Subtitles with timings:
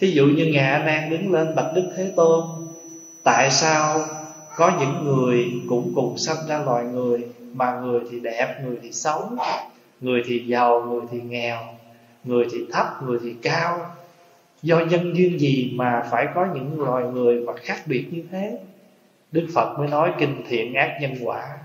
[0.00, 2.44] thí dụ như ngài a nan đứng lên bạch đức thế tôn,
[3.22, 4.00] tại sao
[4.56, 8.92] có những người cũng cùng sanh ra loài người, mà người thì đẹp, người thì
[8.92, 9.22] xấu,
[10.00, 11.58] người thì giàu, người thì nghèo,
[12.24, 13.78] người thì thấp, người thì cao?
[14.62, 18.58] Do nhân duyên gì mà phải có những loài người mà khác biệt như thế?
[19.32, 21.58] Đức phật mới nói kinh thiện ác nhân quả.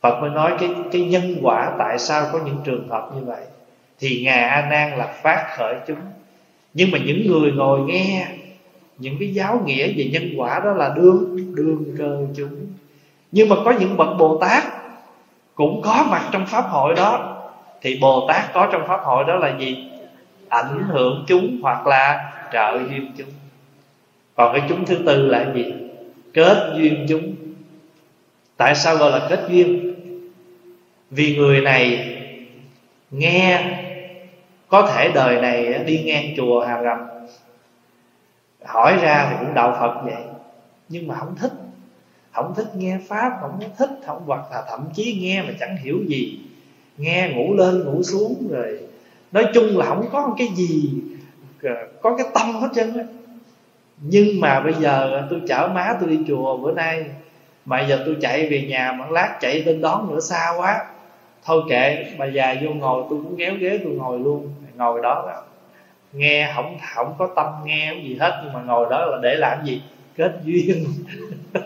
[0.00, 3.42] Phật mới nói cái cái nhân quả tại sao có những trường hợp như vậy?
[3.98, 5.98] Thì ngài a nan là phát khởi chúng
[6.74, 8.26] nhưng mà những người ngồi nghe,
[8.98, 12.66] những cái giáo nghĩa về nhân quả đó là đương đương cơ chúng.
[13.32, 14.64] Nhưng mà có những bậc bồ tát
[15.54, 17.36] cũng có mặt trong pháp hội đó.
[17.82, 19.90] Thì bồ tát có trong pháp hội đó là gì?
[20.48, 23.28] Ảnh hưởng chúng hoặc là trợ duyên chúng.
[24.34, 25.64] Còn cái chúng thứ tư là gì?
[26.34, 27.34] Kết duyên chúng.
[28.56, 29.94] Tại sao gọi là kết duyên?
[31.10, 32.16] Vì người này
[33.10, 33.74] nghe
[34.70, 36.98] có thể đời này đi ngang chùa Hà Rầm
[38.64, 40.24] hỏi ra thì cũng đạo Phật vậy.
[40.88, 41.52] Nhưng mà không thích.
[42.32, 45.98] Không thích nghe pháp, không thích, không, hoặc là thậm chí nghe mà chẳng hiểu
[46.06, 46.38] gì.
[46.98, 48.78] Nghe ngủ lên, ngủ xuống rồi
[49.32, 50.92] nói chung là không có cái gì
[51.62, 51.70] ờ,
[52.02, 53.04] có cái tâm hết trơn á.
[54.00, 57.04] Nhưng mà bây giờ tôi chở má tôi đi chùa, bữa nay
[57.64, 60.86] mà giờ tôi chạy về nhà mà lát chạy lên đón nữa, xa quá.
[61.44, 64.48] Thôi kệ, bà già vô ngồi, tôi cũng kéo ghế, tôi ngồi luôn
[64.80, 65.42] ngồi đó, là
[66.12, 69.64] nghe không không có tâm nghe gì hết nhưng mà ngồi đó là để làm
[69.64, 69.82] gì?
[70.16, 70.84] Kết duyên.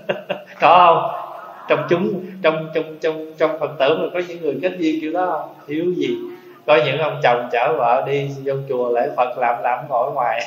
[0.60, 1.20] Có không?
[1.68, 5.12] Trong chúng trong trong trong trong phật tử mà có những người kết duyên kiểu
[5.12, 5.54] đó không?
[5.66, 6.16] Thiếu gì?
[6.66, 10.40] Có những ông chồng chở vợ đi vô chùa lễ phật làm làm ngồi ngoài.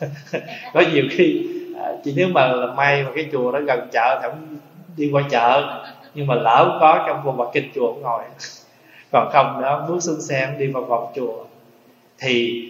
[0.74, 1.46] Có nhiều khi
[1.82, 4.58] à, chỉ nếu mà là may mà cái chùa đó gần chợ thì không
[4.96, 5.80] đi qua chợ
[6.14, 8.22] nhưng mà lỡ có trong vùng mặt kinh chùa cũng ngồi.
[9.12, 11.44] Còn không đó bước xuống xe đi vào vòng chùa
[12.22, 12.68] thì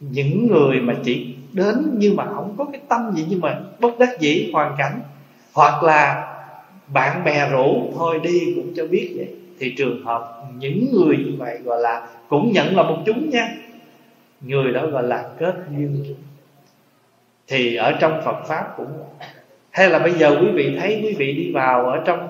[0.00, 3.98] những người mà chỉ đến nhưng mà không có cái tâm gì, nhưng mà bất
[3.98, 5.00] đắc dĩ, hoàn cảnh,
[5.52, 6.32] hoặc là
[6.88, 9.28] bạn bè rủ thôi đi cũng cho biết vậy.
[9.58, 13.54] Thì trường hợp những người như vậy gọi là cũng nhận là một chúng nha.
[14.40, 16.14] Người đó gọi là kết duyên.
[17.46, 18.88] Thì ở trong Phật pháp cũng
[19.70, 22.28] hay là bây giờ quý vị thấy quý vị đi vào ở trong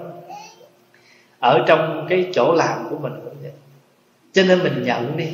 [1.39, 3.53] ở trong cái chỗ làm của mình cũng vậy.
[4.33, 5.29] Cho nên mình nhận đi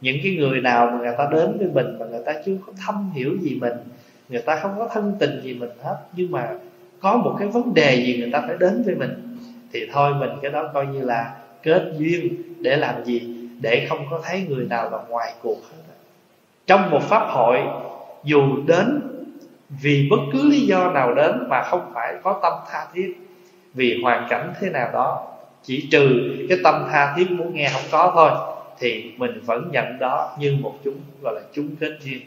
[0.00, 2.72] những cái người nào mà người ta đến với mình mà người ta chưa có
[2.86, 3.72] thâm hiểu gì mình,
[4.28, 6.48] người ta không có thân tình gì mình hết, nhưng mà
[7.00, 9.36] có một cái vấn đề gì người ta phải đến với mình,
[9.72, 13.36] thì thôi mình cái đó coi như là kết duyên để làm gì?
[13.60, 15.76] Để không có thấy người nào là ngoài cuộc hết
[16.66, 17.58] trong một pháp hội,
[18.24, 19.00] dù đến
[19.82, 23.14] vì bất cứ lý do nào đến mà không phải có tâm tha thiết,
[23.74, 25.26] vì hoàn cảnh thế nào đó,
[25.62, 26.08] chỉ trừ
[26.48, 28.30] cái tâm tha thiết muốn nghe không có thôi
[28.80, 32.20] thì mình vẫn nhận đó như một chúng, gọi là chúng kết duyên.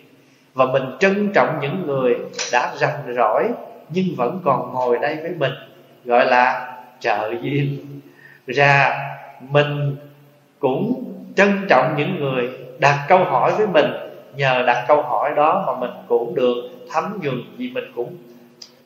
[0.53, 2.15] Và mình trân trọng những người
[2.51, 3.49] đã rành rỗi
[3.89, 5.51] nhưng vẫn còn ngồi đây với mình,
[6.05, 7.77] gọi là trợ duyên.
[8.47, 8.99] Ra
[9.39, 9.95] mình
[10.59, 11.03] cũng
[11.35, 12.49] trân trọng những người
[12.79, 13.91] đặt câu hỏi với mình,
[14.35, 16.55] nhờ đặt câu hỏi đó mà mình cũng được
[16.91, 18.15] thấm nhuần vì mình cũng.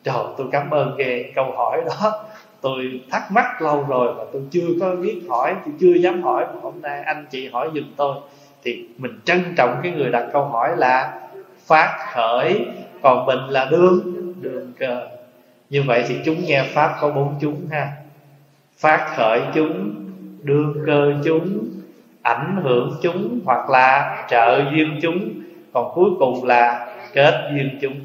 [0.03, 2.25] Trời, tôi cảm ơn ghê câu hỏi đó
[2.67, 6.45] tôi thắc mắc lâu rồi mà tôi chưa có biết hỏi, tôi chưa dám hỏi.
[6.53, 8.16] Mà hôm nay anh chị hỏi giùm tôi.
[8.63, 11.22] Thì mình trân trọng cái người đặt câu hỏi là
[11.66, 12.66] phát khởi,
[13.01, 14.13] còn mình là đương.
[14.41, 15.07] Đường cờ
[15.69, 17.91] như vậy thì chúng nghe pháp có bốn chúng ha.
[18.77, 19.95] Phát khởi chúng,
[20.44, 21.67] đương cơ chúng,
[22.22, 25.29] ảnh hưởng chúng hoặc là trợ duyên chúng.
[25.73, 27.95] Còn cuối cùng là kết duyên chúng.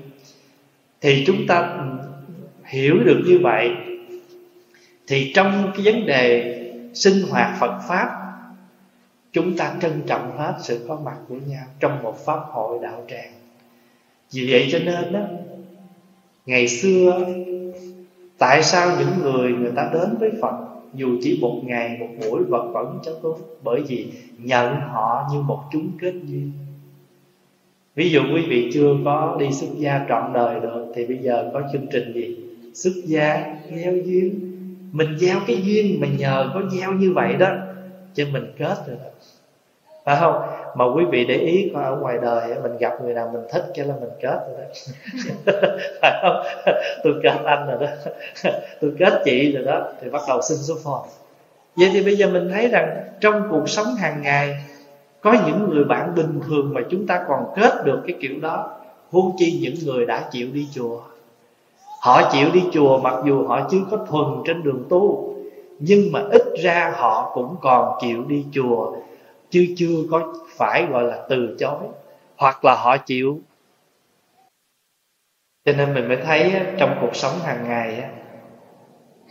[1.00, 1.68] Thì chúng ta
[2.64, 3.70] hiểu được như vậy
[5.12, 6.58] thì trong cái vấn đề
[6.94, 8.08] sinh hoạt Phật pháp,
[9.32, 13.04] chúng ta trân trọng hết sự có mặt của nhau trong một pháp hội đạo
[13.08, 13.32] tràng.
[14.32, 15.20] Vì vậy cho nên đó
[16.46, 17.26] ngày xưa,
[18.38, 20.54] tại sao những người người ta đến với Phật,
[20.94, 23.38] dù chỉ một ngày, một buổi vật vẫn cho tốt?
[23.62, 24.06] Bởi vì
[24.38, 26.52] nhận họ như một chúng kết duyên.
[27.94, 31.50] Ví dụ quý vị chưa có đi xuất gia trọn đời được thì bây giờ
[31.52, 32.36] có chương trình gì?
[32.74, 34.51] Xuất gia gieo duyên
[34.92, 37.48] mình gieo cái duyên mà nhờ có gieo như vậy đó,
[38.14, 39.10] cho mình kết rồi đó
[40.04, 40.42] phải không?
[40.74, 43.64] Mà quý vị để ý coi ở ngoài đời mình gặp người nào mình thích
[43.74, 44.64] cái là mình kết rồi đó.
[46.00, 46.44] Phải không?
[47.02, 48.10] Tôi kết anh rồi đó.
[48.80, 51.08] Tôi kết chị rồi đó, thì bắt đầu sinh số phone.
[51.76, 54.54] Vậy thì bây giờ mình thấy rằng trong cuộc sống hàng ngày,
[55.20, 58.80] có những người bạn bình thường mà chúng ta còn kết được cái kiểu đó,
[59.10, 61.00] huống chi những người đã chịu đi chùa.
[62.02, 65.34] Họ chịu đi chùa mặc dù họ chưa có thuần trên đường tu
[65.78, 68.96] Nhưng mà ít ra họ cũng còn chịu đi chùa
[69.50, 71.78] Chứ chưa có phải gọi là từ chối
[72.36, 73.40] Hoặc là họ chịu.
[75.64, 78.04] Cho nên mình mới thấy trong cuộc sống hàng ngày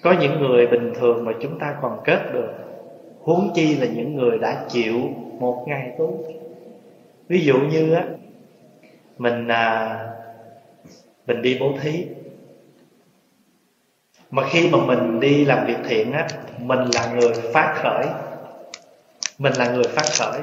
[0.04, 2.54] có những người bình thường mà chúng ta còn kết được
[3.22, 5.00] huống chi là những người đã chịu
[5.40, 6.24] một ngày tu.
[7.28, 8.06] Ví dụ như á
[9.18, 10.00] mình à,
[11.28, 12.06] mình đi bố thí
[14.32, 16.28] mà khi mà mình đi làm việc thiện á,
[16.60, 18.06] mình là người phát khởi.
[19.38, 20.42] Mình là người phát khởi.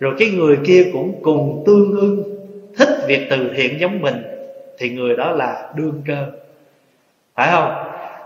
[0.00, 2.22] Rồi cái người kia cũng cùng tương ưng,
[2.76, 4.22] thích việc từ thiện giống mình,
[4.78, 6.26] thì người đó là đương cơ.
[7.34, 7.72] Phải không?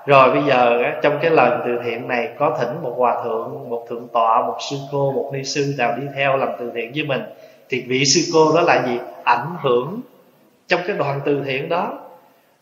[0.07, 3.87] Rồi bây giờ trong cái lần từ thiện này, có thỉnh một hòa thượng, một
[3.89, 7.05] thượng tọa, một sư cô, một ni sư nào đi theo làm từ thiện với
[7.05, 7.23] mình.
[7.69, 8.99] Thì vị sư cô đó là gì?
[9.25, 10.01] Ảnh hưởng
[10.67, 11.99] trong cái đoàn từ thiện đó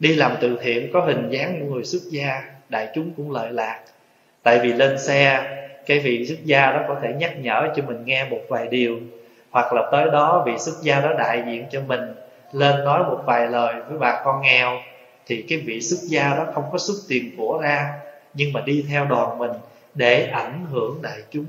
[0.02, 3.52] đi làm từ thiện có hình dáng của người xuất gia, đại chúng cũng lợi
[3.52, 3.80] lạc.
[4.42, 5.42] Tại vì lên xe,
[5.86, 9.00] cái vị xuất gia đó có thể nhắc nhở cho mình nghe một vài điều,
[9.50, 12.00] hoặc là tới đó vị xuất gia đó đại diện cho mình,
[12.52, 14.78] lên nói một vài lời với bà con nghèo,
[15.26, 17.94] thì cái vị xuất gia đó không có xuất tiền của ra,
[18.34, 19.52] nhưng mà đi theo đoàn mình
[19.94, 21.46] để ảnh hưởng đại chúng,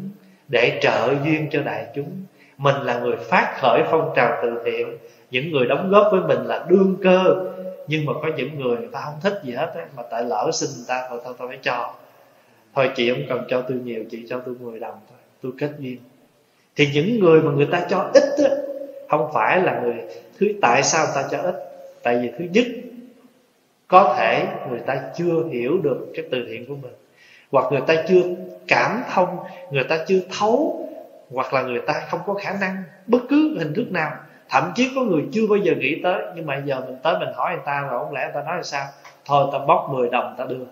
[0.48, 2.12] để trợ duyên cho đại chúng.
[2.58, 4.98] Mình là người phát khởi phong trào từ thiện,
[5.32, 7.53] những người đóng góp với mình là đương cơ
[7.88, 10.50] nhưng mà có những người người ta không thích gì hết ấy, mà tại lỡ
[10.54, 11.94] xin người ta rồi thôi tôi phải cho.
[12.76, 15.72] Thôi chị không cần cho tôi nhiều chị cho tôi 10 đồng thôi tôi kết
[15.80, 15.98] duyên.
[16.76, 18.56] Thì những người mà người ta cho ít á,
[19.10, 19.96] không phải là người
[20.40, 21.56] thứ tại sao ta cho ít?
[22.04, 22.66] Tại vì thứ nhất
[23.88, 26.94] có thể người ta chưa hiểu được cái từ thiện của mình.
[27.52, 28.22] Hoặc người ta chưa
[28.68, 29.38] cảm thông
[29.72, 30.90] người ta chưa thấu
[31.32, 34.12] hoặc là người ta không có khả năng bất cứ hình thức nào
[34.50, 37.30] thậm chí có người chưa bao giờ nghĩ tới, nhưng mà giờ mình tới mình
[37.36, 38.86] hỏi người ta rồi, không lẽ người ta nói là sao?
[39.26, 40.66] Thôi ta bóc 10 đồng ta đưa.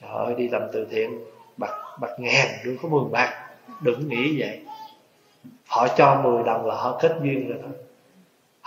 [0.00, 1.18] Trời ơi, đi làm từ thiện,
[1.56, 3.32] bạc bạc ngàn đưa có 10 bạc.
[3.80, 4.60] Đừng nghĩ vậy.
[5.66, 7.72] Họ cho 10 đồng là họ kết duyên rồi thôi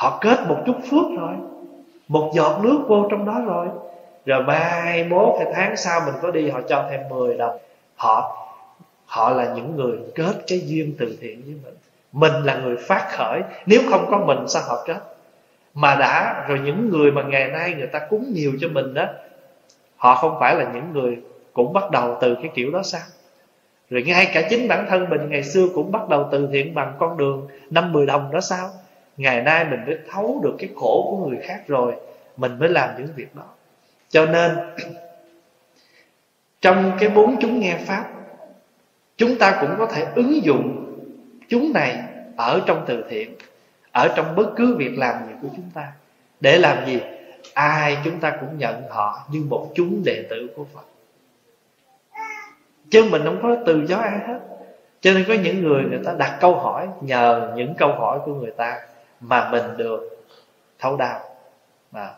[0.02, 1.34] họ kết một chút phước rồi.
[2.08, 3.68] Một giọt nước vô trong đó rồi.
[4.26, 7.58] Rồi mai mốt hay tháng sau mình có đi, họ cho thêm 10 đồng.
[7.96, 8.38] Họ
[9.06, 11.76] họ là những người kết cái duyên từ thiện với mình
[12.12, 13.42] mình là người phát khởi.
[13.66, 15.00] Nếu không có mình sao họ chết?
[15.74, 19.06] Mà đã, rồi những người mà ngày nay người ta cúng nhiều cho mình đó,
[19.98, 21.18] họ không phải là những người
[21.54, 23.02] cũng bắt đầu từ cái kiểu đó sao?
[23.90, 26.94] Rồi ngay cả chính bản thân mình ngày xưa cũng bắt đầu từ thiện bằng
[27.00, 28.70] con đường năm mười đồng đó sao?
[29.18, 31.94] Ngày nay mình mới thấu được cái khổ của người khác rồi,
[32.38, 33.44] mình mới làm những việc đó.
[34.10, 34.52] Cho nên,
[36.62, 38.06] trong cái bốn chúng nghe pháp,
[39.18, 40.91] chúng ta cũng có thể ứng dụng
[41.52, 42.04] chúng này
[42.38, 43.36] ở trong từ thiện
[43.92, 45.92] ở trong bất cứ việc làm gì của chúng ta.
[46.40, 47.02] Để làm gì?
[47.54, 50.86] Ai chúng ta cũng nhận họ như một chúng đệ tử của phật.
[52.90, 54.40] Chứ mình không có từ gió ai hết.
[55.02, 58.34] Cho nên có những người người ta đặt câu hỏi nhờ những câu hỏi của
[58.34, 58.80] người ta
[59.20, 60.26] mà mình được
[60.80, 61.20] thấu đáo.
[61.92, 62.10] À.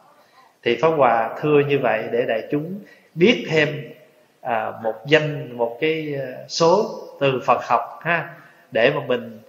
[0.63, 2.79] thì pháp hòa thưa như vậy để đại chúng
[3.15, 3.93] biết thêm
[4.41, 8.35] à, một danh một cái à, số từ phật học ha
[8.73, 9.39] để mà mình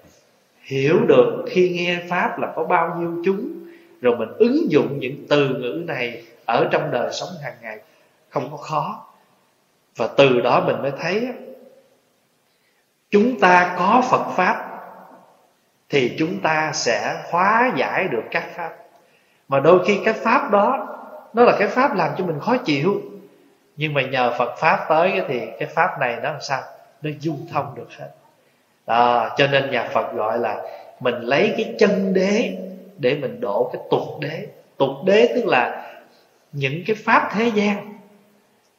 [0.62, 3.48] hiểu được khi nghe pháp là có bao nhiêu chúng,
[4.00, 7.78] rồi mình ứng dụng những từ ngữ này ở trong đời sống hàng ngày,
[8.28, 9.06] không có khó.
[9.96, 11.28] Và từ đó mình mới thấy
[13.10, 14.70] chúng ta có phật pháp
[15.88, 18.72] thì chúng ta sẽ hóa giải được các pháp.
[19.48, 20.96] Mà đôi khi cái pháp đó,
[21.34, 23.02] nó là cái pháp làm cho mình khó chịu.
[23.76, 26.62] Nhưng mà nhờ phật pháp tới thì cái pháp này nó làm sao?
[27.02, 28.10] Nó dung thông được hết
[28.86, 30.62] đó, cho nên nhà phật gọi là
[31.00, 32.56] mình lấy cái chân đế
[32.98, 34.46] để mình đổ cái tục đế.
[34.76, 35.92] Tục đế tức là
[36.52, 37.98] những cái pháp thế gian.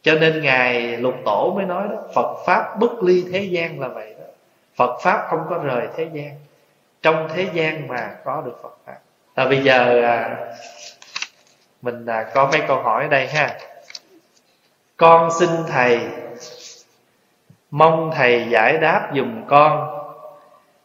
[0.02, 3.88] Cho nên ngài lục tổ mới nói đó phật pháp bất ly thế gian là
[3.88, 4.26] vậy đó.
[4.76, 6.32] Phật pháp không có rời thế gian.
[7.02, 8.98] Trong thế gian mà có được phật pháp.
[9.36, 10.38] À, bây giờ à,
[11.82, 13.58] mình à, có mấy câu hỏi ở đây ha.
[14.98, 16.00] Con xin thầy
[17.72, 19.92] mong thầy giải đáp dùm con.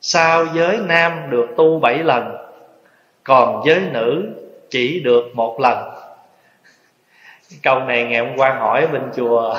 [0.01, 2.37] Sao giới nam được tu bảy lần,
[3.25, 4.29] còn giới nữ
[4.71, 5.91] chỉ được một lần?
[7.63, 9.59] Câu này ngày hôm qua hỏi bên chùa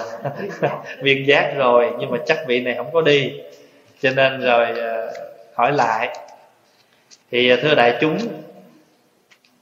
[1.01, 3.33] viên giác rồi, nhưng mà chắc vị này không có đi.
[4.01, 5.13] Cho nên rồi ờ,
[5.55, 6.17] hỏi lại.
[7.31, 8.17] Thì ờ, thưa đại chúng,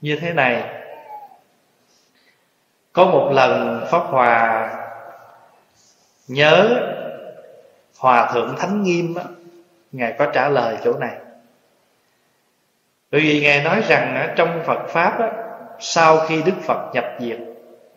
[0.00, 0.62] như thế này.
[2.92, 4.70] Có một lần pháp hòa
[6.28, 6.80] nhớ
[8.00, 9.24] hòa thượng thánh nghiêm á,
[9.92, 11.16] ngài có trả lời chỗ này.
[13.10, 15.30] Bởi vì ngài nói rằng trong phật pháp á,
[15.78, 17.38] sau khi đức phật nhập diệt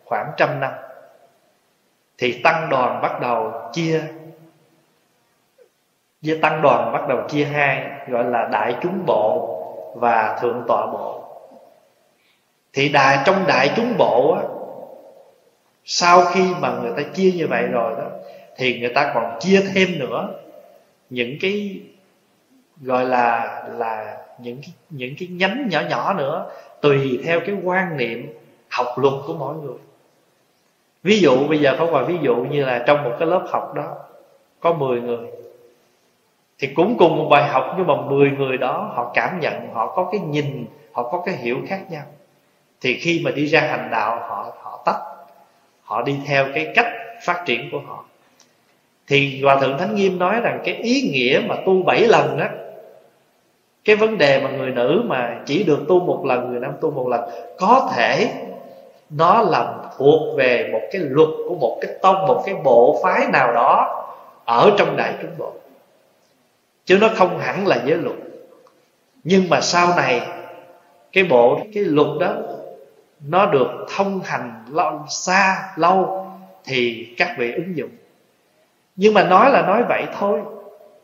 [0.04, 0.72] khoảng trăm năm
[2.18, 4.02] thì tăng đoàn bắt đầu chia
[6.22, 9.50] với tăng đoàn bắt đầu chia hai gọi là đại chúng bộ
[9.94, 11.24] và thượng tọa bộ.
[12.72, 14.42] Thì đại trong đại chúng bộ á
[15.84, 18.06] sau khi mà người ta chia như vậy rồi đó
[18.56, 20.40] thì người ta còn chia thêm nữa
[21.10, 21.80] những cái
[22.80, 27.96] gọi là là những cái, những cái nhánh nhỏ nhỏ nữa tùy theo cái quan
[27.96, 28.32] niệm
[28.68, 29.78] học luật của mỗi người.
[31.02, 33.74] Ví dụ bây giờ có gọi ví dụ như là trong một cái lớp học
[33.74, 33.96] đó
[34.60, 35.26] có 10 người
[36.58, 39.94] thì cũng cùng một bài học nhưng mà 10 người đó họ cảm nhận họ
[39.96, 42.04] có cái nhìn họ có cái hiểu khác nhau.
[42.80, 45.00] Thì khi mà đi ra hành đạo họ họ tách
[45.82, 46.86] họ đi theo cái cách
[47.24, 48.04] phát triển của họ
[49.06, 52.46] thì hòa thượng thánh nghiêm nói rằng cái ý nghĩa mà tu bảy lần đó
[53.84, 56.90] cái vấn đề mà người nữ mà chỉ được tu một lần người nam tu
[56.90, 57.20] một lần
[57.58, 58.32] có thể
[59.10, 63.26] nó là thuộc về một cái luật của một cái tông một cái bộ phái
[63.32, 64.00] nào đó
[64.44, 65.52] ở trong đại chúng bộ.
[66.84, 68.16] Chứ nó không hẳn là giới luật.
[69.24, 70.20] Nhưng mà sau này
[71.12, 72.34] cái bộ cái luật đó
[73.28, 76.26] nó được thông hành lâu, xa lâu
[76.64, 77.90] thì các vị ứng dụng
[78.96, 80.40] nhưng mà nói là nói vậy thôi.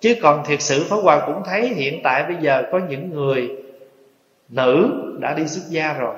[0.01, 3.51] Chứ còn thiệt sự Pháp Hòa cũng thấy hiện tại bây giờ có những người
[4.49, 6.15] nữ đã đi xuất gia rồi.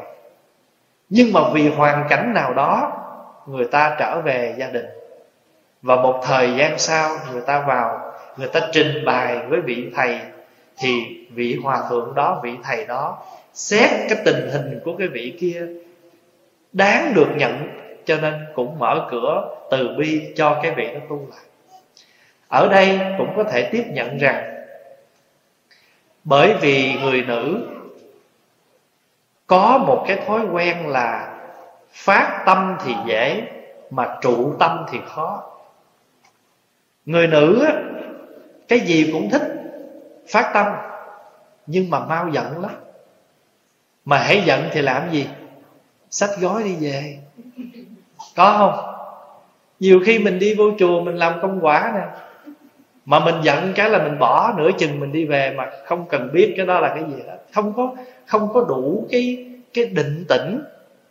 [1.09, 2.93] Nhưng mà vì hoàn cảnh nào đó,
[3.47, 4.87] người ta trở về gia đình.
[5.83, 10.19] Và một thời gian sau, người ta vào, người ta trình bày với vị thầy,
[10.79, 13.19] thì vị hòa thượng đó, vị thầy đó
[13.55, 15.67] xét cái tình hình của cái vị kia
[16.73, 17.69] đáng được nhận,
[18.05, 21.45] cho nên cũng mở cửa từ bi cho cái vị đó tu lại
[22.53, 24.65] ở đây cũng có thể tiếp nhận rằng,
[26.25, 27.69] bởi vì người nữ
[29.47, 31.39] có một cái thói quen là
[31.93, 33.43] phát tâm thì dễ,
[33.91, 35.51] mà trụ tâm thì khó.
[37.07, 37.67] Người nữ
[38.69, 39.43] cái gì cũng thích
[40.29, 40.67] phát tâm,
[41.67, 42.75] nhưng mà mau giận lắm.
[44.05, 45.29] Mà hãy giận thì làm gì?
[46.11, 47.19] Sách gói đi về.
[48.37, 48.95] Có không?
[49.81, 52.23] Nhiều khi mình đi vô chùa mình làm công quả nè
[53.05, 56.31] mà mình giận cái là mình bỏ nửa chừng mình đi về mà không cần
[56.33, 57.39] biết cái đó là cái gì hết.
[57.55, 57.95] Không có
[58.27, 60.63] không có đủ cái cái định tĩnh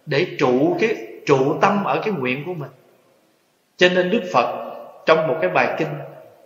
[0.05, 2.69] để trụ cái, trụ tâm ở cái nguyện của mình.
[3.77, 5.87] Cho nên đức phật trong một cái bài kinh,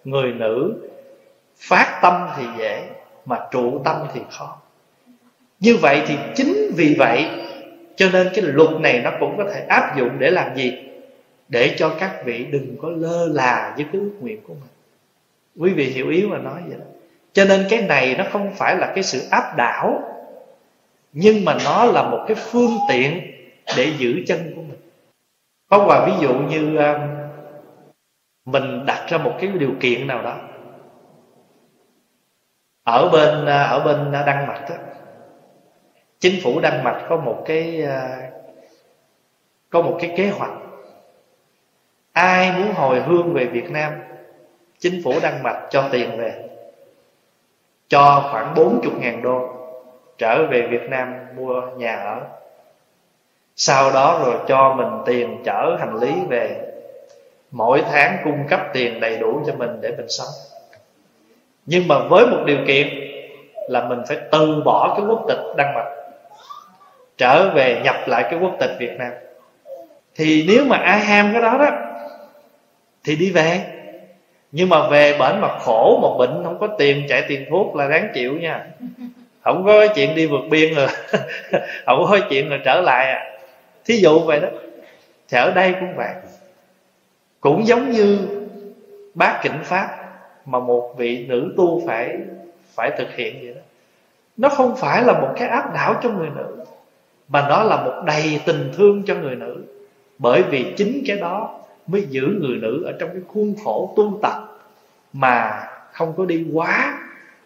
[0.03, 0.73] người nữ
[1.57, 2.83] phát tâm thì dễ,
[3.25, 4.57] mà trụ tâm thì khó.
[5.59, 7.25] Như vậy thì chính vì vậy,
[7.95, 10.73] cho nên cái luật này nó cũng có thể áp dụng để làm gì?
[11.49, 14.74] Để cho các vị đừng có lơ là với cái ước nguyện của mình
[15.59, 16.85] quý vị hiểu ý mà nói vậy đó.
[17.33, 20.03] Cho nên cái này nó không phải là cái sự áp đảo
[21.13, 23.21] nhưng mà nó là một cái phương tiện
[23.77, 24.79] để giữ chân của mình.
[25.69, 27.07] Có hòa ví dụ như à,
[28.45, 30.37] mình đặt ra một cái điều kiện nào đó.
[32.83, 34.75] Ở bên à, ở bên đan mạch đó,
[36.19, 38.29] chính phủ đan mạch có một cái à,
[39.69, 40.53] có một cái kế hoạch.
[42.11, 43.93] Ai muốn hồi hương về Việt Nam
[44.85, 46.33] chính phủ đăng mạch cho tiền về,
[47.87, 49.49] cho khoảng 40 ngàn đô,
[50.17, 52.21] trở về Việt Nam mua nhà ở.
[53.55, 56.61] Sau đó rồi cho mình tiền chở hành lý về.
[57.51, 60.33] Mỗi tháng cung cấp tiền đầy đủ cho mình để mình sống.
[61.65, 62.87] Nhưng mà với một điều kiện
[63.69, 65.91] là mình phải từ bỏ cái quốc tịch đăng mạch,
[67.17, 69.11] trở về nhập lại cái quốc tịch Việt Nam.
[70.15, 71.69] Thì nếu mà ai ham cái đó đó,
[73.03, 73.74] thì đi về
[74.51, 77.87] nhưng mà về bệnh mà khổ một bệnh không có tiền, chạy tiền thuốc là
[77.87, 78.65] đáng chịu nha.
[79.41, 80.87] Không có chuyện đi vượt biên rồi.
[81.85, 83.37] Không có chuyện rồi trở lại à.
[83.85, 84.47] Thí dụ vậy đó.
[85.29, 86.13] Thì ở đây cũng vậy.
[87.39, 88.19] Cũng giống như
[89.13, 89.89] bác kỉnh pháp
[90.45, 92.17] mà một vị nữ tu phải
[92.75, 93.61] phải thực hiện vậy đó.
[94.37, 96.65] Nó không phải là một cái áp đảo cho người nữ,
[97.27, 99.63] mà nó là một đầy tình thương cho người nữ.
[100.17, 104.19] Bởi vì chính cái đó mới giữ người nữ ở trong cái khuôn khổ tu
[104.21, 104.59] tập
[105.13, 106.99] mà không có đi quá,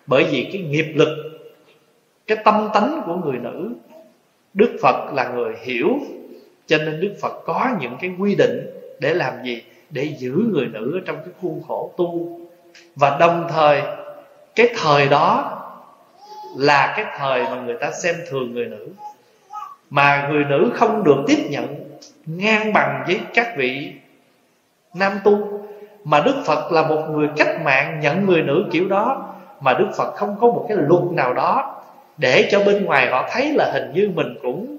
[0.08, 1.40] bởi vì cái nghiệp lực,
[2.28, 3.70] cái tâm tánh của người nữ,
[4.54, 5.90] đức phật là người hiểu,
[6.68, 8.70] cho nên đức phật có những cái quy định
[9.00, 9.64] để làm gì?
[9.90, 12.40] Để giữ người nữ ở trong cái khuôn khổ tu.
[12.96, 13.82] Và đồng thời,
[14.56, 15.56] cái thời đó
[16.58, 18.88] là cái thời mà người ta xem thường người nữ,
[19.90, 21.76] mà người nữ không được tiếp nhận
[22.26, 23.94] ngang bằng với các vị
[24.94, 25.62] nam tu,
[26.04, 29.88] mà đức phật là một người cách mạng nhận người nữ kiểu đó, mà đức
[29.98, 31.82] phật không có một cái luật nào đó
[32.18, 34.78] để cho bên ngoài họ thấy là hình như mình cũng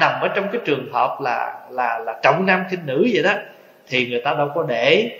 [0.00, 3.32] nằm ở trong cái trường hợp là là là trọng nam khinh nữ vậy đó,
[3.88, 5.10] thì người ta đâu có để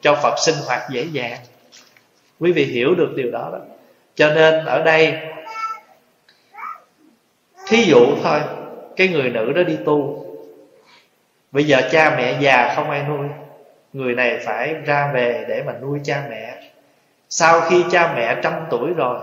[0.00, 1.38] cho phật sinh hoạt dễ dàng.
[2.40, 3.58] Quý vị hiểu được điều đó đó.
[4.14, 5.18] Cho nên ở đây,
[7.68, 8.40] thí dụ thôi,
[8.96, 10.26] cái người nữ đó đi tu.
[11.52, 13.28] Bây giờ cha mẹ già không ai nuôi
[13.98, 16.62] người này phải ra về để mà nuôi cha mẹ.
[17.28, 19.18] Sau khi cha mẹ trăm tuổi rồi,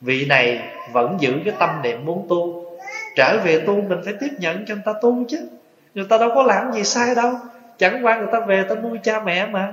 [0.00, 2.64] vị này vẫn giữ cái tâm niệm muốn tu.
[3.16, 5.38] Trở về tu mình phải tiếp nhận cho người ta tu chứ.
[5.94, 7.32] Người ta đâu có làm gì sai đâu.
[7.78, 9.72] Chẳng qua người ta về ta nuôi cha mẹ mà.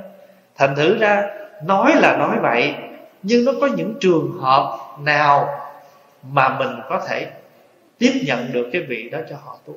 [0.56, 1.24] Thành thử ra,
[1.66, 2.74] nói là nói vậy,
[3.24, 5.50] nhưng nó có những trường hợp nào
[6.32, 7.28] mà mình có thể
[7.98, 9.74] tiếp nhận được cái vị đó cho họ tu?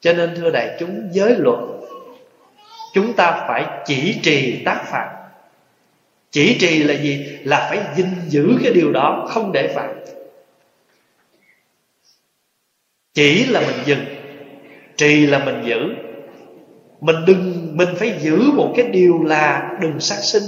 [0.00, 1.58] Cho nên thưa đại chúng, giới luật
[2.92, 5.08] chúng ta phải chỉ trì tác phạm
[6.30, 7.26] chỉ trì là gì?
[7.44, 9.90] Là phải gìn giữ cái điều đó, không để phạm
[13.14, 14.04] chỉ là mình dừng
[14.96, 15.94] trì là mình giữ.
[17.00, 20.42] Mình đừng, mình phải giữ một cái điều là đừng sát sinh,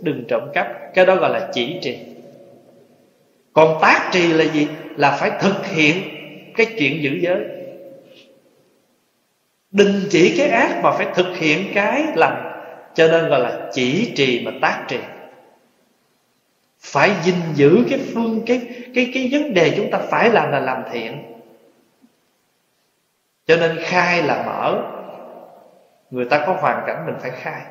[0.00, 0.66] đừng trộm cắp.
[0.94, 1.98] Cái đó gọi là chỉ trì.
[3.52, 4.68] Còn tác trì là gì?
[4.96, 6.02] Là phải thực hiện
[6.54, 7.55] cái chuyện giữ giới
[9.70, 12.62] đình chỉ cái ác mà phải thực hiện cái lành,
[12.94, 14.98] cho nên gọi là chỉ trì mà tác trì.
[16.80, 18.60] Phải gìn giữ cái phương, cái
[18.94, 21.32] cái cái vấn đề chúng ta phải làm là làm thiện.
[23.46, 24.82] Cho nên khai là mở.
[26.10, 27.62] Người ta có hoàn cảnh mình phải khai.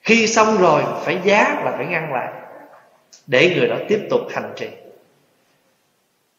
[0.00, 2.32] Khi xong rồi, phải giá là phải ngăn lại,
[3.26, 4.68] để người đó tiếp tục hành trì.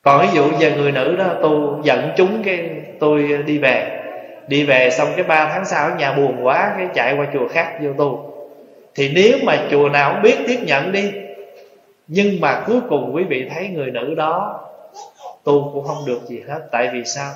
[0.02, 4.01] Còn ví dụ giờ người nữ đó, tôi giận chúng cái tôi đi về
[4.52, 7.48] đi về xong cái ba tháng sau ở nhà buồn quá, cái chạy qua chùa
[7.48, 8.34] khác vô tu.
[8.96, 11.12] Thì nếu mà chùa nào cũng biết tiếp nhận đi,
[12.08, 14.60] nhưng mà cuối cùng quý vị thấy người nữ đó
[15.44, 16.60] tu cũng không được gì hết.
[16.72, 17.34] Tại vì sao?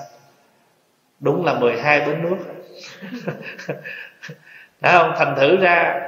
[1.20, 2.38] Đúng là 12 bến nước.
[4.82, 5.14] Đã không?
[5.18, 6.02] Thành thử ra,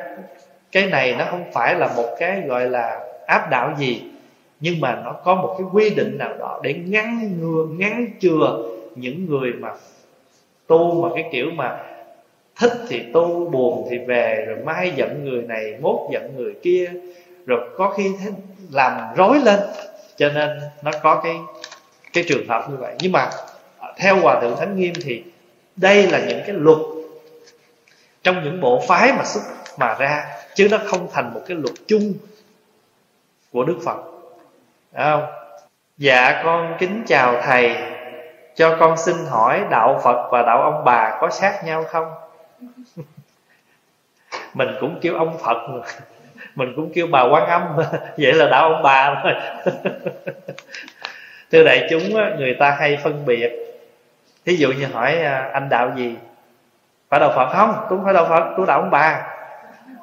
[0.72, 4.04] cái này nó không phải là một cái gọi là áp đảo gì,
[4.60, 8.58] nhưng mà nó có một cái quy định nào đó để ngăn ngừa, ngăn chừa
[8.96, 9.70] những người mà
[10.68, 11.80] tu mà cái kiểu mà
[12.60, 16.92] thích thì tu, buồn thì về, rồi mai giận người này, mốt giận người kia,
[17.46, 18.32] rồi có khi thế
[18.72, 19.60] làm rối lên.
[20.16, 20.50] Cho nên
[20.84, 21.36] nó có cái
[22.14, 22.96] cái trường hợp như vậy.
[23.00, 23.30] Nhưng mà
[23.98, 25.24] theo hòa thượng thánh nghiêm thì
[25.76, 26.78] đây là những cái luật
[28.24, 29.42] trong những bộ phái mà xuất,
[29.78, 30.26] mà ra,
[30.56, 32.14] chứ nó không thành một cái luật chung
[33.52, 33.98] của đức phật.
[34.92, 35.26] Đấy không?
[35.98, 37.76] Dạ con kính chào thầy
[38.58, 42.14] cho con xin hỏi đạo phật và đạo ông bà có sát nhau không?
[44.54, 45.58] Mình cũng kêu ông phật,
[46.56, 47.78] mình cũng kêu bà quan âm.
[48.18, 49.34] Vậy là đạo ông bà thôi.
[51.52, 53.52] Thưa đại chúng, người ta hay phân biệt.
[54.46, 56.16] Thí dụ như hỏi à, anh đạo gì?
[57.10, 57.74] Phải đạo phật không?
[57.90, 59.24] Tôi không phải đạo phật tôi đạo ông bà.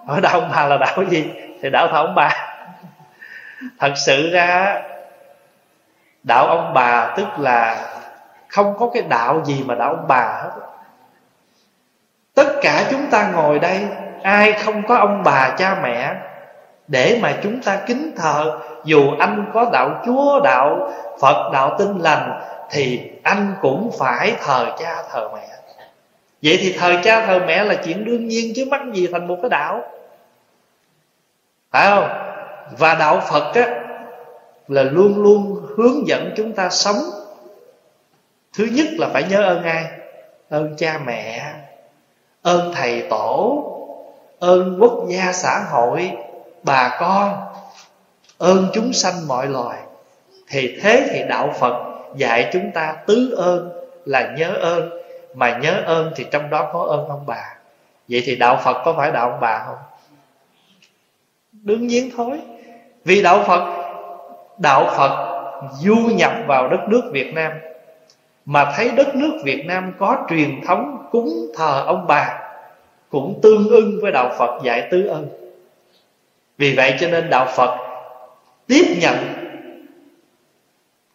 [0.06, 1.30] Hỏi đạo ông bà là đạo gì?
[1.62, 2.30] Thì đạo thờ ông bà.
[3.78, 4.82] Thật sự ra,
[6.22, 7.93] đạo ông bà tức là
[8.54, 10.50] không có cái đạo gì mà đạo ông bà hết.
[12.34, 13.80] Tất cả chúng ta ngồi đây,
[14.22, 16.14] ai không có ông bà cha mẹ,
[16.88, 21.98] để mà chúng ta kính thờ, dù anh có đạo chúa, đạo phật, đạo tinh
[21.98, 22.40] lành,
[22.70, 25.48] thì anh cũng phải thờ cha thờ mẹ.
[26.42, 29.36] Vậy thì thờ cha thờ mẹ là chuyện đương nhiên chứ mắc gì thành một
[29.42, 29.82] cái đạo.
[31.70, 32.08] Phải không?
[32.78, 33.66] Và đạo phật á,
[34.68, 36.96] là luôn luôn hướng dẫn chúng ta sống
[38.56, 39.84] thứ nhất là phải nhớ ơn ai?
[40.48, 41.52] Ơn cha mẹ,
[42.42, 43.64] ơn thầy tổ,
[44.38, 46.10] ơn quốc gia xã hội,
[46.62, 47.46] bà con,
[48.38, 49.78] ơn chúng sanh mọi loài.
[50.48, 51.84] Thì thế thì đạo phật
[52.16, 53.70] dạy chúng ta tứ ơn
[54.04, 54.90] là nhớ ơn,
[55.34, 57.56] mà nhớ ơn thì trong đó có ơn ông bà.
[58.08, 59.78] Vậy thì đạo phật có phải đạo ông bà không?
[61.52, 62.40] Đương nhiên thôi.
[63.04, 63.64] Vì đạo phật
[64.58, 65.42] đạo phật
[65.80, 67.52] du nhập vào đất nước việt nam
[68.46, 72.40] mà thấy đất nước việt nam có truyền thống cúng thờ ông bà,
[73.10, 75.28] cũng tương ưng với đạo phật dạy tứ ân.
[76.58, 77.76] Vì vậy cho nên đạo phật
[78.66, 79.16] tiếp nhận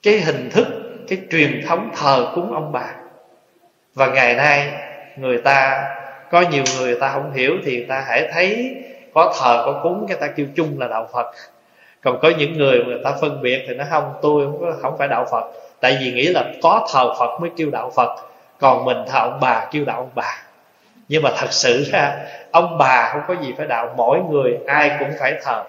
[0.03, 0.67] cái hình thức,
[1.07, 2.95] cái truyền thống thờ cúng ông bà.
[3.93, 4.71] Và ngày nay,
[5.17, 5.85] người ta,
[6.31, 8.75] có nhiều người ta không hiểu thì người ta hãy thấy
[9.13, 11.31] có thờ, có cúng, người ta kêu chung là đạo phật.
[12.01, 14.47] Còn có những người người ta phân biệt thì nó không, tôi
[14.81, 18.15] không phải đạo phật tại vì nghĩ là có thờ phật mới kêu đạo phật,
[18.59, 20.37] còn mình thờ ông bà kêu đạo ông bà.
[21.07, 22.15] Nhưng mà thật sự ra,
[22.51, 25.63] ông bà không có gì phải đạo, mỗi người ai cũng phải thờ.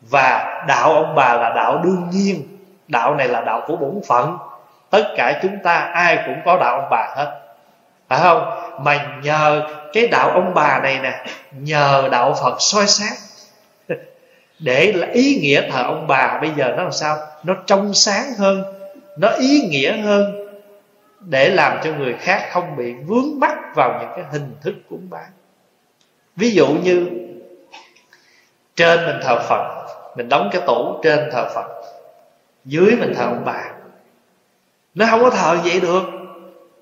[0.00, 2.42] Và đạo ông bà là đạo đương nhiên,
[2.88, 4.38] đạo này là đạo của bổn phận.
[4.90, 7.40] Tất cả chúng ta ai cũng có đạo ông bà hết.
[8.08, 8.50] Phải không?
[8.82, 13.14] Mà nhờ cái đạo ông bà này nè, nhờ đạo phật soi sáng.
[14.58, 17.16] Để là ý nghĩa thờ ông bà bây giờ nó làm sao?
[17.44, 18.77] Nó trong sáng hơn
[19.18, 20.48] nó ý nghĩa hơn
[21.20, 25.06] để làm cho người khác không bị vướng mắc vào những cái hình thức cúng
[25.10, 25.24] bái.
[26.36, 27.08] Ví dụ như
[28.76, 31.66] trên mình thờ phật, mình đóng cái tủ trên thờ phật,
[32.64, 33.64] dưới mình thờ ông bà.
[34.94, 36.02] Nó không có thờ vậy được.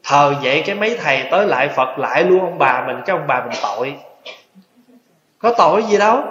[0.05, 3.27] Thờ vậy cái mấy thầy tới lại phật lại luôn, ông bà mình, cái ông
[3.27, 3.97] bà mình tội.
[5.39, 6.23] Có tội gì đâu.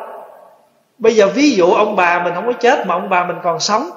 [0.98, 3.60] Bây giờ ví dụ ông bà mình không có chết mà ông bà mình còn
[3.60, 3.90] sống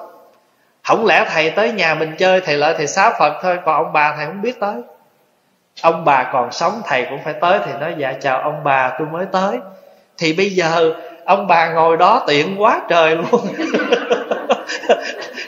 [0.89, 3.93] không lẽ thầy tới nhà mình chơi, thầy lợi thầy xá phật thôi, còn ông
[3.93, 4.75] bà thầy không biết tới.
[5.81, 9.07] Ông bà còn sống, thầy cũng phải tới, thì nói dạ chào ông bà, tôi
[9.07, 9.57] mới tới.
[10.17, 10.93] Thì bây giờ,
[11.25, 13.47] ông bà ngồi đó tiện quá trời luôn.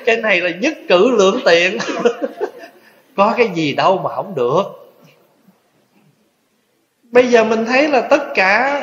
[0.06, 1.77] Cái này là nhất cử lượng tiện.
[3.17, 4.63] Có cái gì đâu mà không được.
[7.04, 8.82] Bây giờ mình thấy là tất cả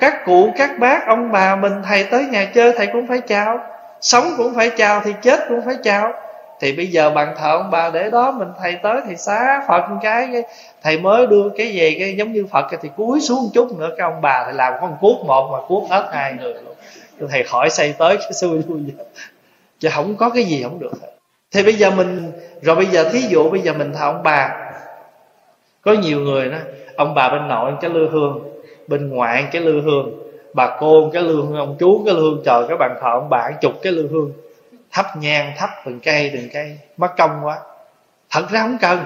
[0.00, 3.77] các cụ, các bác, ông bà mình, thầy tới nhà chơi, thầy cũng phải chào
[4.00, 6.12] sống cũng phải chào thì chết cũng phải chào.
[6.60, 9.90] Thì bây giờ bàn thờ ông bà để đó mình thầy tới thì xá phật
[9.90, 10.42] một cái, cái
[10.82, 13.90] thầy mới đưa cái gì cái giống như phật thì cúi xuống một chút nữa
[13.98, 16.54] cái ông bà thì làm con cuốc một mà cuốc hết hai người
[17.18, 19.06] luôn thầy khỏi xây tới cái xui luôn vậy.
[19.78, 20.92] Chứ không có cái gì không được.
[21.52, 22.32] Thì bây giờ mình
[22.62, 24.70] rồi bây giờ thí dụ bây giờ mình thờ ông bà.
[25.82, 26.58] Có nhiều người đó
[26.96, 28.40] ông bà bên nội cái lư hương
[28.86, 32.76] bên ngoại cái lư hương bà cô cái lương, ông chú cái lương, trời các
[32.78, 34.32] bạn thờ ông bà chục cái lư hương.
[34.90, 36.78] Thắp nhang, thắp từng cây từng cây.
[36.96, 37.58] Mất công quá.
[38.30, 38.98] Thật ra không cần.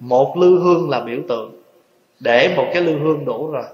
[0.00, 1.62] Một lư hương là biểu tượng.
[2.20, 3.64] Để một cái lư hương đủ rồi.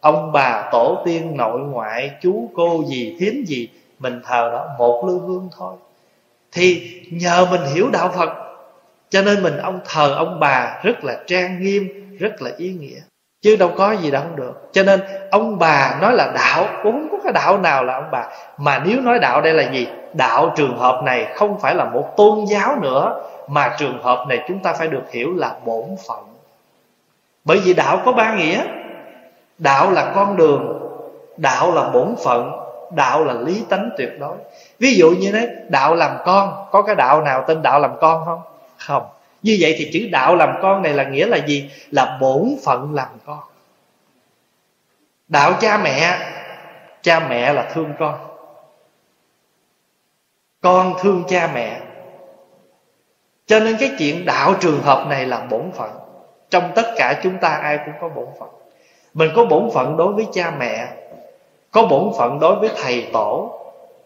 [0.00, 5.04] Ông bà tổ tiên nội ngoại, chú cô gì, thím gì, mình thờ đó, một
[5.06, 5.74] lư hương thôi.
[6.52, 8.28] Thì nhờ mình hiểu đạo phật.
[9.10, 13.00] Cho nên mình, ông thờ ông bà rất là trang nghiêm, rất là ý nghĩa
[13.44, 14.68] chứ đâu có gì đâu, không được.
[14.72, 18.08] Cho nên ông bà nói là đạo, cũng không có cái đạo nào là ông
[18.10, 18.24] bà.
[18.58, 19.88] Mà nếu nói đạo đây là gì?
[20.12, 24.44] Đạo trường hợp này không phải là một tôn giáo nữa, mà trường hợp này
[24.48, 26.18] chúng ta phải được hiểu là bổn phận.
[27.44, 28.64] Bởi vì đạo có ba nghĩa.
[29.58, 30.80] Đạo là con đường,
[31.36, 32.52] đạo là bổn phận,
[32.90, 34.36] đạo là lý tánh tuyệt đối.
[34.78, 38.24] Ví dụ như thế, đạo làm con, có cái đạo nào tên đạo làm con
[38.24, 38.40] không?
[38.78, 39.02] Không
[39.44, 41.70] như vậy thì chữ đạo làm con này là nghĩa là gì?
[41.90, 43.40] Là bổn phận làm con.
[45.28, 46.18] Đạo cha mẹ
[47.02, 48.14] cha mẹ là thương con.
[50.60, 51.80] Con thương cha mẹ.
[53.46, 55.90] Cho nên cái chuyện đạo trường hợp này là bổn phận.
[56.50, 58.48] Trong tất cả chúng ta ai cũng có bổn phận.
[59.14, 60.88] Mình có bổn phận đối với cha mẹ,
[61.70, 63.60] có bổn phận đối với thầy tổ,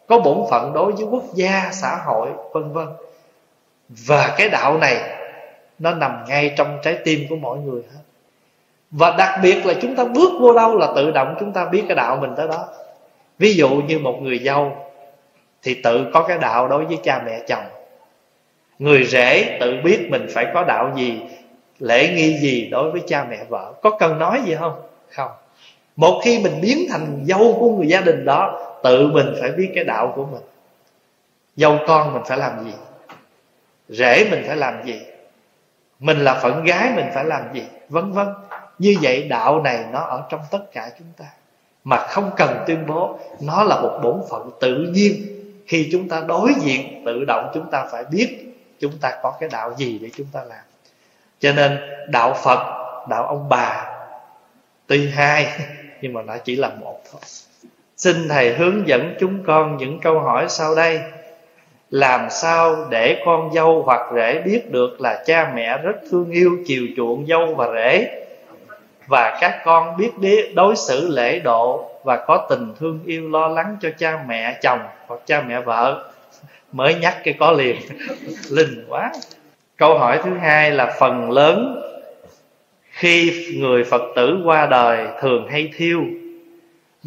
[0.08, 2.86] có bổn phận đối với quốc gia, xã hội, vân vân.
[3.88, 5.17] Và cái đạo này
[5.78, 8.00] nó nằm ngay trong trái tim của mỗi người hết.
[8.90, 11.84] Và đặc biệt là chúng ta bước vô đâu là tự động chúng ta biết
[11.88, 12.68] cái đạo mình tới đó.
[13.38, 14.76] Ví dụ như một người dâu
[15.62, 17.64] thì tự có cái đạo đối với cha mẹ chồng.
[18.78, 21.20] Người rể tự biết mình phải có đạo gì,
[21.78, 23.72] lễ nghi gì đối với cha mẹ vợ.
[23.82, 24.82] Có cần nói gì không?
[25.10, 25.30] Không.
[25.96, 29.70] Một khi mình biến thành dâu của người gia đình đó, tự mình phải biết
[29.74, 30.42] cái đạo của mình.
[31.56, 32.72] Dâu con mình phải làm gì?
[33.88, 35.00] Rể mình phải làm gì?
[36.00, 38.26] Mình là phận gái, mình phải làm gì vân vân.
[38.78, 41.24] Như vậy đạo này nó ở trong tất cả chúng ta.
[41.84, 45.14] Mà không cần tuyên bố, nó là một bổn phận tự nhiên.
[45.66, 48.48] Khi chúng ta đối diện, tự động chúng ta phải biết
[48.80, 50.64] chúng ta có cái đạo gì để chúng ta làm.
[51.40, 52.58] Cho nên, đạo phật,
[53.08, 53.86] đạo ông bà,
[54.86, 55.60] tuy hai,
[56.00, 57.20] nhưng mà nó chỉ là một thôi.
[57.96, 61.00] Xin thầy hướng dẫn chúng con những câu hỏi sau đây
[61.90, 66.58] làm sao để con dâu hoặc rể biết được là cha mẹ rất thương yêu,
[66.66, 68.24] chiều chuộng dâu và rể?
[69.06, 70.10] Và các con biết
[70.54, 74.80] đối xử lễ độ và có tình thương yêu lo lắng cho cha mẹ, chồng
[75.06, 76.10] hoặc cha mẹ vợ?
[76.72, 77.76] Mới nhắc cái có liền.
[78.50, 79.12] Linh quá.
[79.76, 81.82] Câu hỏi thứ hai là phần lớn
[82.90, 86.02] khi người phật tử qua đời thường hay thiêu?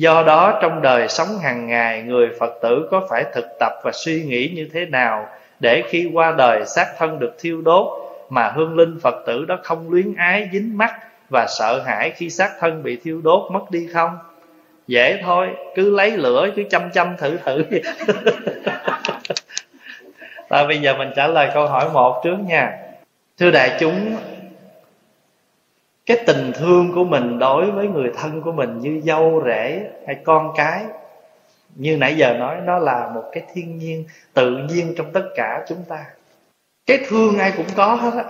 [0.01, 3.91] Do đó, trong đời sống hàng ngày, người phật tử có phải thực tập và
[3.93, 5.27] suy nghĩ như thế nào
[5.59, 7.87] để khi qua đời xác thân được thiêu đốt
[8.29, 10.93] mà hương linh phật tử đó không luyến ái, dính mắt
[11.29, 14.17] và sợ hãi khi xác thân bị thiêu đốt mất đi không?
[14.87, 17.63] Dễ thôi, cứ lấy lửa cứ chăm chăm thử thử.
[20.49, 22.77] Ta bây giờ mình trả lời câu hỏi một trước nha.
[23.39, 24.15] Thưa đại chúng
[26.05, 30.15] cái tình thương của mình đối với người thân của mình như dâu, rể hay
[30.23, 30.85] con cái,
[31.75, 35.65] như nãy giờ nói, nó là một cái thiên nhiên tự nhiên trong tất cả
[35.67, 36.05] chúng ta.
[36.85, 38.23] Cái thương ai cũng có hết á.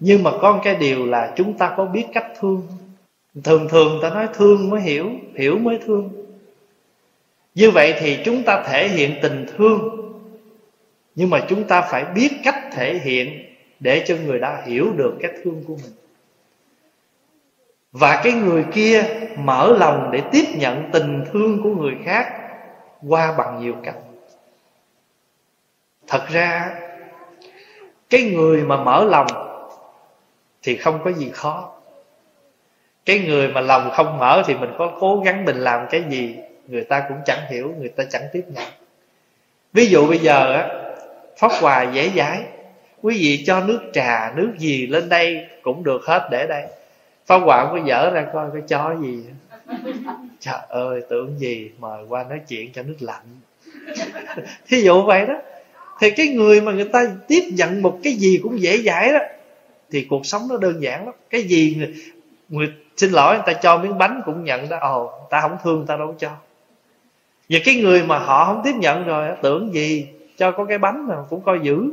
[0.00, 2.62] Nhưng mà có cái điều là chúng ta có biết cách thương.
[3.44, 6.10] Thường thường ta nói thương mới hiểu hiểu mới thương.
[7.54, 9.80] Như vậy thì chúng ta thể hiện tình thương.
[11.14, 13.44] Nhưng mà chúng ta phải biết cách thể hiện
[13.80, 15.92] để cho người ta hiểu được cái thương của mình
[17.92, 19.04] và cái người kia
[19.36, 22.32] mở lòng để tiếp nhận tình thương của người khác
[23.08, 23.94] qua bằng nhiều cách.
[26.06, 26.74] Thật ra,
[28.10, 29.26] cái người mà mở lòng
[30.62, 31.72] thì không có gì khó.
[33.04, 36.36] Cái người mà lòng không mở thì mình có cố gắng mình làm cái gì
[36.66, 38.64] người ta cũng chẳng hiểu, người ta chẳng tiếp nhận.
[39.72, 40.68] Ví dụ bây giờ á
[41.36, 42.42] phát quà dễ dãi.
[43.02, 46.66] Quý vị cho nước trà, nước gì lên đây cũng được hết để đây
[47.32, 49.24] phát quản có dở ra coi cái chó gì.
[50.40, 53.24] Trời ơi tưởng gì mời qua nói chuyện cho nước lạnh.
[54.68, 55.34] Thí dụ vậy đó.
[56.00, 59.18] Thì cái người mà người ta tiếp nhận một cái gì cũng dễ dãi đó
[59.90, 61.14] thì cuộc sống nó đơn giản lắm.
[61.30, 61.94] Cái gì người,
[62.48, 64.78] người xin lỗi người ta cho miếng bánh cũng nhận đó.
[64.80, 66.30] Ồ ta không thương ta đâu cho.
[67.48, 71.08] Và cái người mà họ không tiếp nhận rồi tưởng gì cho có cái bánh
[71.08, 71.90] mà cũng coi giữ.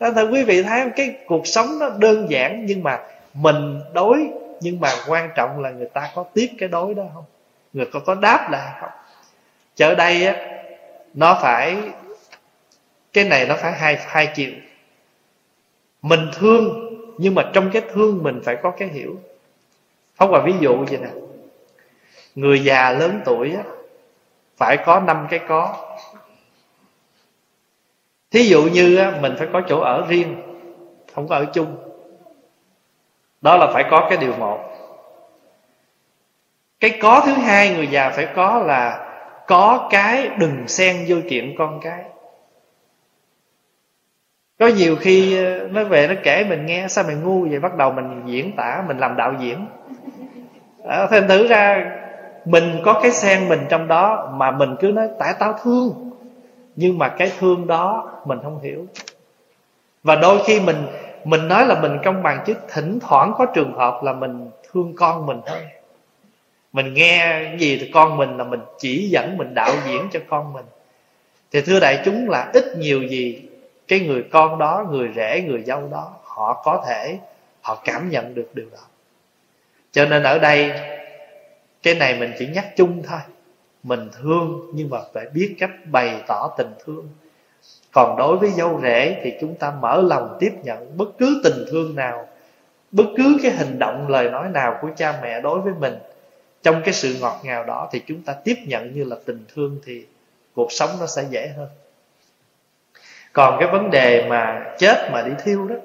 [0.00, 2.98] Thưa quý vị thấy cái cuộc sống nó đơn giản nhưng mà
[3.34, 7.24] mình đối nhưng mà quan trọng là người ta có tiếp cái đối đó không?
[7.72, 8.90] Người có có đáp lại không?
[9.76, 10.36] Chợ đây á
[11.14, 11.76] nó phải
[13.12, 14.52] cái này nó phải hai hai chiều.
[16.02, 19.20] Mình thương nhưng mà trong cái thương mình phải có cái hiểu.
[20.18, 21.10] Không Hòa ví dụ vậy nè.
[22.34, 23.62] Người già lớn tuổi á,
[24.56, 25.96] Phải có năm cái có.
[28.30, 30.36] Thí dụ như á, mình phải có chỗ ở riêng
[31.14, 31.91] Không có ở chung.
[33.42, 34.58] Đó là phải có cái điều một.
[36.80, 39.08] Cái có thứ hai người già phải có là
[39.46, 42.04] Có cái đừng xen vô chuyện con cái.
[44.58, 47.58] Có nhiều khi ờ, nó về nó kể mình nghe sao mày ngu vậy?
[47.60, 49.66] Bắt đầu mình diễn tả mình làm đạo diễn.
[50.84, 51.90] À, thêm thử ra
[52.44, 56.10] mình có cái sen mình trong đó mà mình cứ nói tại tao thương.
[56.76, 58.86] Nhưng mà cái thương đó mình không hiểu.
[60.02, 60.86] Và đôi khi mình
[61.24, 64.92] mình nói là mình công bằng chứ thỉnh thoảng có trường hợp là mình thương
[64.96, 65.58] con mình thôi
[66.72, 70.20] mình nghe cái gì thì con mình là mình chỉ dẫn, mình đạo diễn cho
[70.28, 70.64] con mình.
[71.50, 73.48] Thì thưa đại chúng là ít nhiều gì
[73.88, 77.18] cái người con đó, người rể, người dâu đó, họ có thể,
[77.60, 78.78] họ cảm nhận được điều đó.
[79.92, 80.70] Cho nên ở đây,
[81.82, 83.20] cái này mình chỉ nhắc chung thôi.
[83.82, 87.08] Mình thương nhưng mà phải biết cách bày tỏ tình thương
[87.92, 91.64] còn đối với dâu rể thì chúng ta mở lòng tiếp nhận bất cứ tình
[91.70, 92.28] thương nào,
[92.90, 95.94] bất cứ cái hành động, lời nói nào của cha mẹ đối với mình.
[96.62, 99.78] Trong cái sự ngọt ngào đó thì chúng ta tiếp nhận như là tình thương
[99.86, 100.06] thì
[100.54, 101.68] cuộc sống nó sẽ dễ hơn.
[103.32, 105.76] Còn cái vấn đề mà chết mà đi thiêu đó,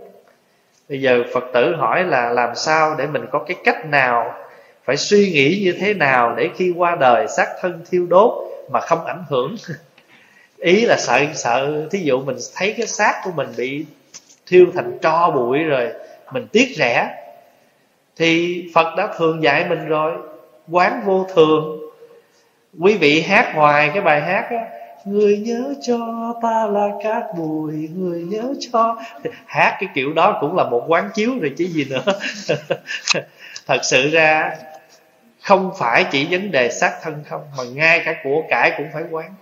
[0.90, 4.34] bây giờ phật tử hỏi là làm sao để mình có cái cách nào,
[4.84, 8.32] phải suy nghĩ như thế nào để khi qua đời xác thân thiêu đốt
[8.72, 9.56] mà không ảnh hưởng?
[10.58, 13.86] ý là sợ sợ thí dụ mình thấy cái xác của mình bị
[14.48, 15.92] thiêu thành tro bụi rồi
[16.32, 17.10] mình tiếc rẻ,
[18.16, 20.14] thì phật đã thường dạy mình rồi,
[20.72, 21.80] quán vô thường.
[22.80, 24.66] Quý vị hát hoài cái bài hát á,
[25.06, 25.98] người nhớ cho
[26.42, 28.98] ta là cát bụi, người nhớ cho
[29.46, 32.04] hát cái kiểu đó cũng là một quán chiếu rồi chứ gì nữa.
[33.68, 34.58] Thật sự ra
[35.42, 39.04] không phải chỉ vấn đề xác thân không, mà ngay cả của cải cũng phải
[39.12, 39.34] quán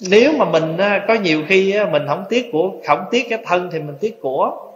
[0.00, 3.38] nếu mà mình à, có nhiều khi à, mình không tiếc của, không tiếc cái
[3.46, 4.72] thân thì mình tiếc của.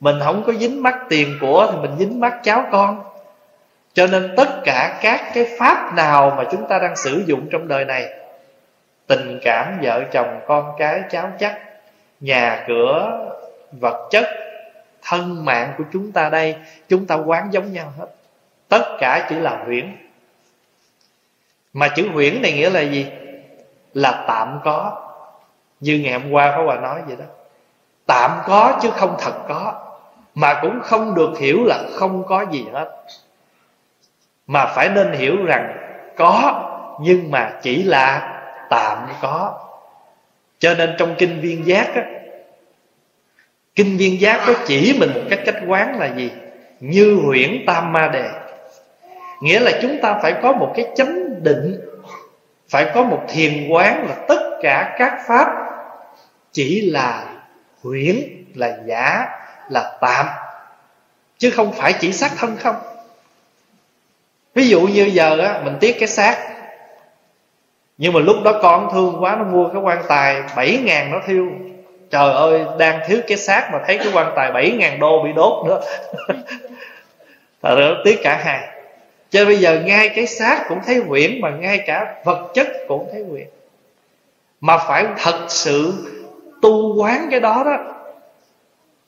[0.00, 3.04] Mình không có dính mắt tiền của thì mình dính mắt cháu con.
[3.92, 7.68] Cho nên tất cả các cái pháp nào mà chúng ta đang sử dụng trong
[7.68, 8.08] đời này,
[9.06, 11.60] tình cảm, vợ chồng, con cái, cháu chắc,
[12.20, 13.20] nhà cửa,
[13.80, 14.24] vật chất,
[15.02, 16.54] thân mạng của chúng ta đây,
[16.88, 18.06] chúng ta quán giống nhau hết.
[18.68, 19.96] Tất cả chỉ là huyễn
[21.72, 23.06] mà chữ huyễn này nghĩa là gì?
[23.94, 25.00] Là tạm có.
[25.80, 27.24] Như ngày hôm qua có Hòa nói vậy đó.
[28.06, 29.80] Tạm có chứ không thật có.
[30.34, 33.04] Mà cũng không được hiểu là không có gì hết.
[34.46, 35.76] Mà phải nên hiểu rằng
[36.16, 36.62] có,
[37.00, 38.30] nhưng mà chỉ là
[38.70, 39.60] tạm có.
[40.58, 42.02] Cho nên trong kinh viên giác á,
[43.74, 46.30] kinh viên giác có chỉ mình một cách cách quán là gì?
[46.80, 48.30] Như huyễn tam ma đề.
[49.40, 51.80] Nghĩa là chúng ta phải có một cái chánh định
[52.68, 55.48] phải có một thiền quán là tất cả các pháp
[56.52, 57.24] chỉ là
[57.82, 58.16] huyễn
[58.54, 59.26] là giả,
[59.70, 60.26] là tạm,
[61.38, 62.76] chứ không phải chỉ xác thân không.
[64.54, 66.36] Ví dụ như giờ á, mình tiếc cái xác,
[67.98, 71.20] nhưng mà lúc đó con thương quá, nó mua cái quan tài bảy ngàn nó
[71.26, 71.46] thiêu.
[72.10, 75.32] Trời ơi, đang thiếu cái xác mà thấy cái quan tài bảy ngàn đô bị
[75.32, 75.80] đốt nữa.
[77.62, 78.73] Thật ra tiếc cả hai
[79.34, 83.08] cho bây giờ ngay cái xác cũng thấy quyển mà ngay cả vật chất cũng
[83.12, 83.46] thấy quyển.
[84.60, 85.92] Mà phải thật sự
[86.62, 87.94] tu quán cái đó đó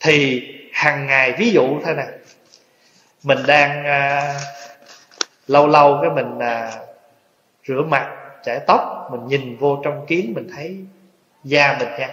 [0.01, 2.07] thì hàng ngày ví dụ thôi nè
[3.23, 4.35] mình đang à,
[5.47, 6.73] lâu lâu cái mình à,
[7.67, 10.77] rửa mặt chải tóc mình nhìn vô trong kiến mình thấy
[11.45, 12.11] da mình nhăn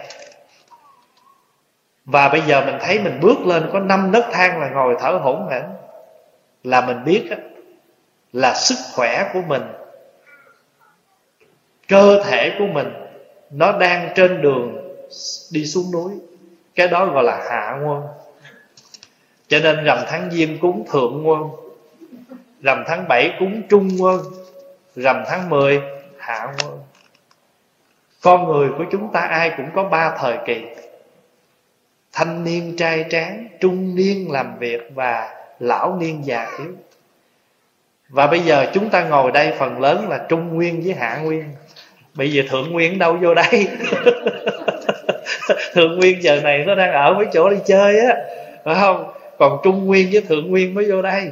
[2.04, 5.10] và bây giờ mình thấy mình bước lên có năm nấc thang là ngồi thở
[5.10, 5.62] hổn hển
[6.64, 7.36] là mình biết đó,
[8.34, 9.62] là sức khỏe của mình.
[11.88, 12.88] Cơ thể của mình,
[13.50, 14.94] nó đang trên đường
[15.50, 16.12] đi xuống núi.
[16.74, 18.02] Cái đó gọi là hạ nguồn
[19.48, 21.50] cho nên rằm tháng giêng cúng thượng nguồn
[22.62, 24.20] rằm tháng 7 cúng trung nguồn
[24.96, 25.82] rằm tháng 10
[26.18, 26.78] hạ nguồn
[28.22, 30.64] con người của chúng ta ai cũng có ba thời kỳ
[32.12, 36.72] thanh niên trai tráng, trung niên làm việc và lão niên già yếu
[38.08, 41.44] và bây giờ chúng ta ngồi đây, phần lớn là trung nguyên với hạ nguyên.
[42.14, 43.68] Bây giờ thượng nguyên đâu vô đây?
[45.72, 48.16] Thượng nguyên giờ này nó đang ở mấy chỗ đi chơi á,
[48.64, 49.12] phải không?
[49.38, 51.30] Còn trung nguyên với thượng nguyên mới vô đây.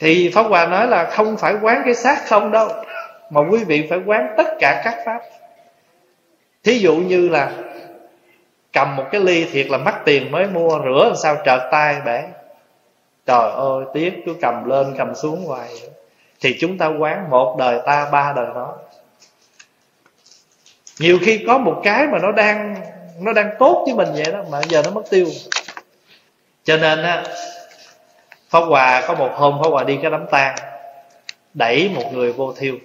[0.00, 2.68] Thì pháp hòa nói là không phải quán cái xác không đâu,
[3.30, 5.20] mà quý vị phải quán tất cả các pháp.
[6.64, 7.50] Thí dụ như là
[8.72, 11.96] cầm một cái ly thiệt là mắc tiền mới mua rửa làm sao, trợt tay
[12.04, 12.22] bể
[13.26, 15.68] trời ơi tiếc cứ cầm lên, cầm xuống hoài.
[16.40, 18.74] Thì chúng ta quán một đời ta, ba đời nó.
[20.98, 22.76] Nhiều khi có một cái mà nó đang
[23.20, 25.26] nó đang tốt với mình vậy đó, mà giờ nó mất tiêu.
[26.64, 27.24] Cho nên á,
[28.48, 30.56] pháp hòa có một hôm pháp hòa đi cái đám tang,
[31.54, 32.76] đẩy một người vô thiêu.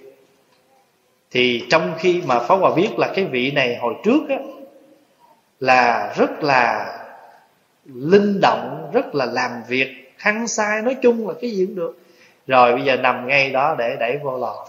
[1.30, 4.36] Thì trong khi mà pháp hòa biết là cái vị này hồi trước á,
[5.60, 6.98] là rất là
[7.84, 11.98] linh động, rất là làm việc hăng sai nói chung là cái gì cũng được.
[12.46, 14.66] Rồi bây giờ nằm ngay đó để đẩy vô lò.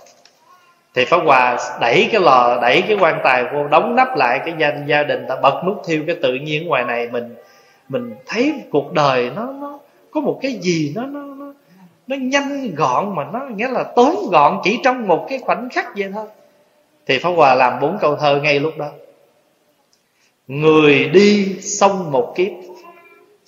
[0.94, 4.54] Thì pháp hòa đẩy cái lò đẩy cái quan tài vô đóng nắp lại cái
[4.60, 7.10] gia, gia đình ta bật nút thiêu cái tự nhiên ngoài này.
[7.12, 7.36] Mình
[7.89, 9.80] mình thấy cuộc đời nó nó
[10.12, 11.54] có một cái gì nó nó nó,
[12.08, 15.86] nó nhanh gọn mà nó nghĩa là tốn gọn chỉ trong một cái khoảnh khắc
[15.98, 16.26] vậy thôi.
[17.06, 18.89] Thì pháp hòa làm bốn câu thơ ngay lúc đó.
[20.48, 22.52] Người đi xong một kiếp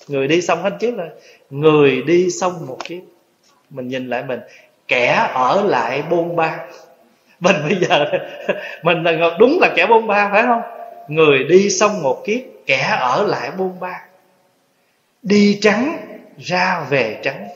[0.08, 1.08] người đi xong hết kiếp rồi.
[1.50, 3.02] Người đi xong một kiếp,
[3.70, 4.40] mình nhìn lại mình,
[4.88, 6.58] kẻ ở lại bôn ba.
[7.40, 8.04] Mình bây giờ,
[8.82, 10.62] mình là đúng là kẻ bôn ba, phải không?
[11.08, 14.02] Người đi xong một kiếp, kẻ ở lại bôn ba.
[15.22, 15.96] Đi trắng,
[16.38, 17.48] ra về trắng.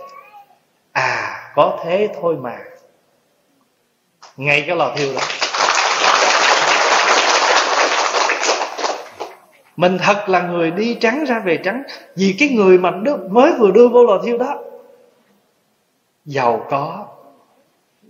[0.92, 2.58] À có thế thôi mà.
[4.36, 5.20] Ngay cái lò thiêu đó.
[9.80, 11.82] Mình thật là người đi trắng ra về trắng,
[12.16, 12.90] vì cái người mà
[13.30, 14.62] mới vừa đưa vô lò thiêu đó.
[16.24, 17.06] Giàu có,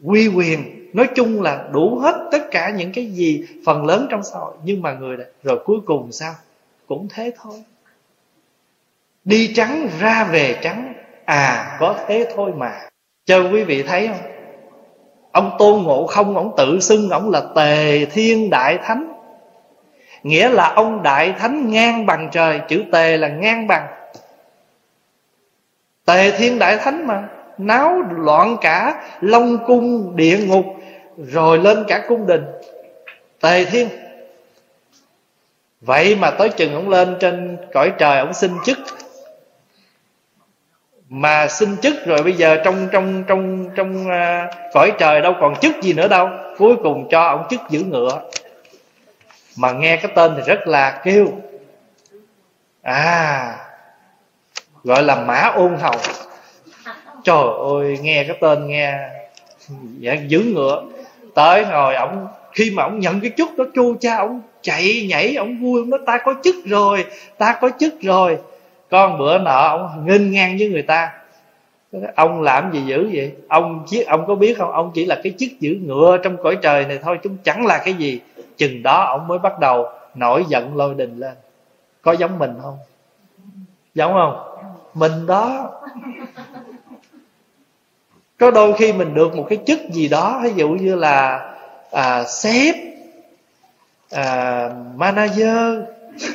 [0.05, 4.23] quy quyền, nói chung là đủ hết tất cả những cái gì phần lớn trong
[4.23, 4.55] xã hội.
[4.65, 6.35] Nhưng mà người này, rồi cuối cùng sao?
[6.87, 7.63] Cũng thế thôi.
[9.25, 12.89] Đi trắng ra về trắng à có thế thôi mà.
[13.27, 14.31] Cho quý vị thấy không?
[15.33, 19.20] Ông tôn ngộ không, ông tự xưng ông là tề thiên đại thánh
[20.23, 23.87] nghĩa là ông đại thánh ngang bằng trời chữ tề là ngang bằng.
[26.05, 27.29] Tề thiên đại thánh mà
[27.59, 30.65] náo loạn cả long cung địa ngục
[31.17, 32.45] rồi lên cả cung đình.
[33.41, 33.89] Tề thiên.
[35.81, 38.79] Vậy mà tới chừng ông lên trên cõi trời ông xin chức.
[41.09, 45.57] Mà xin chức rồi bây giờ trong trong trong trong uh, cõi trời đâu còn
[45.57, 46.29] chức gì nữa đâu.
[46.59, 48.21] Cuối cùng cho ông chức giữ ngựa
[49.61, 51.29] mà nghe cái tên thì rất là kêu.
[52.83, 53.57] À
[54.85, 55.95] gọi là mã ôn hầu.
[57.25, 58.99] Trời ơi nghe cái tên nghe
[59.99, 60.85] dạ, giữ ngựa.
[61.35, 65.35] Tới ngồi ổng khi mà ổng nhận cái chức đó chu cha ổng chạy nhảy
[65.35, 67.05] ổng vui ổng nói ta có chức rồi
[67.39, 68.39] ta có chức rồi.
[68.91, 71.13] Con bữa nọ ổng nghênh ngang với người ta.
[72.17, 73.33] Ông làm gì dữ vậy?
[73.49, 74.73] Ông chứ ông có biết không?
[74.73, 77.79] Ông chỉ là cái chức giữ ngựa trong cõi trời này thôi chúng chẳng là
[77.79, 78.21] cái gì
[78.61, 81.35] chừng đó ông mới bắt đầu nổi giận lôi đình lên.
[82.03, 82.79] Có giống mình không?
[83.95, 84.67] Giống không?
[84.95, 85.71] Mình đó.
[88.39, 91.51] Có đôi khi mình được một cái chức gì đó ví dụ như là
[91.91, 92.75] à, sếp
[94.11, 95.79] à, manager.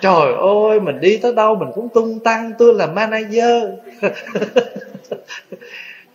[0.00, 3.64] Trời ơi mình đi tới đâu mình cũng tung tăng tôi là manager.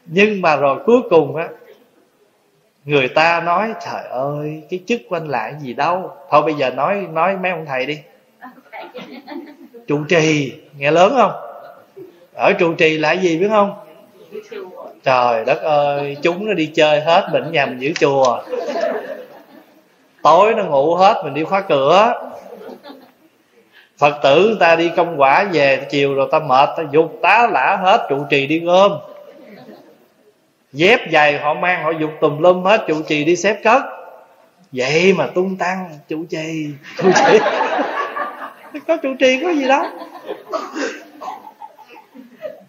[0.05, 1.47] Nhưng mà rồi cuối cùng á
[2.85, 6.11] người ta nói, trời ơi, cái chức của anh gì đâu?
[6.29, 7.99] Thôi bây giờ nói nói mấy ông thầy đi.
[9.87, 11.31] Trụ trì, nghe lớn không?
[12.33, 13.73] Ở trụ trì là gì biết không?
[15.03, 18.41] Trời đất ơi, chúng nó đi chơi hết bệnh nhầm giữ chùa.
[20.23, 22.13] Tối nó ngủ hết mình đi khóa cửa.
[23.97, 27.47] Phật tử người ta đi công quả về chiều rồi ta mệt, ta dục tá
[27.51, 28.91] lả hết trụ trì đi gom
[30.73, 33.81] dép giày họ mang, họ dục tùm lum hết, trụ trì đi xếp cất.
[34.71, 36.67] Vậy mà tung tăng, trụ trì
[36.97, 37.39] trụ trì.
[38.87, 39.91] Có trụ trì có gì đó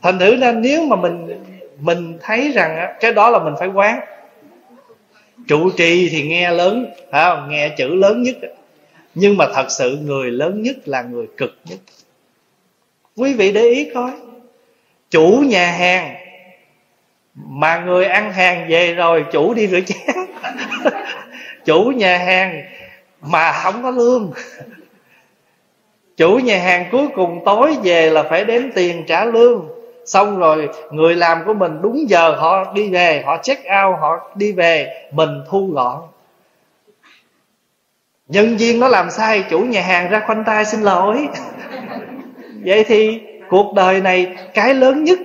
[0.02, 1.42] thành thử nên nếu mà mình
[1.80, 4.00] mình thấy rằng cái đó là mình phải quán.
[5.48, 7.50] Trụ trì thì nghe lớn, phải không?
[7.50, 8.36] Nghe chữ lớn nhất
[9.14, 11.78] nhưng mà thật sự người lớn nhất là người cực nhất.
[13.16, 14.10] Quý vị để ý coi.
[15.10, 16.21] Chủ nhà hàng
[17.34, 20.16] mà người ăn hàng về rồi, chủ đi rửa chén.
[21.64, 22.62] Chủ nhà hàng
[23.20, 24.32] mà không có lương.
[26.16, 29.68] Chủ nhà hàng cuối cùng tối về là phải đếm tiền trả lương.
[30.04, 34.30] Xong rồi, người làm của mình đúng giờ họ đi về, họ check out, họ
[34.34, 36.00] đi về, mình thu gọn.
[38.28, 41.28] Nhân viên nó làm sai, chủ nhà hàng ra khoanh tay xin lỗi.
[42.64, 45.18] Vậy thì cuộc đời này cái lớn nhất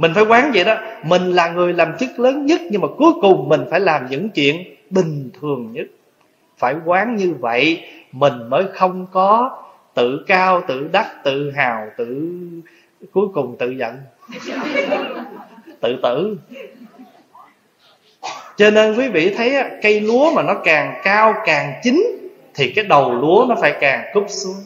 [0.00, 0.76] mình phải quán vậy đó.
[1.02, 4.28] Mình là người làm chức lớn nhất, nhưng mà cuối cùng mình phải làm những
[4.30, 5.86] chuyện bình thường nhất.
[6.58, 9.58] Phải quán như vậy, mình mới không có
[9.94, 12.30] tự cao, tự đắc, tự hào, tự
[13.12, 13.96] cuối cùng tự giận.
[15.80, 16.36] Tự tử.
[18.56, 22.02] Cho nên quý vị thấy cây lúa mà nó càng cao, càng chín,
[22.54, 24.56] thì cái đầu lúa nó phải càng cúp xuống.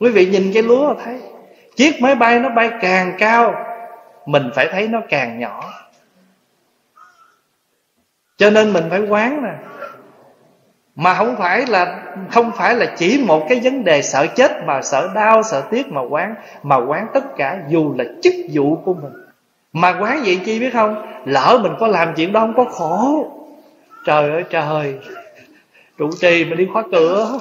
[0.00, 1.20] Quý vị nhìn cái lúa thấy
[1.76, 3.54] chiếc máy bay nó bay càng cao,
[4.26, 5.72] mình phải thấy nó càng nhỏ.
[8.36, 9.52] Cho nên mình phải quán nè,
[10.96, 14.82] mà không phải là, không phải là chỉ một cái vấn đề sợ chết mà
[14.82, 18.94] sợ đau, sợ tiếc mà quán mà quán tất cả dù là chức vụ của
[18.94, 19.12] mình.
[19.72, 21.06] Mà quán vậy chi biết không?
[21.24, 23.32] Lỡ mình có làm chuyện đó không có khổ.
[24.06, 24.98] Trời ơi, trời.
[25.98, 27.38] Trụ trì mà đi khóa cửa.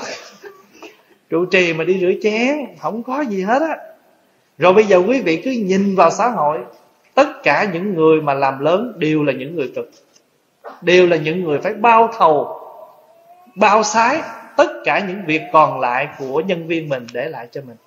[1.30, 2.58] Trụ trì mà đi rửa chén.
[2.80, 3.78] Không có gì hết á
[4.58, 6.60] rồi bây giờ quý vị cứ nhìn vào xã hội,
[7.14, 9.92] tất cả những người mà làm lớn đều là những người cực,
[10.82, 12.62] đều là những người phải bao thầu,
[13.56, 14.22] bao sái
[14.58, 17.78] tất cả những việc còn lại của nhân viên mình để lại cho mình.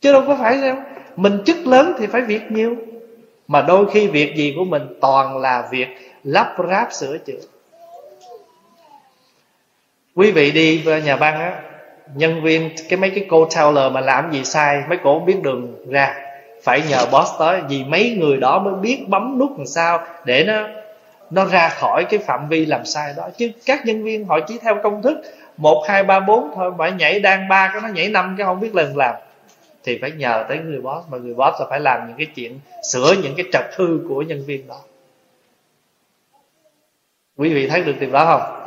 [0.00, 0.76] Chứ đâu có phải đâu
[1.16, 2.76] mình chức lớn thì phải việc nhiều,
[3.48, 5.88] mà đôi khi việc gì của mình toàn là việc
[6.24, 7.40] lắp ráp sửa chữa.
[10.14, 11.62] Quý vị đi nhà băng á
[12.14, 15.42] nhân viên, cái mấy cái cô teller mà làm gì sai, mấy cô không biết
[15.42, 16.14] đường ra.
[16.62, 20.44] Phải nhờ boss tới, vì mấy người đó mới biết bấm nút làm sao để
[20.44, 20.68] nó
[21.30, 23.28] nó ra khỏi cái phạm vi làm sai đó.
[23.38, 25.22] Chứ các nhân viên họ chỉ theo công thức,
[25.56, 28.60] một, hai, ba, bốn thôi, mà nhảy đang ba, cái nó nhảy năm, cái không
[28.60, 29.14] biết lần làm.
[29.84, 32.58] Thì phải nhờ tới người boss, mà người boss là phải làm những cái chuyện,
[32.92, 34.78] sửa những cái trật hư của nhân viên đó.
[37.36, 38.58] Quý vị thấy được điều đó không?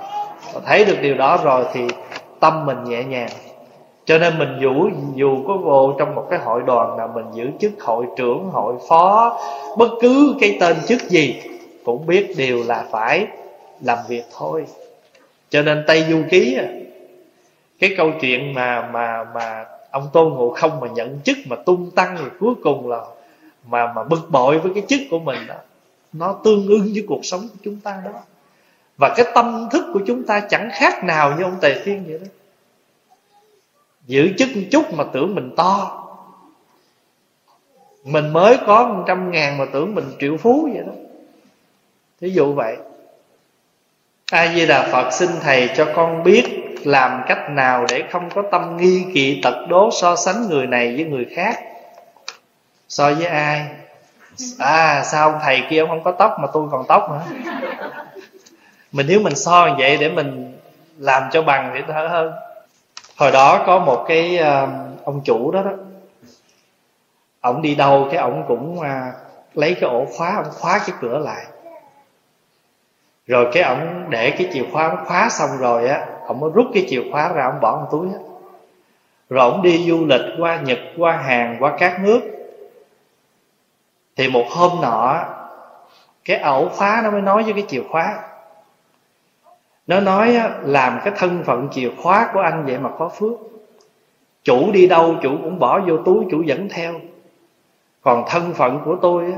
[0.66, 1.82] Thấy được điều đó rồi thì
[2.46, 3.30] tâm mình nhẹ nhàng.
[4.06, 7.50] Cho nên mình dù dù có vô trong một cái hội đoàn nào mình giữ
[7.60, 9.40] chức, hội trưởng, hội phó,
[9.78, 11.42] bất cứ cái tên chức gì,
[11.86, 13.28] cũng biết đều là phải
[13.82, 14.66] làm việc thôi.
[15.50, 16.58] Cho nên tây du ký
[17.80, 21.92] cái câu chuyện mà mà mà ông tôn ngộ không mà nhận chức mà tung
[21.92, 23.02] tăng thì cuối cùng là
[23.68, 25.56] mà mà bực bội với cái chức của mình đó,
[26.14, 28.12] nó tương ưng với cuộc sống của chúng ta đó.
[28.98, 32.20] Và cái tâm thức của chúng ta chẳng khác nào như ông tề thiên vậy
[32.20, 32.28] đó
[34.06, 36.02] giữ chức một chút mà tưởng mình to.
[38.04, 40.94] Mình mới có một trăm ngàn mà tưởng mình triệu phú vậy đó.
[42.22, 42.78] Thí dụ vậy.
[44.32, 46.44] A di đà phật xin thầy cho con biết
[46.84, 50.96] làm cách nào để không có tâm nghi kỵ tật đố so sánh người này
[50.96, 51.60] với người khác.
[52.90, 53.68] So với ai?
[54.60, 57.52] À sao ông thầy kia ông không có tóc mà tôi còn tóc nữa?
[58.92, 60.58] Mình nếu mình so vậy để mình
[60.98, 62.34] làm cho bằng thì đỡ hơn
[63.18, 64.68] hồi đó có một cái ờ,
[65.04, 65.72] ông chủ đó đó.
[67.42, 69.12] Ổng đi đâu cái ổng cũng ờ,
[69.54, 71.46] lấy cái ổ khóa, ông khóa cái cửa lại.
[73.28, 76.68] Rồi cái ổng để cái chìa khóa ổng khóa xong rồi á ổng mới rút
[76.74, 78.20] cái chìa khóa ra ổng bỏ trong túi á.
[79.30, 82.22] Rồi ổng đi du lịch qua nhật, qua hàn, qua các nước.
[84.16, 85.26] Thì một hôm nọ
[86.26, 88.20] cái ổ khóa nó mới nói với cái chìa khóa
[89.88, 93.34] nó nói làm cái thân phận chìa khóa của anh vậy mà có phước.
[94.44, 96.94] Chủ đi đâu chủ cũng bỏ vô túi, chủ dẫn theo.
[98.02, 99.34] Còn thân phận của tôi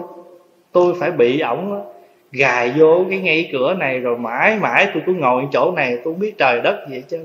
[0.72, 1.86] tôi phải bị ổng
[2.32, 6.14] gài vô cái ngay cửa này rồi mãi mãi tôi cứ ngồi chỗ này, tôi
[6.14, 7.20] biết trời đất vậy chứ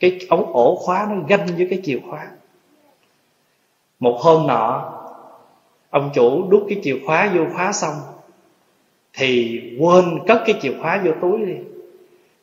[0.00, 2.26] cái ống ổ khóa nó ganh với cái chìa khóa.
[3.98, 4.92] Một hôm nọ,
[5.90, 7.94] ông chủ đút cái chìa khóa vô khóa xong,
[9.12, 11.54] thì quên cất cái chìa khóa vô túi đi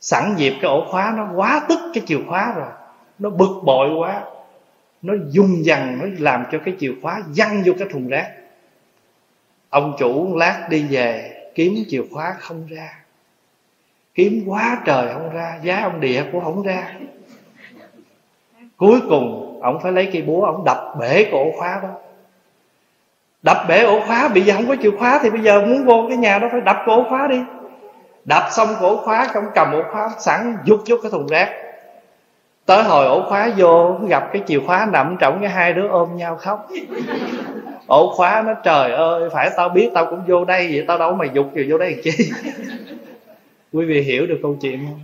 [0.02, 2.70] sẵn dịp cái ổ khóa nó quá tức cái chìa khóa rồi.
[3.20, 4.22] Nó bực bội quá.
[5.02, 8.32] Nó dung dằn, nó làm cho cái chìa khóa văng vô cái thùng rác.
[9.70, 12.90] Ông chủ lát đi về, kiếm chìa khóa không ra.
[14.16, 16.94] Kiếm quá trời không ra, giá ông địa cũng không ra.
[18.78, 21.90] Cuối cùng, ông phải lấy cây búa, ông đập bể cái ổ khóa đó.
[23.44, 26.06] Đập bể ổ khóa, bây giờ không có chìa khóa thì bây giờ muốn vô
[26.08, 27.42] cái nhà đó phải đập cái ổ khóa đi
[28.26, 31.50] đập xong ổ khóa không cầm ổ khóa sẵn vút vút cái thùng rác.
[32.66, 36.18] Tới hồi ổ khóa vô, gặp cái chìa khóa nằm trọng cái hai đứa ôm
[36.18, 36.68] nhau khóc.
[37.88, 41.16] Ổ khóa nó, trời ơi, phải tao biết tao cũng vô đây vậy, tao đâu
[41.16, 42.12] mà dục gì vô đây làm chi?
[43.74, 45.00] Quý vị hiểu được câu chuyện không?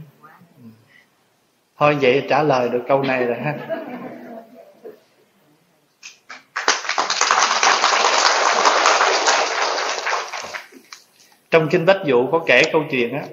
[0.63, 0.69] Ừ.
[1.77, 3.55] Thôi vậy trả lời được câu này rồi ha.
[11.57, 13.23] Trong kinh bách dụ có kể câu chuyện á,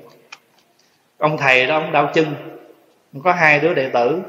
[1.18, 2.34] ông thầy đó, ông đau chân
[3.24, 4.22] có hai đứa đệ tử.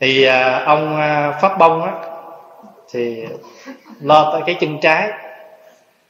[0.00, 1.92] Thì à, ông à, pháp bông á,
[2.90, 3.24] thì
[4.00, 5.10] lo tới cái chân trái.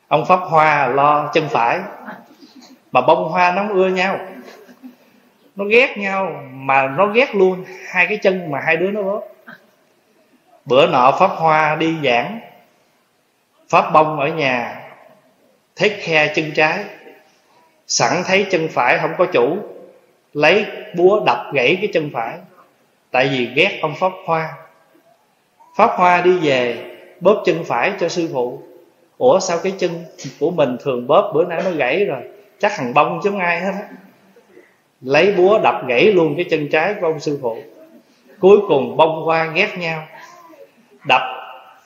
[0.09, 1.81] Ông pháp hoa lo chân phải,
[2.93, 4.19] mà bông hoa nó ưa nhau.
[5.57, 9.23] Nó ghét nhau, mà nó ghét luôn hai cái chân mà hai đứa nó bóp.
[10.65, 12.41] Bữa nọ pháp hoa đi giảng,
[13.69, 14.88] pháp bông ở nhà
[15.79, 16.85] thấy khe chân trái.
[17.87, 19.57] Sẵn thấy chân phải không có chủ.
[20.33, 20.67] Lấy
[20.97, 22.39] búa đập gãy cái chân phải.
[23.11, 24.55] Tại vì ghét ông pháp hoa.
[25.77, 26.77] Pháp hoa đi về,
[27.21, 28.63] bóp chân phải cho sư phụ.
[29.19, 29.91] Ủa, sao cái chân
[30.41, 31.33] của mình thường bóp?
[31.35, 32.23] Bữa nay nó gãy rồi.
[32.59, 33.73] Chắc thằng bông chứ ai hết.
[33.73, 33.89] Á
[35.01, 37.57] lấy búa đập gãy luôn cái chân trái của ông sư phụ.
[38.41, 40.07] Cuối cùng bông hoa ghét nhau.
[41.09, 41.23] Đập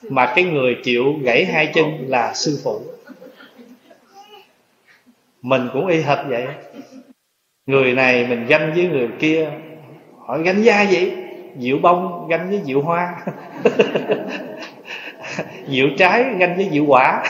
[0.09, 2.81] mà cái người chịu gãy hai chân là sư phụ
[5.43, 6.47] mình cũng y hệt vậy.
[7.65, 9.51] Người này mình ganh với người kia,
[10.27, 11.17] hỏi ganh da vậy
[11.59, 13.15] diệu bông ganh với diệu hoa.
[15.67, 17.23] Diệu trái ganh với diệu quả.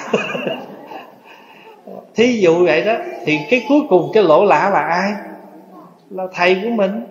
[2.16, 2.96] Thí dụ vậy đó,
[3.26, 5.14] thì cái cuối cùng cái lỗ lạ là ai?
[6.10, 7.02] Là thầy của mình.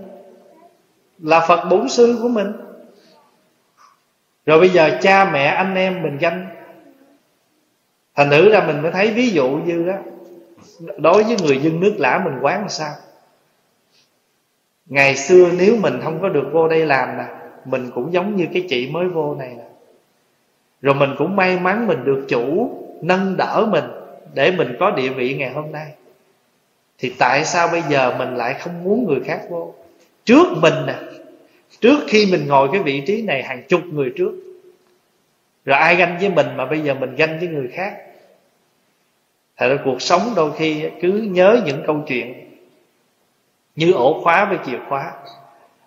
[1.18, 2.52] Là phật bổn sư của mình.
[4.46, 6.46] Rồi bây giờ cha mẹ anh em mình ganh.
[8.14, 9.94] Thành nữ ra mình mới thấy ví dụ như đó
[10.98, 12.94] đối với người dân nước lã mình quán làm sao?
[14.86, 17.24] Ngày xưa nếu mình không có được vô đây làm nè,
[17.64, 19.64] mình cũng giống như cái chị mới vô này nè.
[20.82, 22.70] Rồi mình cũng may mắn mình được chủ
[23.02, 23.84] nâng đỡ mình
[24.34, 25.86] để mình có địa vị ngày hôm nay.
[26.98, 29.74] Thì tại sao bây giờ mình lại không muốn người khác vô?
[30.24, 30.94] Trước mình nè,
[31.80, 34.32] trước khi mình ngồi cái vị trí này hàng chục người trước.
[35.64, 37.96] Rồi ai ganh với mình mà bây giờ mình ganh với người khác?
[39.62, 42.56] Thật ra cuộc sống đôi khi cứ nhớ những câu chuyện
[43.76, 45.12] Như ổ khóa với chìa khóa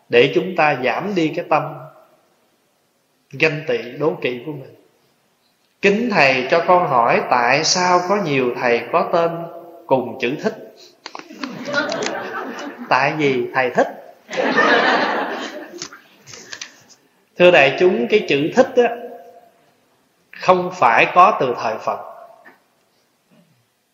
[0.09, 1.63] Để chúng ta giảm đi cái tâm
[3.31, 4.75] Ganh tị đố kỵ của mình.
[5.81, 9.31] Kính thầy cho con hỏi Tại sao có nhiều thầy có tên
[9.87, 10.75] cùng chữ thích?
[12.89, 14.15] Tại vì thầy thích.
[17.37, 18.95] Thưa đại chúng, Cái chữ thích á,
[20.31, 22.14] Không phải có từ thời Phật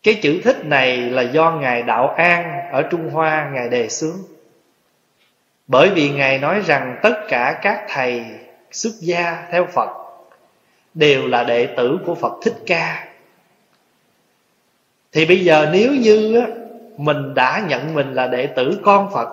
[0.02, 4.16] cái chữ thích này là do Ngài Đạo An Ở Trung Hoa Ngài đề xướng.
[5.66, 8.24] Bởi vì Ngài nói rằng Tất cả các thầy,
[8.70, 9.88] xuất gia theo Phật
[10.94, 13.08] Đều là đệ tử của Phật Thích Ca.
[15.12, 16.42] Thì bây giờ nếu như
[16.96, 19.28] Mình đã nhận mình là đệ tử con Phật,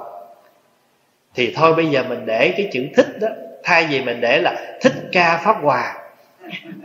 [1.36, 3.28] Thì thôi bây giờ mình để cái chữ thích đó,
[3.64, 5.96] Thay vì mình để là thích ca Pháp Hòa,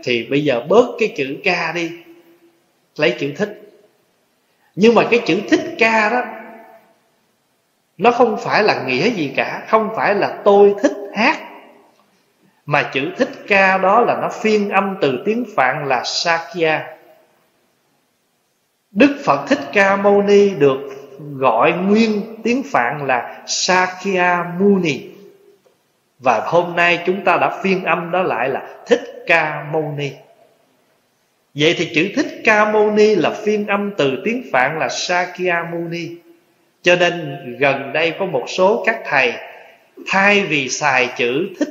[0.05, 1.91] Thì bây giờ bớt cái chữ ca đi,
[2.97, 3.64] Lấy chữ thích
[4.77, 6.23] nhưng mà cái chữ thích ca đó,
[7.99, 11.39] nó không phải là nghĩa gì cả, không phải là tôi thích hát.
[12.67, 16.87] Mà chữ thích ca đó là nó phiên âm từ tiếng phạn là sakya.
[18.91, 20.79] Đức phật thích ca mâu ni được
[21.19, 25.11] gọi nguyên tiếng phạn là sakya muni.
[26.19, 30.13] Và hôm nay chúng ta đã phiên âm đó lại là thích ca mâu ni.
[31.55, 35.67] Vậy thì chữ Thích Ca Mâu Ni là phiên âm từ tiếng Phạn là sakya
[35.73, 36.09] muni
[36.83, 39.33] Cho nên gần đây có một số các thầy
[40.07, 41.69] thay vì xài chữ thích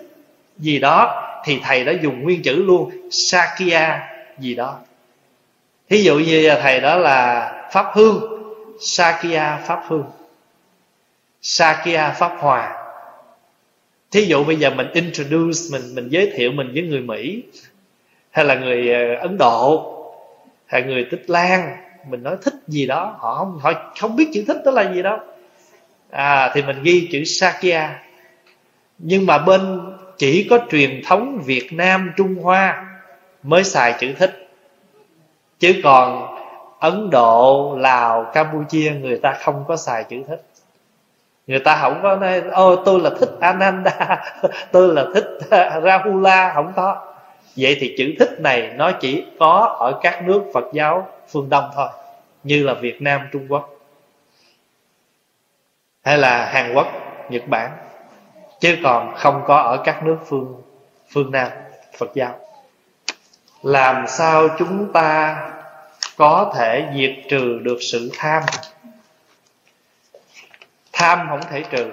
[0.57, 4.09] gì đó thì thầy đã dùng nguyên chữ luôn Sakya
[4.39, 4.79] gì đó.
[5.89, 8.43] Thí dụ như thầy đó là Pháp Hương,
[8.79, 10.05] Sakya Pháp Hương.
[11.41, 12.83] Sakya Pháp Hòa.
[14.11, 17.43] Thí dụ bây giờ mình introduce mình mình giới thiệu mình với người Mỹ
[18.33, 19.89] hay là người ờ, Ấn Độ,
[20.65, 21.77] hay người Tích lan,
[22.09, 25.01] mình nói thích gì đó, họ không họ không biết chữ thích đó là gì
[25.01, 25.17] đâu.
[26.09, 27.99] À thì mình ghi chữ sakya.
[28.97, 29.79] Nhưng mà bên
[30.17, 32.85] chỉ có truyền thống Việt Nam Trung Hoa
[33.43, 34.49] mới xài chữ thích.
[35.59, 36.35] Chứ còn
[36.79, 40.45] Ấn Độ, Lào, Campuchia, người ta không có xài chữ thích.
[41.47, 44.23] Người ta không có nói, ô, tôi là thích Ananda,
[44.71, 45.27] tôi là thích
[45.83, 47.12] Rahula không có
[47.55, 51.69] vậy thì chữ thích này nó chỉ có ở các nước Phật giáo phương Đông
[51.75, 51.87] thôi,
[52.43, 53.69] như là Việt Nam, Trung Quốc,
[56.03, 56.87] hay là Hàn Quốc,
[57.29, 57.71] Nhật Bản,
[58.59, 60.61] chứ còn không có ở các nước phương
[61.09, 61.49] phương Nam
[61.97, 62.39] Phật giáo.
[63.63, 65.37] Làm sao chúng ta
[66.17, 68.43] có thể diệt trừ được sự tham?
[70.93, 71.91] Tham không thể trừ.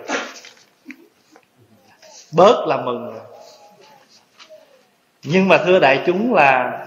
[2.32, 3.29] Bớt là mừng
[5.22, 6.86] nhưng mà thưa đại chúng là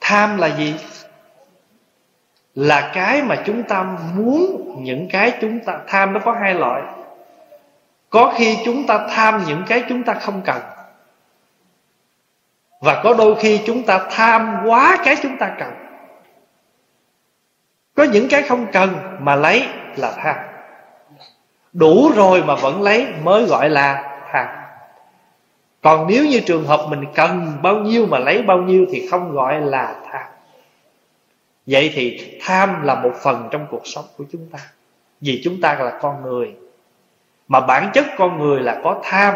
[0.00, 0.74] tham là gì?
[2.54, 3.82] Là cái mà chúng ta
[4.14, 6.82] muốn những cái chúng ta, tham nó có hai loại.
[8.10, 10.62] Có khi chúng ta tham những cái chúng ta không cần.
[12.80, 15.74] Và có đôi khi chúng ta tham quá cái chúng ta cần.
[17.94, 20.36] Có những cái không cần mà lấy là tham.
[21.72, 24.63] Đủ rồi mà vẫn lấy mới gọi là tham
[25.84, 29.32] còn nếu như trường hợp mình cần bao nhiêu mà lấy bao nhiêu thì không
[29.32, 30.26] gọi là tham.
[31.66, 34.58] Vậy thì tham là một phần trong cuộc sống của chúng ta.
[35.20, 36.54] Vì chúng ta là con người.
[37.48, 39.34] Mà bản chất con người là có tham.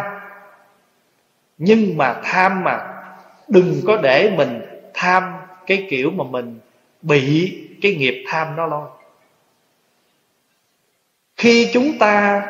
[1.59, 2.81] Nhưng mà tham mà
[3.49, 4.61] đừng có để mình
[4.95, 5.33] tham
[5.67, 6.59] cái kiểu mà mình
[7.03, 8.89] bị cái nghiệp tham nó lôi
[11.37, 12.43] khi chúng ta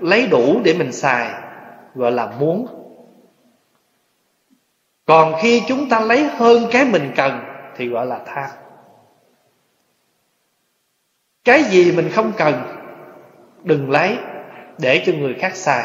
[0.00, 1.30] lấy đủ để mình xài,
[1.94, 2.83] gọi là muốn
[5.06, 7.40] còn khi chúng ta lấy hơn cái mình cần
[7.76, 8.50] thì gọi là tham.
[11.44, 12.54] Cái gì mình không cần,
[13.62, 14.18] đừng lấy
[14.78, 15.84] để cho người khác xài.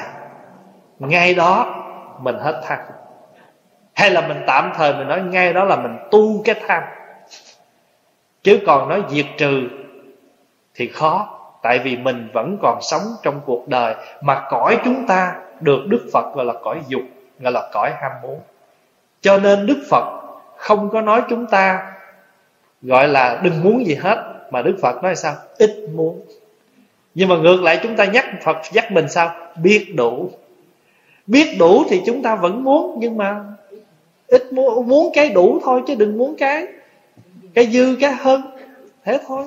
[1.00, 1.76] Ngay đó,
[2.22, 2.80] mình hết tham.
[3.96, 6.84] Hay là mình tạm thời mình nói ngay đó là mình tu cái tham.
[8.44, 9.62] Chứ còn nói diệt trừ
[10.76, 15.36] thì khó, tại vì mình vẫn còn sống trong cuộc đời mà cõi chúng ta
[15.60, 17.02] được đức phật gọi là cõi dục,
[17.40, 18.40] gọi là cõi ham muốn
[19.22, 20.06] cho nên đức phật
[20.58, 21.92] không có nói chúng ta
[22.82, 25.36] gọi là đừng muốn gì hết, mà đức phật nói sao?
[25.58, 26.22] Ít muốn.
[27.16, 29.36] Nhưng mà ngược lại chúng ta nhắc phật, nhắc mình sao?
[29.56, 30.32] Biết đủ.
[31.28, 33.44] Biết đủ thì chúng ta vẫn muốn, nhưng mà
[34.28, 36.68] ít muốn muốn cái đủ thôi, chứ đừng muốn cái
[37.54, 38.42] cái dư, cái hơn.
[39.06, 39.46] Thế thôi.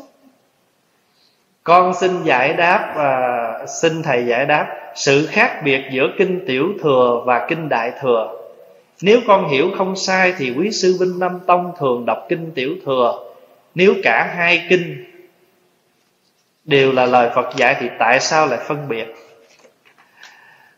[1.62, 6.68] Con xin giải đáp và xin thầy giải đáp sự khác biệt giữa kinh tiểu
[6.82, 8.41] thừa và kinh đại thừa
[9.02, 12.74] nếu con hiểu không sai thì quý sư Vinh Nam Tông thường đọc kinh tiểu
[12.84, 13.24] thừa
[13.74, 15.04] Nếu cả hai kinh
[16.64, 19.06] đều là lời Phật dạy thì tại sao lại phân biệt?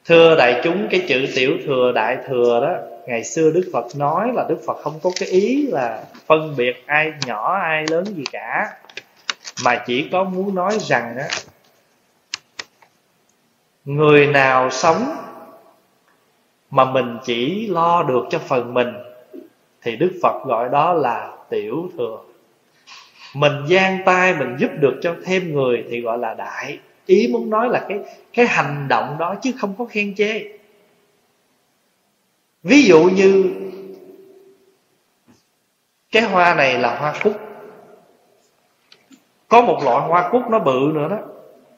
[0.04, 2.74] Thưa đại chúng, cái chữ tiểu thừa, đại thừa đó,
[3.06, 6.82] Ngày xưa Đức Phật nói là Đức Phật không có cái ý là phân biệt
[6.86, 8.76] ai nhỏ, ai lớn gì cả
[9.64, 11.24] Mà chỉ có muốn nói rằng đó
[13.84, 15.23] Người nào sống
[16.74, 18.88] mà mình chỉ lo được cho phần mình,
[19.82, 22.18] thì đức phật gọi đó là tiểu thừa.
[23.34, 26.78] Mình giang tay mình giúp được cho thêm người thì gọi là đại.
[27.06, 27.98] Ý muốn nói là cái
[28.32, 30.42] cái hành động đó chứ không có khen chê.
[32.62, 33.50] Ví dụ như
[36.12, 37.40] cái hoa này là hoa cúc.
[39.48, 41.18] Có một loại hoa cúc nó bự nữa đó,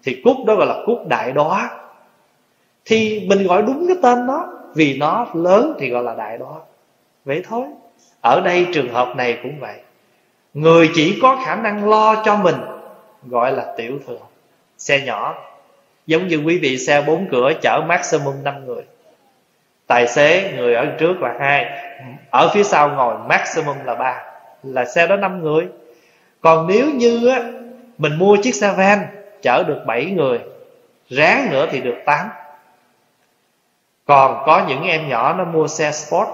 [0.02, 1.78] thì cúc đó gọi là cúc đại đóa
[2.84, 6.60] thì mình gọi đúng cái tên đó vì nó lớn thì gọi là đại đó
[7.24, 7.66] vậy thôi.
[8.20, 9.76] Ở đây trường hợp này cũng vậy.
[10.54, 12.56] Người chỉ có khả năng lo cho mình,
[13.26, 14.18] gọi là tiểu thừa.
[14.78, 15.34] Xe nhỏ,
[16.06, 18.82] giống như quý vị xe bốn cửa chở maximum 5 người.
[19.86, 21.66] Tài xế, người ở trước là hai,
[22.30, 24.22] ở phía sau ngồi maximum là ba,
[24.62, 25.66] là xe đó 5 người.
[26.40, 27.42] Còn nếu như á,
[27.98, 29.06] mình mua chiếc xe van
[29.42, 30.38] chở được 7 người,
[31.08, 32.28] ráng nữa thì được 8
[34.06, 36.28] còn có những em nhỏ nó mua xe sport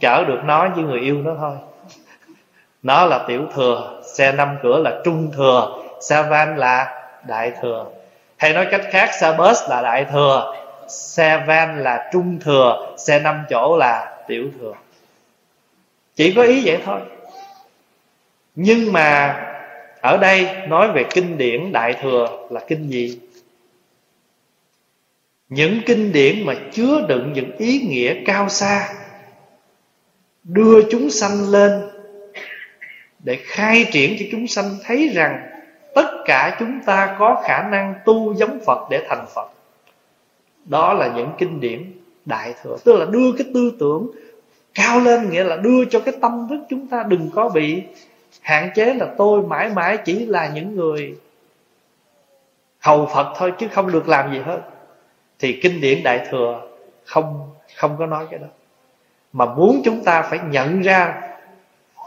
[0.00, 1.56] chở được nó với người yêu nó thôi.
[2.82, 7.86] Nó là tiểu thừa, xe năm cửa là trung thừa, xe van là đại thừa.
[8.36, 10.54] Hay nói cách khác, xe bus là đại thừa,
[10.88, 14.72] xe van là trung thừa, xe năm chỗ là tiểu thừa.
[16.16, 17.00] Chỉ có ý vậy thôi.
[18.54, 19.36] Nhưng mà
[20.00, 23.20] ở đây nói về kinh điển đại thừa là kinh gì?
[25.48, 28.94] Những kinh điển mà chứa đựng những ý nghĩa cao xa
[30.44, 31.82] đưa chúng sanh lên
[33.24, 35.46] để khai triển cho chúng sanh thấy rằng
[35.94, 39.48] tất cả chúng ta có khả năng tu giống Phật để thành Phật.
[40.64, 41.92] Đó là những kinh điển
[42.24, 44.10] đại thừa, tức là đưa cái tư tưởng
[44.74, 47.82] cao lên nghĩa là đưa cho cái tâm thức chúng ta đừng có bị
[48.40, 51.16] hạn chế là tôi mãi mãi chỉ là những người
[52.78, 54.60] hầu Phật thôi chứ không được làm gì hết.
[55.38, 56.62] Thì kinh điển đại thừa
[57.04, 58.46] không không có nói cái đó.
[59.32, 61.22] Mà muốn chúng ta phải nhận ra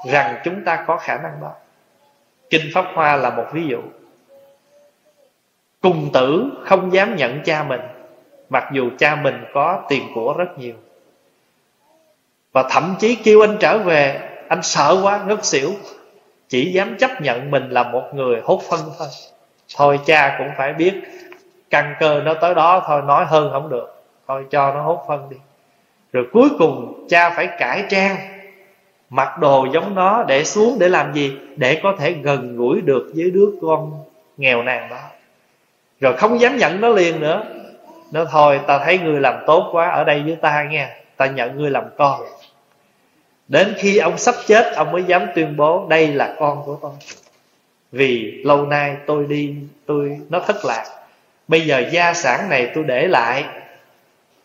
[0.06, 1.52] rằng chúng ta có khả năng đó.
[2.50, 3.82] Kinh Pháp Hoa là một ví dụ.
[5.82, 7.82] Cùng tử không dám nhận cha mình,
[8.50, 10.76] Mặc dù cha mình có tiền của rất nhiều
[12.52, 15.72] Và thậm chí kêu anh trở về, Anh sợ quá, ngất xỉu
[16.50, 19.08] Chỉ dám chấp nhận mình là một người hốt phân thôi
[19.76, 20.94] Thôi cha cũng phải biết
[21.70, 24.04] Căn cơ nó tới đó thôi, Nói hơn không được.
[24.28, 25.38] Thôi cho nó hốt phân đi.
[26.14, 28.18] Rồi cuối cùng, cha phải cải trang
[29.10, 31.38] Mặc đồ giống nó để xuống để làm gì?
[31.56, 34.04] Để có thể gần gũi được với đứa con
[34.38, 34.98] nghèo nàn đó.
[36.00, 37.44] Rồi không dám nhận nó liền nữa.
[38.12, 40.90] Nó thôi, ta thấy ngươi làm tốt quá, Ở đây với ta nha.
[41.18, 42.22] Ta nhận ngươi làm con.
[43.48, 46.92] Đến khi ông sắp chết, Ông mới dám tuyên bố, Đây là con của tôi
[47.92, 49.56] Vì lâu nay tôi đi,
[49.86, 50.99] tôi Nó thất lạc.
[51.50, 53.45] Bây giờ gia sản này tôi để lại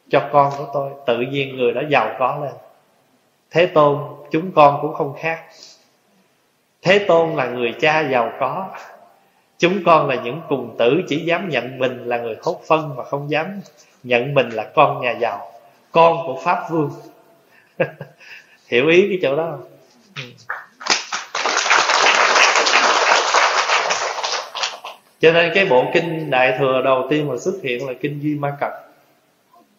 [0.08, 0.90] Cho con của tôi.
[1.06, 2.52] Tự nhiên người đó giàu có lên.
[3.50, 3.98] Thế Tôn,
[4.30, 5.44] chúng con cũng không khác.
[6.82, 8.68] Thế Tôn là người cha giàu có.
[9.58, 13.04] Chúng con là những cùng tử, Chỉ dám nhận mình là người hốt phân Mà
[13.04, 13.60] không dám
[14.02, 15.52] nhận mình là con nhà giàu,
[15.92, 16.90] Con của Pháp Vương.
[18.68, 19.68] Hiểu ý cái chỗ đó không?
[20.16, 20.54] Ừ.
[25.24, 28.34] Cho nên cái bộ kinh Đại Thừa đầu tiên mà xuất hiện là kinh Duy
[28.34, 28.72] Ma Cật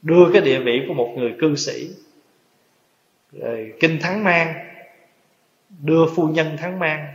[0.02, 1.90] Đưa cái địa vị của một người cư sĩ.
[3.32, 4.54] Rồi kinh thắng mang,
[5.84, 7.08] đưa phu nhân thắng mang,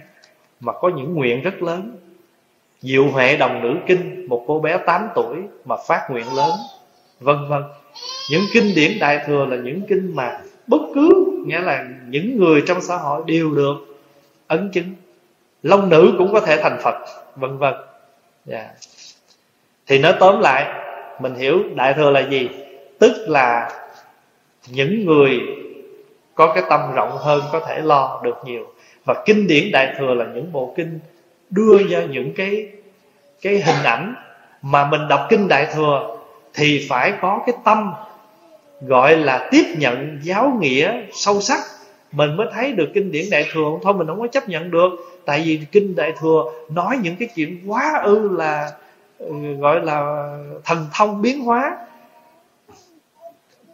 [0.61, 1.97] mà có những nguyện rất lớn.
[2.81, 6.51] Diệu huệ đồng nữ kinh, một cô bé 8 tuổi mà phát nguyện lớn,
[7.21, 7.63] vân vân.
[8.31, 11.11] Những kinh điển đại thừa là những kinh mà bất cứ,
[11.47, 13.75] nghĩa là những người trong xã hội đều được
[14.47, 14.95] ấn chứng.
[15.63, 16.95] Long nữ cũng có thể thành phật,
[17.37, 17.75] vân vân
[18.47, 18.67] yeah.
[19.87, 20.67] Thì nói tóm lại,
[21.21, 22.49] mình hiểu đại thừa là gì
[22.99, 23.71] tức là
[24.69, 25.41] những người
[26.35, 28.75] có cái tâm rộng hơn có thể lo được nhiều
[29.05, 31.01] và kinh điển đại thừa là những bộ kinh
[31.51, 32.69] đưa ra những cái
[33.43, 34.15] cái hình ảnh
[34.63, 36.17] mà mình đọc kinh đại thừa
[36.55, 37.93] thì phải có cái tâm
[38.81, 41.61] gọi là tiếp nhận giáo nghĩa sâu sắc
[42.13, 43.79] mình mới thấy được kinh điển đại thừa.
[43.83, 44.91] Thôi mình không có chấp nhận được.
[45.25, 48.73] Tại vì kinh đại thừa nói những cái chuyện quá ư là
[49.19, 50.29] ừ, gọi là
[50.65, 51.77] thần thông biến hóa.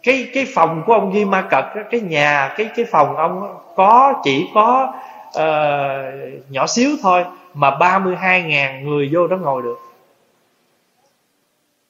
[0.03, 4.13] Cái cái phòng của ông Duy Ma Cật cái nhà cái cái phòng ông có
[4.23, 4.93] chỉ có
[5.27, 9.77] uh, nhỏ xíu thôi mà 32.000 người vô đó ngồi được.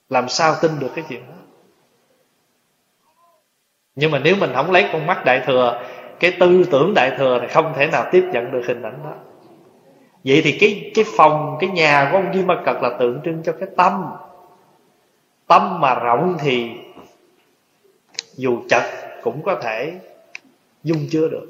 [0.10, 1.34] Làm sao tin được cái chuyện đó?
[3.96, 5.82] Nhưng mà nếu mình không lấy con mắt đại thừa
[6.20, 9.14] cái tư tưởng đại thừa thì không thể nào tiếp nhận được hình ảnh đó.
[10.24, 13.44] Vậy thì cái cái phòng, cái nhà của ông Duy Ma Cật là tượng trưng
[13.44, 14.06] cho cái tâm.
[15.48, 16.72] Tâm mà rộng thì
[18.36, 18.84] dù chật
[19.24, 19.94] cũng có thể
[20.84, 21.50] dung chứa được.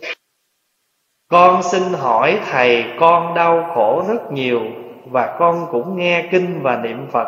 [1.27, 4.61] Con xin hỏi thầy, con đau khổ rất nhiều
[5.05, 7.27] và con cũng nghe kinh và niệm phật.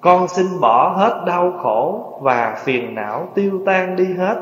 [0.00, 4.36] Con xin bỏ hết đau khổ và phiền não tiêu tan đi hết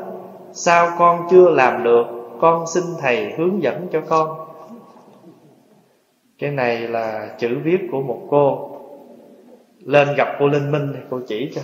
[0.54, 2.06] sao con chưa làm được,
[2.40, 4.48] con xin thầy hướng dẫn cho con.
[6.38, 8.70] Cái này là chữ viết của một cô.
[9.84, 11.60] Lên gặp cô linh minh thì cô chỉ cho.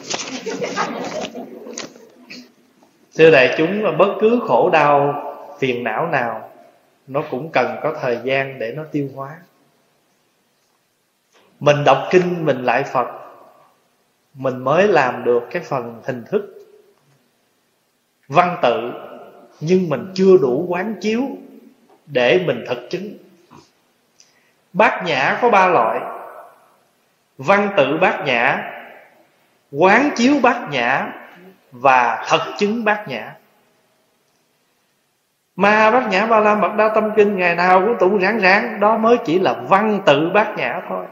[3.17, 5.23] Thưa đại chúng, là bất cứ khổ đau,
[5.59, 6.51] Phiền não nào,
[7.07, 9.37] Nó cũng cần có thời gian để nó tiêu hóa.
[11.61, 13.09] Mình đọc kinh mình lại Phật,
[14.35, 16.60] Mình mới làm được cái phần hình thức
[18.31, 18.93] Văn tự,
[19.61, 21.23] Nhưng mình chưa đủ quán chiếu
[22.07, 23.13] Để mình thực chứng.
[24.73, 26.01] Bát nhã có ba loại.
[27.39, 28.73] Văn tự bát nhã,
[29.73, 31.13] Quán chiếu bát nhã,
[31.73, 33.35] và thật chứng bát nhã.
[35.57, 38.81] Mà bát nhã ba la mật đa tâm kinh, ngày nào cũng tụng ráng ráng,
[38.81, 41.05] đó mới chỉ là văn tự bát nhã thôi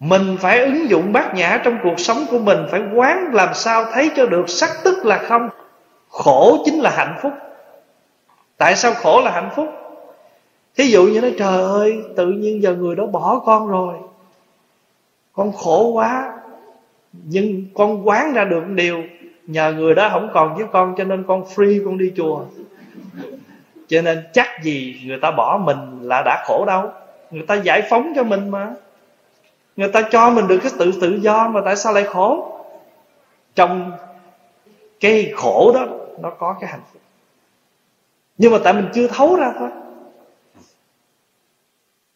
[0.00, 3.84] mình phải ứng dụng bát nhã trong cuộc sống của mình, phải quán làm sao
[3.92, 5.48] thấy cho được sắc tức là không.
[6.08, 7.32] Khổ chính là hạnh phúc.
[8.56, 9.68] Tại sao khổ là hạnh phúc?
[10.76, 13.94] Thí dụ như nói, trời ơi, tự nhiên giờ người đó bỏ con rồi.
[15.32, 16.32] Con khổ quá.
[17.12, 19.02] Nhưng con quán ra được điều,
[19.46, 22.40] nhờ người đó không còn với con, cho nên con free con đi chùa.
[23.88, 26.90] Cho nên chắc gì người ta bỏ mình là đã khổ đâu.
[27.30, 28.70] Người ta giải phóng cho mình mà
[29.76, 32.52] người ta cho mình được cái tự tự do mà tại sao lại khổ?
[33.54, 33.92] Trong
[35.00, 35.86] cái khổ đó
[36.20, 37.02] nó có cái hạnh phúc.
[38.38, 39.70] Nhưng mà tại mình chưa thấu ra thôi.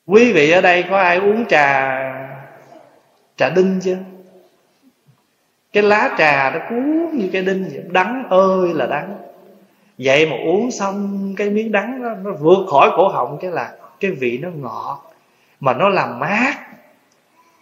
[0.07, 1.99] Quý vị ở đây có ai uống trà
[3.37, 3.97] trà đinh chưa?
[5.73, 7.85] Cái lá trà nó cuốn như cái đinh vậy.
[7.89, 9.17] Đắng ơi là đắng.
[9.99, 13.39] Vậy mà uống xong cái miếng đắng đó, nó vượt khỏi cổ họng.
[13.41, 15.13] Cái là cái vị nó ngọt
[15.61, 16.55] mà nó làm mát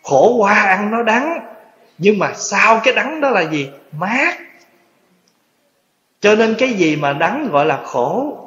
[0.08, 1.40] khổ qua ăn nó đắng.
[1.98, 3.70] Nhưng mà sau cái đắng đó là gì?
[3.92, 4.38] Mát.
[6.20, 8.38] Cho nên cái gì mà đắng gọi là khổ?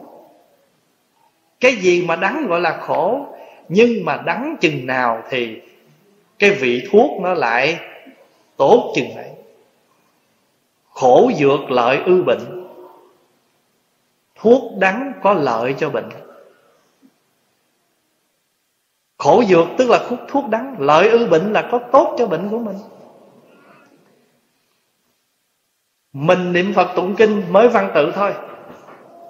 [1.60, 3.26] Cái gì mà đắng gọi là khổ?
[3.70, 5.62] Nhưng mà đắng chừng nào thì
[6.40, 7.80] cái vị thuốc nó lại
[8.58, 9.30] tốt chừng ấy
[10.94, 12.68] khổ dược lợi ư bệnh.
[14.36, 16.10] Thuốc đắng có lợi cho bệnh
[19.22, 20.76] khổ dược tức là thuốc thuốc đắng.
[20.80, 22.76] Lợi ư bệnh là có tốt cho bệnh của mình.
[26.14, 28.34] Mình niệm phật tụng kinh mới văn tự thôi.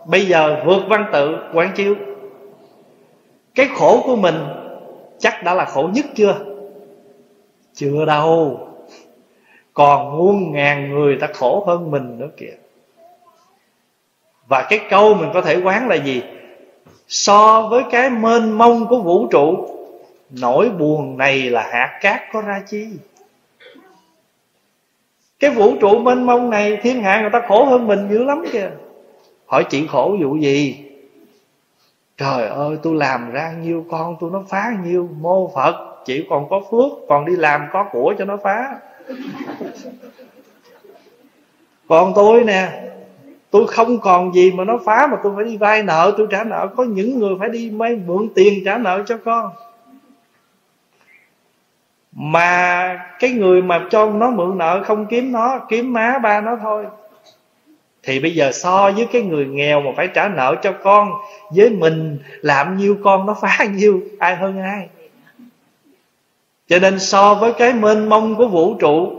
[0.08, 1.96] Bây giờ vượt văn tự quán chiếu.
[3.56, 4.36] Cái khổ của mình
[5.20, 6.36] chắc đã là khổ nhất chưa?
[7.74, 8.68] Chưa đâu.
[9.74, 12.56] Còn muôn ngàn người ta khổ hơn mình nữa kìa.
[14.48, 16.22] Và cái câu mình có thể quán là gì?
[17.08, 19.68] So với cái mênh mông của vũ trụ
[20.39, 22.88] nỗi buồn này là hạt cát có ra chi?
[25.39, 28.43] Cái vũ trụ mênh mông này, thiên hạ người ta khổ hơn mình dữ lắm
[28.51, 28.69] kìa.
[29.45, 30.86] Hỏi chị khổ vụ gì?
[32.17, 35.75] Trời ơi, tôi làm ra nhiêu con tôi nó phá nhiêu mô phật.
[36.05, 38.79] Chị còn có phước, còn đi làm có của cho nó phá.
[41.88, 42.84] Còn tôi nè,
[43.51, 46.13] tôi không còn gì mà nó phá mà tôi phải đi vay nợ.
[46.17, 49.51] Tôi trả nợ, có những người phải đi mây mượn tiền trả nợ cho con
[52.12, 56.57] mà cái người mà cho nó mượn nợ không kiếm nó, kiếm má ba nó
[56.62, 56.86] thôi.
[58.03, 61.12] Thì bây giờ so với cái người nghèo mà phải trả nợ cho con
[61.55, 64.88] với mình, làm nhiêu con nó phá nhiêu, ai hơn ai?
[66.68, 69.12] Cho nên so với cái mênh mông của vũ trụ,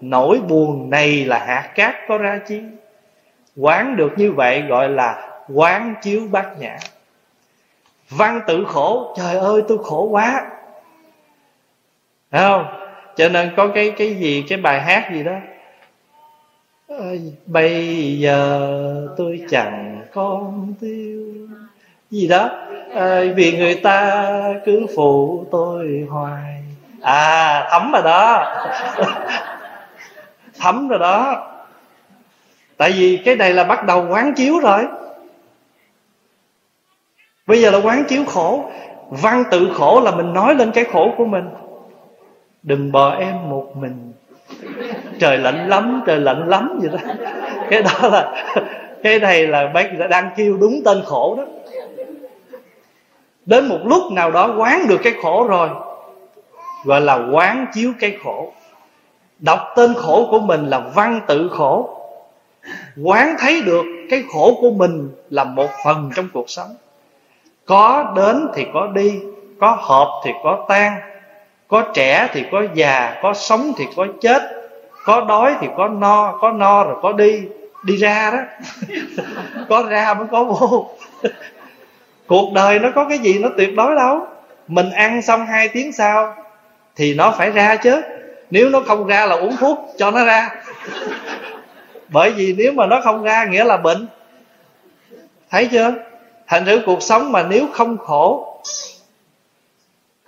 [0.00, 2.60] nỗi buồn này là hạt cát có ra chi?
[3.56, 6.78] Quán được như vậy gọi là quán chiếu bát nhã.
[8.10, 10.46] Văn tự khổ, trời ơi, tôi khổ quá.
[12.30, 12.66] Thấy không?
[13.16, 15.36] Cho nên có cái cái gì cái bài hát gì đó.
[17.46, 21.24] Bây giờ tôi chẳng con tiêu
[22.10, 22.50] gì đó.
[22.94, 24.30] À, vì người ta
[24.66, 26.62] cứ phụ tôi hoài.
[27.02, 28.54] À thấm rồi đó.
[30.58, 31.44] Thấm rồi đó.
[32.76, 34.86] Tại vì cái này là bắt đầu quán chiếu rồi.
[37.46, 38.70] Bây giờ là quán chiếu khổ.
[39.10, 41.48] Văn tự khổ là mình nói lên cái khổ của mình
[42.62, 44.12] đừng bỏ em một mình.
[45.18, 47.14] Trời lạnh lắm, trời lạnh lắm vậy đó.
[47.70, 48.46] Cái đó là,
[49.02, 51.44] cái này là bác đang kêu đúng tên khổ đó.
[53.46, 55.68] Đến một lúc nào đó quán được cái khổ rồi
[56.84, 58.52] gọi là quán chiếu cái khổ.
[59.38, 61.94] Đọc tên khổ của mình là văn tự khổ.
[63.02, 66.70] Quán thấy được cái khổ của mình là một phần trong cuộc sống.
[67.66, 69.20] Có đến thì có đi,
[69.60, 70.92] có hợp thì có tan
[71.68, 74.42] có trẻ thì có già, có sống thì có chết,
[75.04, 77.42] có đói thì có no có no rồi có đi
[77.82, 78.38] đi ra đó.
[79.68, 80.90] Có ra mới có vô.
[82.26, 84.26] Cuộc đời nó có cái gì nó tuyệt đối đâu.
[84.68, 86.34] Mình ăn xong hai tiếng sau
[86.96, 88.02] thì nó phải ra chứ.
[88.50, 90.50] Nếu nó không ra là uống thuốc cho nó ra.
[92.08, 94.06] Bởi vì nếu mà nó không ra nghĩa là bệnh.
[95.50, 95.92] Thấy chưa?
[96.46, 98.60] Thành thử cuộc sống mà nếu không khổ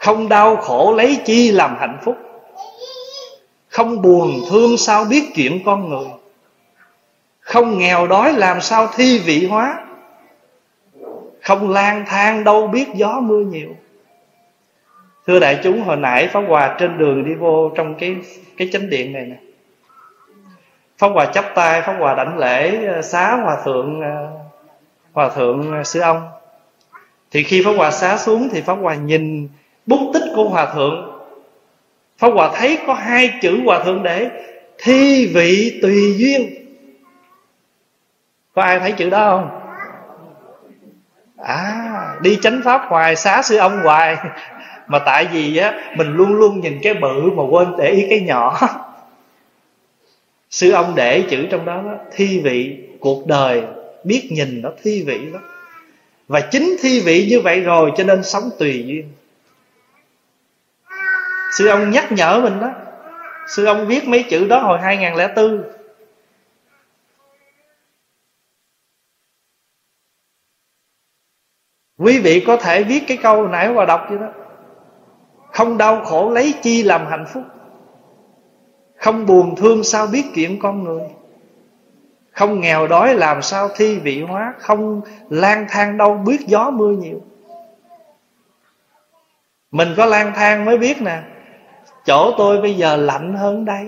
[0.00, 2.16] không đau khổ lấy chi làm hạnh phúc.
[3.68, 6.08] Không buồn thương sao biết chuyện con người.
[7.40, 9.84] Không nghèo đói làm sao thi vị hóa.
[11.42, 13.68] Không lang thang đâu biết gió mưa nhiều.
[15.26, 18.16] Thưa đại chúng, hồi nãy pháp hòa trên đường đi vô trong cái
[18.56, 19.36] cái chánh điện này nè.
[20.98, 24.28] Pháp hòa chắp tay, pháp hòa đảnh lễ ờ, xá hòa thượng ờ,
[25.12, 26.28] hòa thượng ờ, sư ông.
[27.30, 29.48] Thì khi pháp hòa xá xuống thì pháp hòa nhìn
[29.90, 31.10] bút tích của hòa thượng.
[32.18, 34.30] Pháp hòa thấy có hai chữ hòa thượng để
[34.78, 36.54] thi vị tùy duyên.
[38.54, 39.60] Có ai thấy chữ đó không?
[41.36, 44.16] À đi chánh pháp hoài xá sư ông hoài.
[44.86, 48.20] Mà tại vì á mình luôn luôn nhìn cái bự mà quên để ý cái
[48.20, 48.60] nhỏ.
[50.50, 53.62] Sư ông để chữ trong đó, đó thi vị cuộc đời
[54.04, 55.42] biết nhìn nó thi vị lắm
[56.28, 59.08] và chính thi vị như vậy rồi cho nên sống tùy duyên
[61.52, 62.70] sư ông nhắc nhở mình đó.
[63.46, 65.64] Sư ông viết mấy chữ đó hồi 2004
[71.98, 74.28] Quý vị có thể viết cái câu nãy qua đọc vậy đó.
[75.52, 77.42] Không đau khổ lấy chi làm hạnh phúc.
[78.96, 81.02] Không buồn thương sao biết chuyện con người.
[82.32, 84.54] Không nghèo đói làm sao thi vị hóa.
[84.58, 87.22] Không lang thang đâu biết gió mưa nhiều.
[89.70, 91.22] Mình có lang thang mới biết nè.
[92.04, 93.86] Chỗ tôi bây giờ lạnh hơn đây.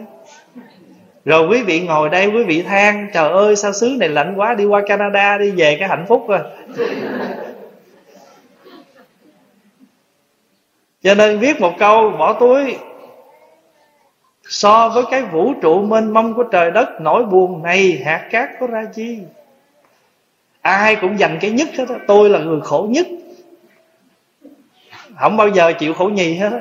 [1.25, 4.55] Rồi quý vị ngồi đây, quý vị than, Trời ơi, sao xứ này lạnh quá,
[4.55, 6.41] Đi qua Canada, đi về cái hạnh phúc rồi.
[11.03, 12.77] Cho nên viết một câu, bỏ túi.
[14.49, 18.49] So với cái vũ trụ mênh mông của trời đất, nỗi buồn này hạt cát
[18.61, 19.19] có ra chi?
[20.61, 21.95] Ai cũng dành cái nhất hết đó.
[22.07, 23.07] tôi là người khổ nhất.
[25.21, 26.59] Không bao giờ chịu khổ nhì hết đó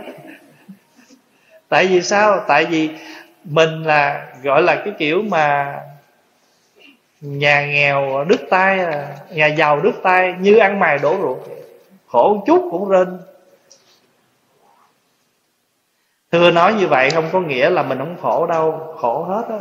[1.71, 2.43] tại vì sao?
[2.47, 2.89] Tại vì
[3.43, 5.75] mình là, gọi là cái kiểu mà
[7.21, 8.85] nhà nghèo đứt tay,
[9.29, 11.37] nhà giàu đứt tay, như ăn mày đổ ruột
[12.07, 13.17] khổ chút cũng rên.
[16.31, 19.59] Thưa nói như vậy không có nghĩa là mình không khổ đâu, khổ hết á.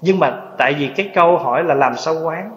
[0.00, 2.50] Nhưng mà tại vì cái câu hỏi là làm sao quán.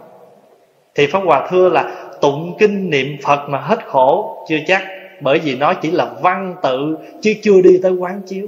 [0.96, 4.84] Thì pháp hòa thưa là tụng kinh niệm phật mà hết khổ chưa chắc,
[5.22, 8.48] bởi vì nó chỉ là văn tự, chứ chưa đi tới quán chiếu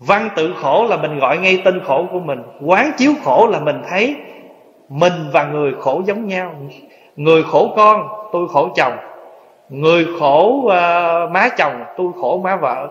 [0.00, 2.42] văn tự khổ là mình gọi ngay tên khổ của mình.
[2.60, 4.16] Quán chiếu khổ là mình thấy
[4.88, 6.54] mình và người khổ giống nhau.
[7.16, 8.96] Người khổ con tôi khổ chồng.
[9.68, 12.88] Người khổ uh, má chồng tôi khổ má vợ.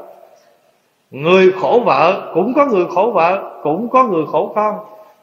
[1.11, 4.75] Người khổ vợ cũng có người khổ vợ Cũng có người khổ con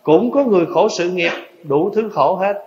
[0.02, 1.32] Cũng có người khổ sự nghiệp
[1.64, 2.64] Đủ thứ khổ hết.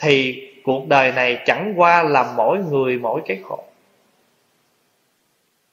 [0.00, 3.58] Thì cuộc đời này chẳng qua là mỗi người mỗi cái khổ.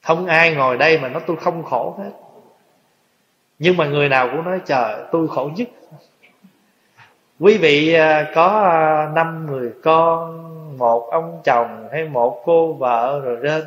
[0.02, 2.10] Không ai ngồi đây mà nói tôi không khổ hết.
[3.64, 5.68] Nhưng mà người nào cũng nói, trời, tôi khổ nhất.
[7.40, 13.20] Quý vị à, có à, năm người con, một ông chồng hay một cô vợ
[13.24, 13.64] rồi lên,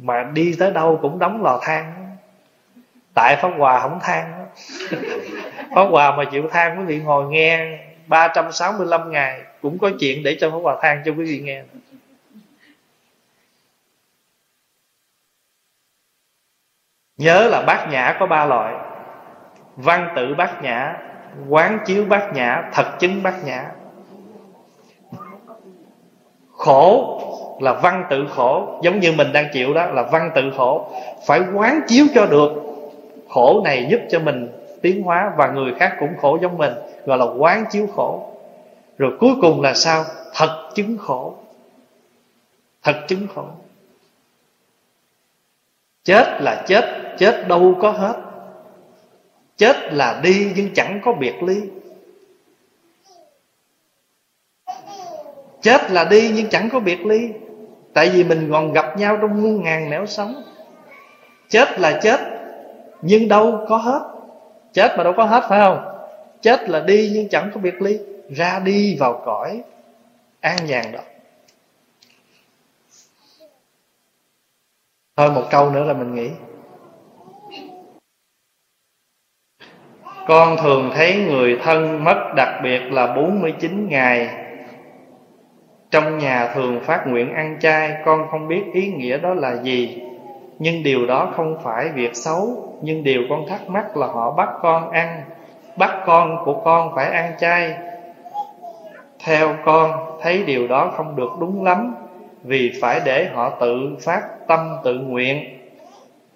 [0.00, 2.16] mà đi tới đâu cũng đóng lò than.
[3.14, 4.46] Tại pháp hòa không than.
[5.74, 10.36] Pháp hòa mà chịu than, quý vị ngồi nghe 365 ngày cũng có chuyện để
[10.40, 11.62] cho pháp hòa than cho quý vị nghe.
[17.22, 18.74] Nhớ là bát nhã có ba loại.
[19.76, 20.96] Văn tự bát nhã,
[21.48, 23.70] quán chiếu bát nhã, thật chứng bát nhã.
[26.56, 27.18] Khổ
[27.60, 30.90] là văn tự khổ, giống như mình đang chịu đó, là văn tự khổ.
[31.26, 32.52] Phải quán chiếu cho được.
[33.28, 34.48] Khổ này giúp cho mình
[34.82, 36.72] tiến hóa và người khác cũng khổ giống mình,
[37.06, 38.28] gọi là quán chiếu khổ.
[38.98, 40.04] Rồi cuối cùng là sao?
[40.34, 41.34] Thật chứng khổ.
[42.82, 43.44] Thật chứng khổ
[46.04, 46.84] chết là chết
[47.18, 48.14] chết đâu có hết.
[49.56, 51.60] Chết là đi nhưng chẳng có biệt ly.
[55.60, 57.28] Chết là đi nhưng chẳng có biệt ly.
[57.92, 60.42] Tại vì mình còn gặp nhau trong muôn ngàn nẻo sống.
[61.48, 62.20] Chết là chết,
[63.02, 64.00] Nhưng đâu có hết.
[64.72, 65.98] Chết mà đâu có hết, phải không?
[66.40, 67.98] Chết là đi nhưng chẳng có biệt ly.
[68.30, 69.62] Ra đi vào cõi
[70.40, 71.00] An nhàn đó.
[75.16, 76.30] Thôi một câu nữa là mình nghĩ
[80.26, 84.28] Con thường thấy người thân mất đặc biệt là 49 ngày.
[85.90, 90.02] Trong nhà thường phát nguyện ăn chay, Con không biết ý nghĩa đó là gì.
[90.58, 94.48] Nhưng điều đó không phải việc xấu, Nhưng điều con thắc mắc là họ bắt
[94.62, 95.22] con ăn,
[95.76, 97.76] Bắt con của con phải ăn chay.
[99.24, 99.90] Theo con,
[100.20, 102.01] thấy điều đó không được đúng lắm.
[102.44, 105.58] Vì phải để họ tự phát tâm tự nguyện.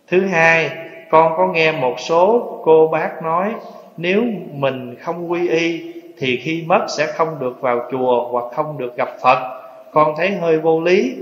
[0.09, 0.71] Thứ hai,
[1.11, 3.55] Con có nghe một số cô bác nói,
[3.97, 8.79] Nếu mình không quy y, thì khi mất sẽ không được vào chùa hoặc không
[8.79, 9.61] được gặp Phật.
[9.93, 11.17] Con thấy hơi vô lý,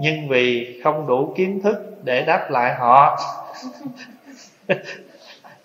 [0.00, 3.18] nhưng vì không đủ kiến thức để đáp lại họ.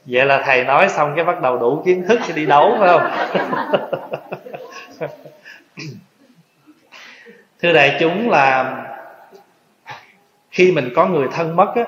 [0.05, 2.89] Vậy là thầy nói xong cái bắt đầu đủ kiến thức để đi đấu, phải
[2.89, 3.01] không?
[7.61, 8.83] thưa đại chúng là
[10.51, 11.83] khi mình có người thân mất á,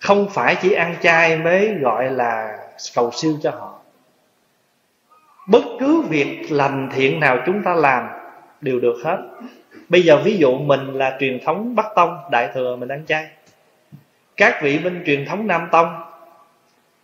[0.00, 2.58] không phải chỉ ăn chay mới gọi là
[2.94, 3.78] cầu siêu cho họ.
[5.46, 8.08] Bất cứ việc lành thiện nào chúng ta làm
[8.60, 9.16] đều được hết.
[9.88, 13.26] Bây giờ ví dụ mình là truyền thống bắc tông, đại thừa mình ăn chay.
[14.36, 16.02] Các vị bên truyền thống nam tông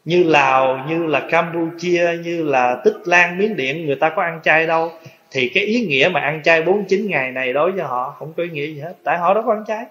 [0.05, 4.41] như lào, như là campuchia, như là tích lan, miến điện, người ta có ăn
[4.43, 4.93] chay đâu
[5.35, 8.43] thì cái ý nghĩa mà ăn chay 49 ngày này đối với họ không có
[8.43, 8.95] ý nghĩa gì hết.
[9.05, 9.85] Tại họ đó có ăn chay.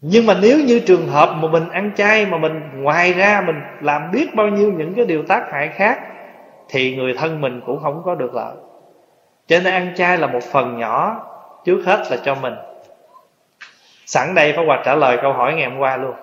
[0.00, 3.56] Nhưng mà nếu như trường hợp mà mình ăn chay mà mình, ngoài ra mình
[3.80, 6.00] làm biết bao nhiêu những cái điều tác hại khác,
[6.68, 8.54] thì người thân mình cũng không có được lợi.
[9.46, 11.26] Cho nên ăn chay là một phần nhỏ,
[11.64, 12.54] trước hết là cho mình.
[14.06, 16.14] Sẵn đây Pháp Hòa trả lời câu hỏi ngày hôm qua luôn.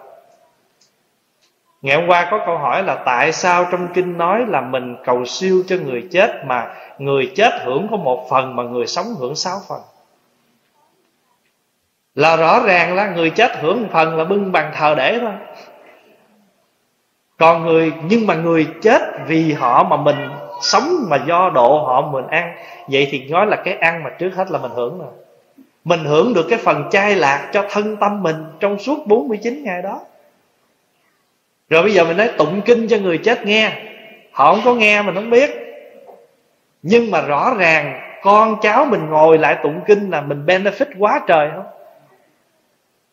[1.81, 5.25] Ngày hôm qua có câu hỏi là Tại sao trong kinh nói là mình cầu
[5.25, 9.35] siêu cho người chết Mà người chết hưởng có một phần Mà người sống hưởng
[9.35, 9.81] sáu phần?
[12.15, 15.33] Là rõ ràng là người chết hưởng một phần Là bưng bằng thờ để thôi.
[17.37, 20.29] Còn người, Nhưng mà người chết vì họ mà mình
[20.61, 22.55] sống Mà do độ họ mình ăn.
[22.87, 25.11] Vậy thì nói là cái ăn mà trước hết là mình hưởng rồi
[25.83, 29.81] Mình hưởng được cái phần chai lạc cho thân tâm mình Trong suốt 49 ngày
[29.81, 29.99] đó
[31.71, 33.71] rồi bây giờ mình nói tụng kinh cho người chết nghe.
[34.31, 35.49] Họ không có nghe mình không biết.
[36.83, 41.21] Nhưng mà rõ ràng con cháu mình ngồi lại tụng kinh là mình benefit quá
[41.27, 41.65] trời không?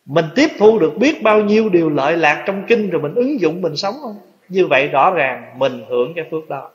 [0.05, 3.39] Mình tiếp thu được biết bao nhiêu điều lợi lạc trong kinh rồi mình ứng
[3.39, 4.17] dụng mình sống không?
[4.49, 6.69] Như vậy rõ ràng mình hưởng cái phước đó.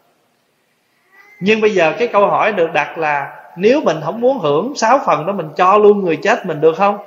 [1.41, 5.01] Nhưng bây giờ cái câu hỏi được đặt là nếu mình không muốn hưởng sáu
[5.07, 6.99] phần đó mình cho luôn người chết mình được không?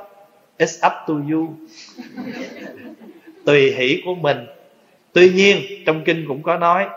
[0.57, 1.53] It's up to you.
[3.45, 4.37] Tùy hỷ của mình.
[5.17, 6.87] Tuy nhiên trong kinh cũng có nói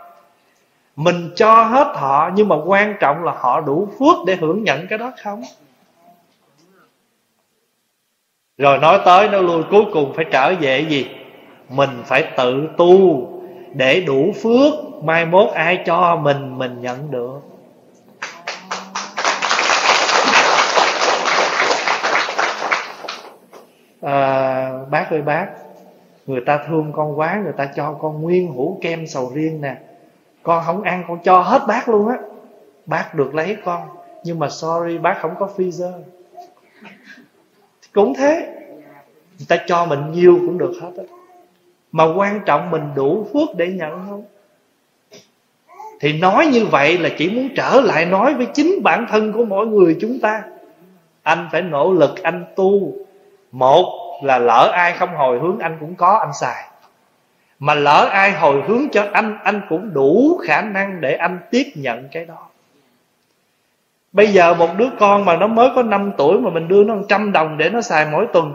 [0.95, 4.87] Mình cho hết họ Nhưng mà quan trọng là họ đủ phước Để hưởng nhận
[4.87, 5.43] cái đó không?
[8.57, 11.09] Rồi nói tới nó lui Cuối cùng phải trở về gì?
[11.69, 13.27] Mình phải tự tu
[13.73, 17.39] Để đủ phước Mai mốt ai cho mình Mình nhận được.
[24.01, 25.60] À, Bác ơi bác
[26.27, 29.75] người ta thương con quá, người ta cho con nguyên hũ kem sầu riêng nè.
[30.43, 32.17] Con không ăn, con cho hết bác luôn á.
[32.85, 33.81] Bác được lấy con.
[34.23, 35.91] Nhưng mà sorry bác không có freezer.
[37.93, 38.47] Cũng thế.
[39.37, 41.03] Người ta cho mình nhiều cũng được hết á.
[41.91, 44.23] Mà quan trọng mình đủ phước để nhận không?
[45.99, 49.45] Thì nói như vậy là chỉ muốn trở lại nói với chính bản thân của
[49.45, 50.43] mỗi người chúng ta.
[51.23, 52.93] Anh phải nỗ lực anh tu.
[53.51, 56.65] Một là lỡ ai không hồi hướng anh cũng có, anh xài.
[57.59, 61.71] Mà lỡ ai hồi hướng cho anh anh cũng đủ khả năng để anh tiếp
[61.75, 62.47] nhận cái đó.
[64.11, 66.95] Bây giờ một đứa con mà nó mới có 5 tuổi mà mình đưa nó
[67.09, 68.53] trăm đồng để nó xài mỗi tuần,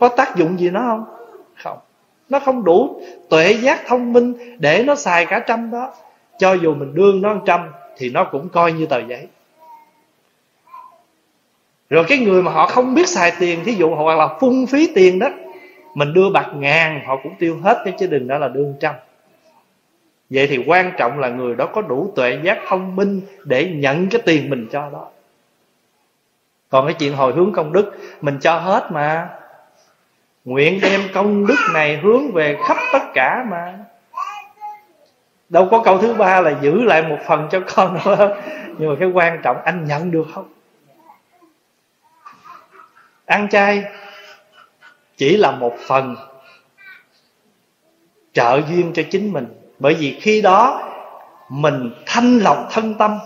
[0.00, 1.04] có tác dụng gì nó không?
[1.64, 1.78] Không.
[2.28, 3.00] Nó không đủ
[3.30, 5.94] tuệ giác thông minh để nó xài cả trăm đó.
[6.38, 7.60] Cho dù mình đưa nó trăm
[7.96, 9.28] thì nó cũng coi như tờ giấy
[11.90, 14.92] rồi cái người mà họ không biết xài tiền, thí dụ hoặc là phung phí
[14.94, 15.28] tiền đó,
[15.94, 18.94] mình đưa bạc ngàn, họ cũng tiêu hết cái chứ đừng đó là đương trăm.
[20.30, 24.08] Vậy thì quan trọng là người đó có đủ tuệ giác thông minh để nhận
[24.08, 25.08] cái tiền mình cho đó.
[26.68, 29.28] Còn cái chuyện hồi hướng công đức, mình cho hết mà.
[30.44, 33.78] Nguyện đem công đức này hướng về khắp tất cả mà.
[35.48, 38.42] Đâu có câu thứ ba là giữ lại một phần cho con nữa.
[38.78, 40.48] Nhưng mà cái quan trọng, anh nhận được không?
[43.26, 43.84] Ăn chay
[45.16, 46.16] chỉ là một phần
[48.32, 49.46] trợ duyên cho chính mình.
[49.78, 50.90] Bởi vì khi đó
[51.48, 53.18] mình thanh lọc thân tâm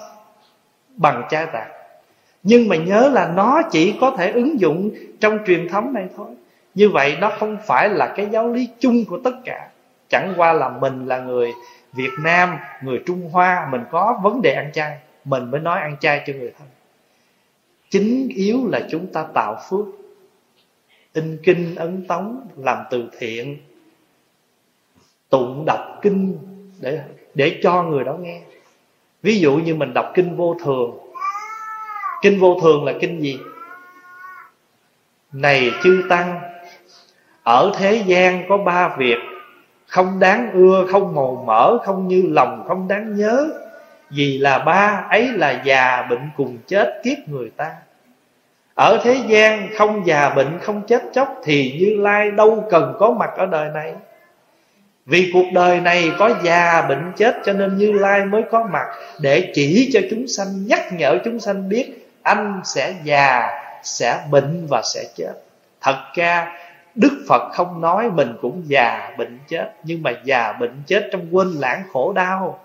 [0.97, 1.69] bằng chay tạc
[2.43, 4.91] nhưng mà nhớ là nó chỉ có thể ứng dụng
[5.21, 6.27] trong truyền thống này thôi.
[6.75, 9.69] Như vậy nó không phải là cái giáo lý chung của tất cả.
[10.09, 11.53] Chẳng qua là mình là người
[11.93, 15.97] việt nam, người trung hoa, mình có vấn đề ăn chay, mình mới nói ăn
[16.01, 16.69] chay cho người thân
[17.91, 19.87] chính yếu là chúng ta tạo phước.
[21.13, 23.59] In kinh ấn tống, làm từ thiện.
[25.29, 26.39] Tụng đọc kinh
[26.81, 27.01] để
[27.35, 28.43] để cho người đó nghe.
[29.23, 30.99] Ví dụ như mình đọc kinh vô thường.
[32.23, 33.39] Kinh vô thường là kinh gì?
[35.33, 36.41] Này chư tăng,
[37.43, 39.19] ở thế gian có ba việc.
[39.87, 43.49] Không đáng ưa, không màu mỡ, không như lòng, không đáng nhớ
[44.11, 47.73] vì là ba ấy là già bệnh cùng chết kiếp người ta.
[48.75, 53.11] Ở thế gian không già bệnh không chết chóc Thì Như Lai đâu cần có
[53.11, 53.95] mặt ở đời này.
[55.07, 58.87] Vì cuộc đời này có già bệnh chết Cho nên Như Lai mới có mặt
[59.21, 63.49] Để chỉ cho chúng sanh Nhắc nhở chúng sanh biết Anh sẽ già,
[63.83, 65.33] sẽ bệnh và sẽ chết.
[65.81, 66.53] Thật ra
[66.95, 71.37] Đức Phật không nói mình cũng già bệnh chết Nhưng mà già bệnh chết trong
[71.37, 72.59] quên lãng khổ đau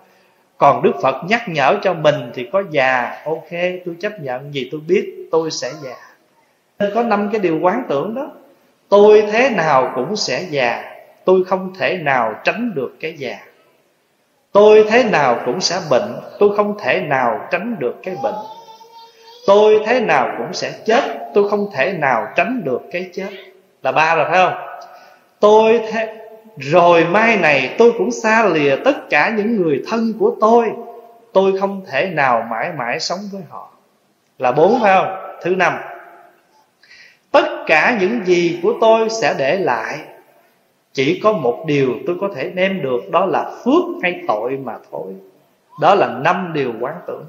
[0.58, 3.22] còn Đức Phật nhắc nhở cho mình thì có già.
[3.24, 3.50] Ok,
[3.84, 5.96] tôi chấp nhận vì tôi biết tôi sẽ già.
[6.78, 8.30] Nên Có năm cái điều quán tưởng đó.
[8.88, 10.92] Tôi thế nào cũng sẽ già.
[11.24, 13.38] Tôi không thể nào tránh được cái già.
[14.52, 16.14] Tôi thế nào cũng sẽ bệnh.
[16.38, 18.34] Tôi không thể nào tránh được cái bệnh.
[19.46, 21.02] Tôi thế nào cũng sẽ chết.
[21.34, 23.28] Tôi không thể nào tránh được cái chết.
[23.82, 24.54] Là ba rồi, phải không?
[25.40, 26.25] Tôi thế
[26.56, 30.72] rồi mai này tôi cũng xa lìa tất cả những người thân của tôi.
[31.32, 33.70] Tôi không thể nào mãi mãi sống với họ.
[34.38, 35.36] Là bốn phải không?
[35.42, 35.78] Thứ năm,
[37.30, 39.98] tất cả những gì của tôi sẽ để lại.
[40.92, 44.74] Chỉ có một điều tôi có thể đem được, đó là phước hay tội mà
[44.90, 45.14] thôi.
[45.80, 47.26] Đó là năm điều quán tưởng.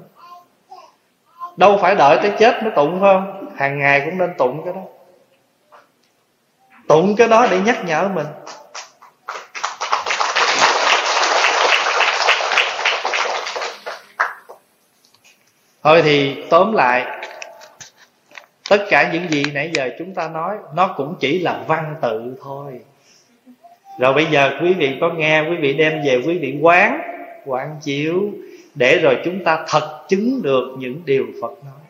[1.56, 3.46] Đâu phải đợi tới chết mới tụng phải không?
[3.56, 4.80] Hàng ngày cũng nên tụng cái đó.
[6.88, 8.26] Tụng cái đó để nhắc nhở mình.
[15.88, 17.06] Thôi thì tóm lại,
[18.70, 22.36] tất cả những gì nãy giờ chúng ta nói, nó cũng chỉ là văn tự
[22.42, 22.80] thôi.
[23.98, 27.00] Rồi bây giờ quý vị có nghe, quý vị đem về, quý vị quán
[27.46, 28.30] quán chiếu,
[28.74, 31.82] để rồi chúng ta thật chứng được những điều phật nói.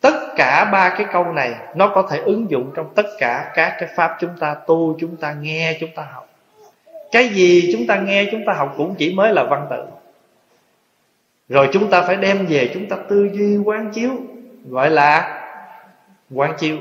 [0.00, 3.76] Tất cả ba cái câu này, nó có thể ứng dụng trong tất cả các
[3.80, 6.28] cái pháp chúng ta tu, chúng ta nghe, chúng ta học.
[7.12, 9.84] Cái gì chúng ta nghe, chúng ta học cũng chỉ mới là văn tự
[11.48, 14.10] rồi chúng ta phải đem về chúng ta tư duy quán chiếu,
[14.68, 15.34] gọi là
[16.30, 16.76] quán chiếu.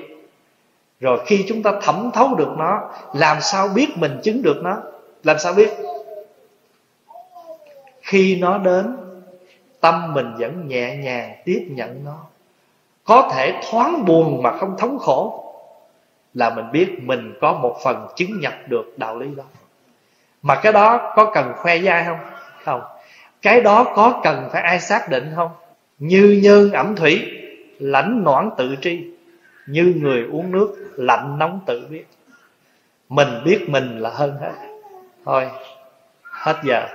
[0.99, 4.77] Rồi khi chúng ta thẩm thấu được nó, làm sao biết mình chứng được nó?
[5.23, 5.69] Làm sao biết?
[8.01, 8.97] Khi nó đến,
[9.79, 12.17] tâm mình vẫn nhẹ nhàng tiếp nhận nó.
[13.03, 15.43] Có thể thoáng buồn mà không thống khổ,
[16.33, 19.43] là mình biết mình có một phần chứng nhập được đạo lý đó.
[20.41, 22.19] Mà cái đó có cần khoe dai không?
[22.65, 22.81] Không
[23.47, 25.51] cái đó có cần phải ai xác định không?
[25.99, 27.25] Như nhân ẩm thủy,
[27.79, 28.99] lãnh noãn tự tri.
[29.67, 32.07] Như người uống nước, lạnh nóng tự biết.
[33.09, 34.51] Mình biết mình là hơn hết.
[35.25, 35.49] Thôi,
[36.23, 36.87] hết giờ.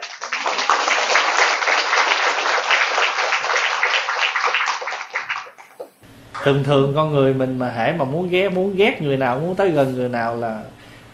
[6.43, 9.55] Thường thường con người mình mà hãy mà muốn ghét muốn ghét người nào, muốn
[9.55, 10.63] tới gần người nào là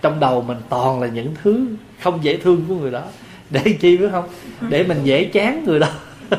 [0.03, 1.67] trong đầu mình toàn là những thứ
[2.03, 3.03] không dễ thương của người đó
[3.51, 4.29] để chi biết không?
[4.69, 5.89] Để mình dễ chán người đó.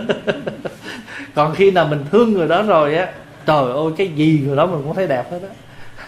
[1.35, 3.07] Còn khi nào mình thương người đó rồi á,
[3.45, 5.49] trời ơi, cái gì người đó mình cũng thấy đẹp hết á.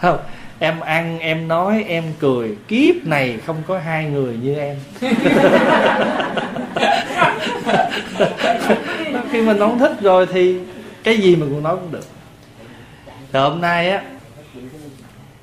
[0.00, 0.18] Không,
[0.58, 2.56] em ăn, em nói, em cười.
[2.68, 4.76] Kiếp này không có hai người như em.
[9.30, 10.58] Khi mình không thích rồi thì
[11.04, 12.06] cái gì mình cũng nói cũng được.
[13.32, 14.02] Rồi hôm nay á,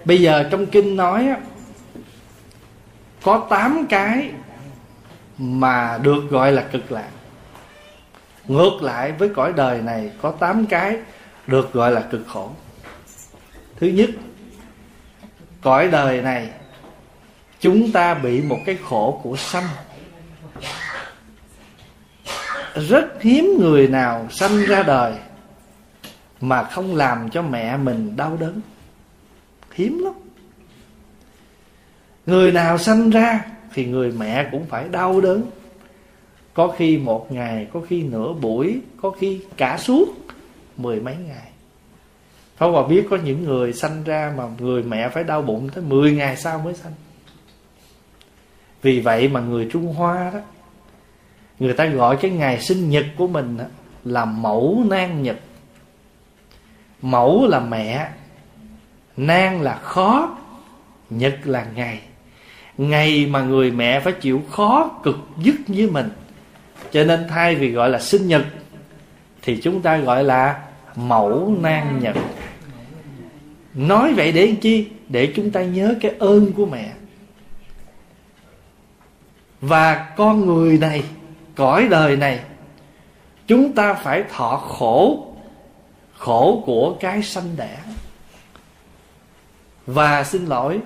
[0.06, 1.38] bây giờ trong kinh nói á,
[3.24, 4.30] có 8 cái
[5.40, 7.10] mà được gọi là cực lạc.
[8.48, 10.98] Ngược lại với cõi đời này, có 8 cái
[11.48, 12.52] được gọi là cực khổ.
[13.76, 14.10] Thứ nhất,
[15.62, 16.50] cõi đời này,
[17.60, 19.68] chúng ta bị một cái khổ của sanh.
[22.76, 25.14] Rất hiếm người nào sanh ra đời
[26.42, 28.62] mà không làm cho mẹ mình đau đớn.
[29.74, 30.14] Hiếm lắm.
[32.26, 33.42] Người nào sanh ra
[33.74, 35.44] thì người mẹ cũng phải đau đớn.
[36.54, 40.06] Có khi một ngày có khi nửa buổi có khi cả suốt
[40.78, 41.50] mười mấy ngày.
[42.58, 45.84] Pháp Hòa biết có những người sanh ra mà người mẹ phải đau bụng tới
[45.84, 46.94] 10 ngày sau mới sanh.
[48.82, 50.40] Vì vậy mà người Trung Hoa đó
[51.60, 53.66] Người ta gọi cái ngày sinh nhật của mình đó,
[54.04, 55.38] là mẫu nang nhật.
[57.02, 58.10] Mẫu là mẹ
[59.18, 60.38] Nang là khó
[61.10, 62.02] Nhật là ngày.
[62.80, 66.10] Ngày mà người mẹ phải chịu khó cực dứt với mình.
[66.92, 68.46] Cho nên thay vì gọi là sinh nhật,
[69.42, 70.60] Thì chúng ta gọi là
[70.96, 72.16] mẫu nang nhật.
[73.74, 74.88] Nói vậy để chi?
[75.10, 76.92] Để chúng ta nhớ cái ơn của mẹ.
[79.62, 81.04] Và con người này,
[81.56, 82.40] Cõi đời này,
[83.48, 85.26] Chúng ta phải thọ khổ
[86.18, 87.78] khổ của cái sanh đẻ.
[89.86, 90.80] Và xin lỗi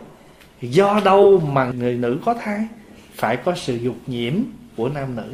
[0.69, 2.67] do đâu mà người nữ có thai
[3.15, 4.33] phải có sự dục nhiễm
[4.77, 5.33] của nam nữ?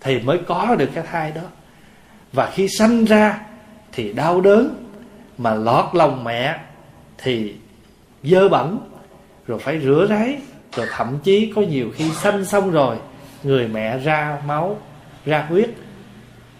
[0.00, 1.42] Thì mới có được cái thai đó.
[2.32, 3.40] Và khi sanh ra
[3.92, 4.84] thì đau đớn,
[5.38, 6.60] mà lọt lòng mẹ
[7.18, 7.54] thì
[8.22, 8.78] dơ bẩn,
[9.46, 10.38] rồi phải rửa ráy.
[10.76, 12.96] Rồi thậm chí có nhiều khi sanh xong rồi,
[13.42, 14.78] người mẹ ra máu,
[15.26, 15.70] ra huyết,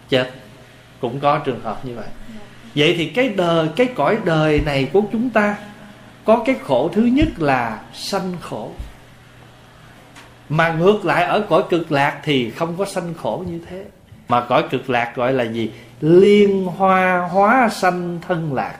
[0.09, 0.31] chết.
[1.01, 2.07] Cũng có trường hợp như vậy.
[2.75, 5.55] Vậy thì cái đời, cái cõi đời này của chúng ta
[6.27, 8.71] có cái khổ thứ nhất là sanh khổ.
[10.49, 13.85] Mà ngược lại ở cõi cực lạc thì không có sanh khổ như thế.
[14.29, 15.71] Mà cõi cực lạc gọi là gì?
[16.01, 18.77] Liên hoa, hóa sanh thân lạc.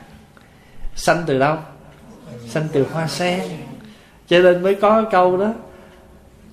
[0.94, 1.56] Sanh từ đâu?
[2.46, 3.40] Sanh từ hoa sen.
[4.28, 5.52] Cho nên mới có câu đó.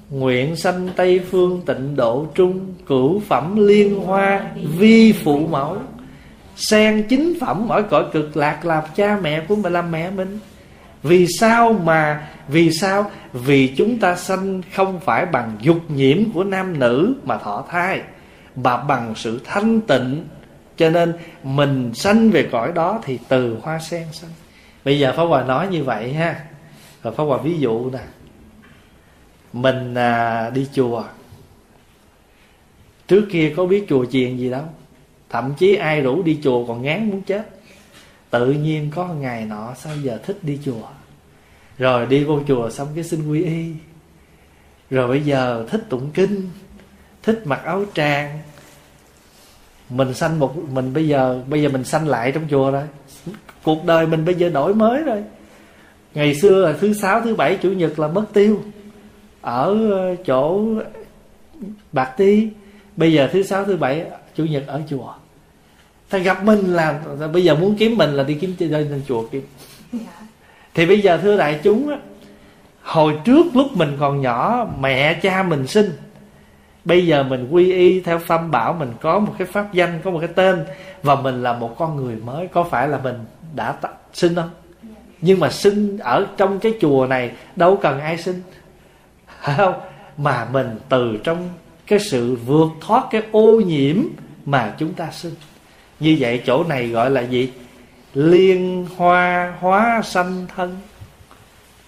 [0.09, 4.45] Nguyện sanh tây phương tịnh độ trung, cửu phẩm liên hoa,
[4.77, 5.77] vi phụ mẫu.
[6.55, 10.39] Sen chính phẩm ở cõi cực lạc làm cha mẹ của mình làm mẹ mình
[11.05, 13.11] vì sao mà vì sao?
[13.33, 18.01] Vì chúng ta sanh không phải bằng dục nhiễm của nam nữ mà thọ thai
[18.55, 20.27] mà bằng sự thanh tịnh.
[20.77, 21.13] Cho nên
[21.43, 24.29] mình sanh về cõi đó thì từ hoa sen sanh.
[24.85, 26.45] Bây giờ pháp hòa nói như vậy ha.
[27.03, 27.99] Rồi pháp hòa ví dụ nè.
[29.53, 31.03] Mình à, đi chùa.
[33.07, 34.65] Trước kia có biết chùa chiền gì đâu.
[35.29, 37.49] Thậm chí ai rủ đi chùa còn ngán muốn chết.
[38.29, 40.87] Tự nhiên có ngày nọ sao giờ thích đi chùa?
[41.77, 43.65] Rồi đi vô chùa xong cái xin quy y.
[44.89, 46.49] Rồi bây giờ thích tụng kinh,
[47.23, 48.39] thích mặc áo tràng
[49.89, 52.83] mình sanh một, mình bây giờ bây giờ mình sanh lại trong chùa rồi.
[53.63, 55.23] Cuộc đời mình bây giờ đổi mới rồi.
[56.13, 58.63] Ngày xưa là thứ sáu, thứ bảy, chủ nhật là mất tiêu.
[59.41, 60.65] Ở ờ, chỗ
[61.91, 62.49] bạc ti.
[62.95, 65.13] Bây giờ thứ sáu, thứ bảy, chủ nhật ở chùa.
[66.09, 67.03] Thầy gặp mình là,
[67.33, 69.43] bây giờ muốn kiếm mình là đi kiếm chơi chùa kiếm.
[69.93, 70.24] Dạ
[70.75, 71.97] thì bây giờ thưa đại chúng á,
[72.81, 75.91] hồi trước lúc mình còn nhỏ, mẹ cha mình sinh,
[76.85, 80.11] bây giờ mình quy y theo pháp bảo mình có một cái pháp danh, có
[80.11, 80.65] một cái tên,
[81.03, 83.15] và mình là một con người mới, có phải là mình
[83.55, 84.49] đã t- sinh không?
[85.21, 88.41] Nhưng mà sinh ở trong cái chùa này, đâu cần ai sinh.
[89.41, 89.73] Phải không?
[90.17, 91.49] Mà mình từ trong
[91.87, 93.97] cái sự vượt thoát cái ô nhiễm
[94.45, 95.33] mà chúng ta sinh.
[95.99, 97.51] Như vậy chỗ này gọi là gì?
[98.15, 100.77] Liên hoa, hóa sanh thân.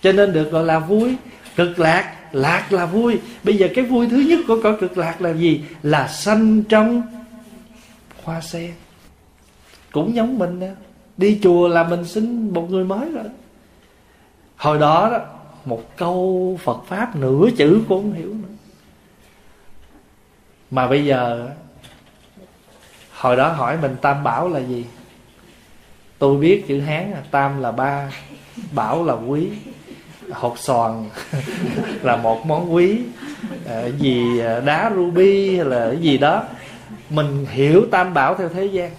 [0.02, 1.16] Cho nên được gọi là vui.
[1.56, 3.20] Cực lạc lạc là vui.
[3.44, 5.64] Bây giờ cái vui thứ nhất của cõi cực lạc là gì?
[5.84, 7.02] Là sanh trong
[8.24, 8.72] hoa sen.
[9.92, 10.68] Cũng giống mình đó.
[11.18, 13.26] đi chùa là mình sinh một người mới rồi.
[14.56, 15.20] Hồi đó đó,
[15.66, 18.56] một câu phật pháp nửa chữ cũng không hiểu nữa.
[20.72, 21.50] Mà bây giờ,
[23.14, 24.86] hồi đó hỏi mình tam bảo là gì?
[26.20, 28.12] Tôi biết chữ hán là tam là ba,
[28.72, 29.50] bảo là quý,
[30.32, 31.10] hột xoàn
[32.02, 33.00] là một món quý.
[33.66, 36.44] Ờ, gì ờ, đá ruby hay là cái gì đó.
[37.10, 38.92] Mình hiểu tam bảo theo thế gian.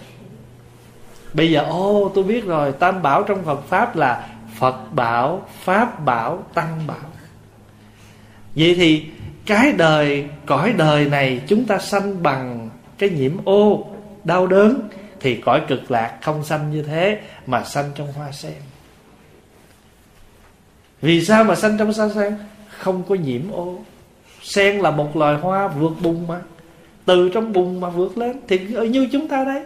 [1.33, 2.71] Bây giờ, ô, tôi biết rồi.
[2.71, 4.27] Tam bảo trong phật pháp là
[4.59, 6.97] phật bảo, pháp bảo, tăng bảo.
[8.55, 9.05] Vậy thì
[9.45, 13.87] cái đời, cõi đời này chúng ta sanh bằng cái nhiễm ô,
[14.23, 14.89] đau đớn
[15.21, 18.53] thì cõi cực lạc không sanh như thế mà sanh trong hoa sen.
[21.01, 22.37] Vì sao mà sanh trong hoa sen?
[22.67, 23.79] Không có nhiễm ô.
[24.41, 26.41] Sen là một loài hoa vượt bùng mà.
[27.05, 28.39] Từ trong bùn mà vượt lên.
[28.47, 28.59] Thì
[28.89, 29.63] như chúng ta đấy.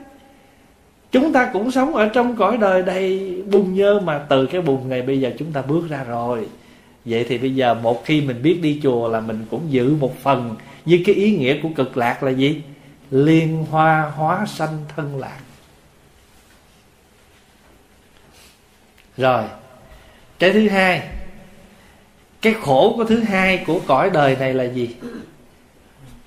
[1.12, 4.90] Chúng ta cũng sống ở trong cõi đời đầy bùn nhơ mà từ cái bùn
[4.90, 6.48] này bây giờ chúng ta bước ra rồi.
[7.06, 10.22] Vậy thì bây giờ một khi mình biết đi chùa là mình cũng giữ một
[10.22, 10.56] phần.
[10.86, 12.62] Với cái ý nghĩa của cực lạc là gì?
[13.14, 15.40] Liên hoa hóa sanh thân lạc.
[19.18, 19.44] Rồi
[20.40, 21.10] cái thứ hai
[22.42, 24.96] cái khổ của thứ hai của cõi đời này là gì?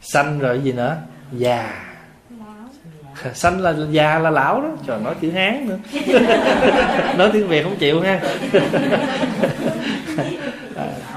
[0.01, 0.97] Sanh rồi gì nữa?
[1.33, 1.85] Già.
[3.35, 4.69] Sanh là già là lão đó.
[4.87, 5.79] Trời nói chữ hán nữa.
[7.19, 8.21] Nói tiếng việt không chịu ha.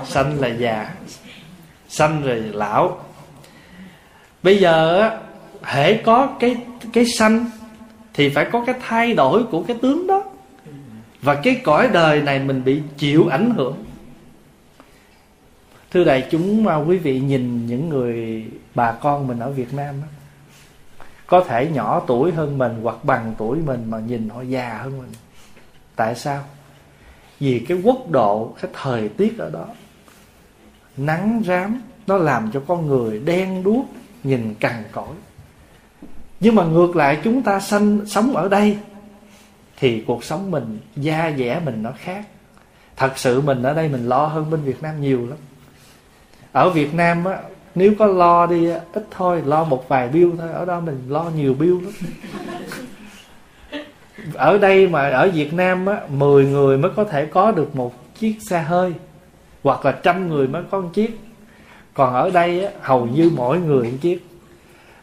[0.06, 0.94] Sanh là già.
[1.90, 3.06] Sanh rồi lão.
[4.44, 5.18] Bây giờ á
[5.64, 6.58] hễ có cái
[6.94, 7.46] cái sanh
[8.14, 10.24] thì phải có cái thay đổi của cái tướng đó.
[11.22, 13.84] Và cái cõi đời này mình bị chịu ảnh hưởng.
[15.92, 18.46] Thưa đại chúng mà quý vị nhìn những người
[18.76, 20.08] bà con mình ở việt nam đó,
[21.28, 25.00] có thể nhỏ tuổi hơn mình hoặc bằng tuổi mình mà nhìn họ già hơn
[25.00, 25.12] mình.
[25.96, 26.44] Tại sao?
[27.40, 29.66] Vì cái quốc độ cái thời tiết ở đó
[30.98, 33.86] nắng rám nó làm cho con người đen đuốc
[34.24, 35.16] nhìn cằn cỗi
[36.40, 38.78] nhưng mà ngược lại chúng ta sanh sống ở đây
[39.78, 42.26] thì cuộc sống mình da dẻ mình nó khác.
[42.96, 45.38] Thật sự mình ở đây mình lo hơn bên việt nam nhiều lắm.
[46.52, 47.40] Ở việt nam á
[47.76, 51.24] nếu có lo đi ít thôi lo một vài bill thôi ở đó mình lo
[51.36, 51.94] nhiều bill lắm.
[54.34, 58.16] Ở đây mà ở Việt Nam á 10 người mới có thể có được một
[58.16, 58.94] chiếc xe hơi
[59.64, 61.20] hoặc là trăm người mới có một chiếc.
[61.94, 64.29] Còn ở đây á, hầu như mỗi người một chiếc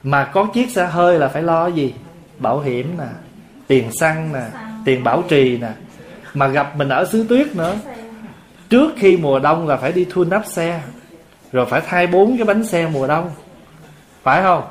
[0.07, 1.95] mà có chiếc xe hơi là phải lo gì?
[2.39, 3.05] Bảo hiểm nè,
[3.67, 4.43] tiền xăng nè,
[4.85, 5.69] tiền bảo trì nè.
[6.35, 7.75] Mà gặp mình ở xứ tuyết nữa.
[8.69, 10.81] Trước khi mùa đông là phải đi thu nắp xe,
[11.53, 13.31] rồi phải thay bốn cái bánh xe mùa đông.
[14.23, 14.63] Phải không?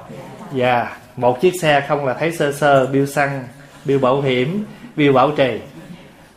[0.53, 0.98] Dạ yeah.
[1.16, 3.44] một chiếc xe không là thấy sơ sơ bill xăng
[3.86, 5.60] bill bảo hiểm bill bảo trì.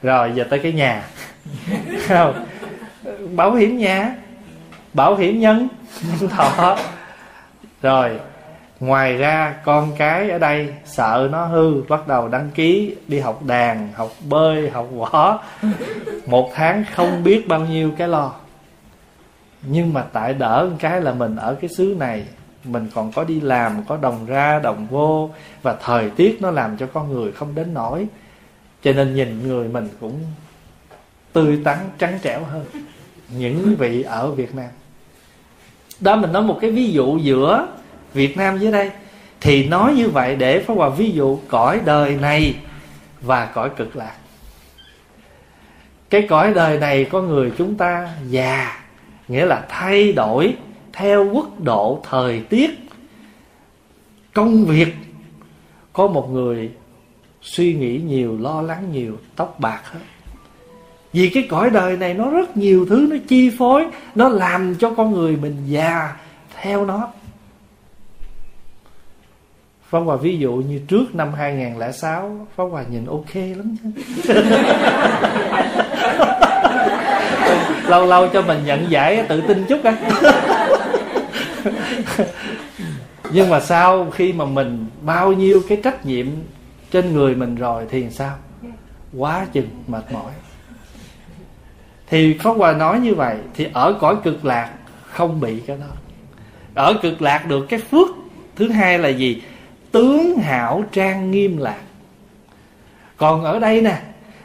[0.02, 1.02] Rồi, giờ tới cái nhà.
[2.08, 2.46] Không?
[3.34, 4.14] Bảo hiểm nhà?
[4.94, 5.68] Bảo hiểm nhân?
[6.30, 6.76] Thọ
[7.82, 8.18] rồi
[8.80, 13.42] ngoài ra con cái ở đây sợ nó hư bắt đầu đăng ký đi học
[13.44, 15.44] đàn học bơi học võ.
[16.26, 18.32] Một tháng không biết bao nhiêu cái lo.
[19.62, 22.24] Nhưng mà tại đỡ một cái là mình ở cái xứ này
[22.64, 25.30] mình còn có đi làm có đồng ra đồng vô
[25.62, 28.06] và thời tiết nó làm cho con người không đến nổi
[28.82, 30.20] cho nên nhìn người mình cũng
[31.32, 32.64] tươi tắn trắng trẻo hơn
[33.28, 34.68] những vị ở Việt Nam.
[36.00, 37.66] Đó mình nói một cái ví dụ giữa
[38.18, 38.90] Việt Nam dưới đây.
[39.40, 42.54] Thì nói như vậy để Pháp Hòa ví dụ cõi đời này
[43.20, 44.14] và cõi cực lạc.
[46.10, 48.80] Cái cõi đời này có người chúng ta già,
[49.28, 50.54] nghĩa là thay đổi
[50.92, 52.70] theo quốc độ thời tiết.
[54.34, 54.94] Công việc,
[55.92, 56.70] có một người
[57.42, 60.00] suy nghĩ nhiều, lo lắng nhiều, tóc bạc hết.
[61.12, 64.90] Vì cái cõi đời này nó rất nhiều thứ, nó chi phối, nó làm cho
[64.90, 66.16] con người mình già
[66.60, 67.08] theo nó.
[69.90, 73.92] Pháp Hòa ví dụ như trước năm 2006 Pháp Hòa nhìn ok lắm chứ.
[77.88, 79.96] Lâu lâu cho mình nhận giải, tự tin chút á.
[83.30, 86.26] Nhưng mà sau khi mà mình bao nhiêu cái trách nhiệm
[86.90, 88.36] trên người mình rồi thì sao?
[89.16, 90.32] Quá chừng, mệt mỏi.
[92.08, 94.70] Thì Pháp Hòa nói như vậy, Thì ở cõi cực lạc
[95.02, 95.86] không bị cái đó.
[96.74, 98.08] Ở cực lạc được cái phước
[98.56, 99.42] Thứ hai là gì?
[99.92, 101.80] Tướng hảo trang nghiêm lạc.
[103.16, 103.98] Còn ở đây nè,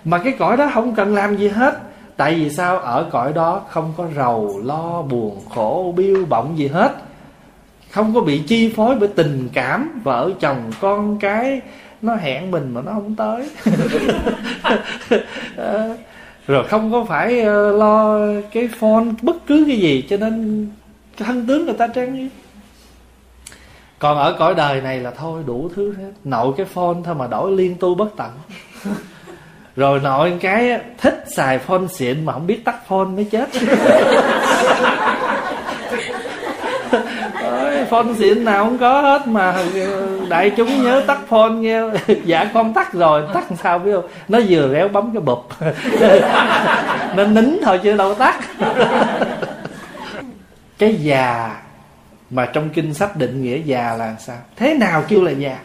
[0.05, 1.77] mà cái cõi đó không cần làm gì hết,
[2.17, 2.77] tại vì sao?
[2.79, 6.95] Ở cõi đó không có rầu, lo, buồn, khổ, biêu bọng gì hết.
[7.91, 11.61] Không có bị chi phối bởi tình cảm, vợ chồng, con cái,
[12.01, 13.49] nó hẹn mình mà nó không tới.
[15.55, 15.97] Ờ,
[16.47, 18.19] rồi không có phải ờ, lo
[18.51, 20.67] cái phone bất cứ cái gì, cho nên
[21.17, 22.29] thân tướng người ta trang nghiêm
[24.03, 26.11] còn ở cõi đời này là thôi, đủ thứ hết.
[26.23, 28.29] Nội cái phone thôi mà đổi liên tu bất tận.
[29.75, 33.49] Rồi nội cái thích xài phone xịn mà không biết tắt phone mới chết.
[37.89, 41.81] Phone xịn nào không có hết mà ừ, đại chúng nhớ tắt phone nghe.
[42.25, 44.07] Dạ con tắt rồi, tắt sao biết không?
[44.27, 45.47] Nó vừa réo bấm cái bụp.
[47.15, 48.39] Nó nín thôi chứ đâu tắt.
[50.77, 51.62] Cái già
[52.33, 54.37] mà trong kinh sách định nghĩa già là sao?
[54.55, 55.59] Thế nào kêu là già?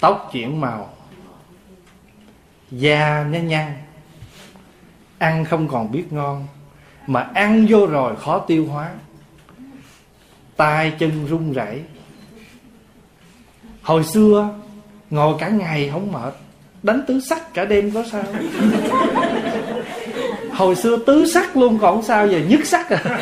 [0.00, 0.90] Tóc chuyển màu.
[2.70, 3.72] Da nhăn nhăn
[5.18, 6.46] ăn không còn biết ngon.
[7.06, 8.90] Mà ăn vô rồi khó tiêu hóa.
[10.56, 11.82] Tay chân run rẩy.
[13.82, 14.48] Hồi xưa,
[15.10, 16.34] ngồi cả ngày không mệt.
[16.82, 18.22] Đánh tứ sắc cả đêm có sao?
[20.52, 23.20] Hồi xưa tứ sắc luôn còn sao, giờ nhất sắc à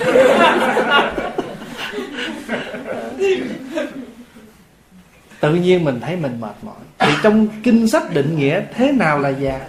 [5.40, 6.80] tự nhiên mình thấy mình mệt mỏi.
[6.98, 9.60] Thì trong kinh sách định nghĩa thế nào là già?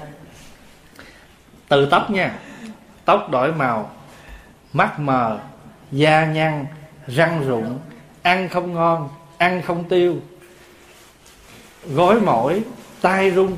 [1.67, 2.39] Từ tóc nha.
[3.05, 3.91] Tóc đổi màu,
[4.73, 5.39] mắt mờ,
[5.91, 6.65] da nhăn,
[7.07, 7.79] răng rụng,
[8.21, 10.19] ăn không ngon, ăn không tiêu.
[11.95, 12.63] Gối mỏi,
[13.01, 13.57] tai rung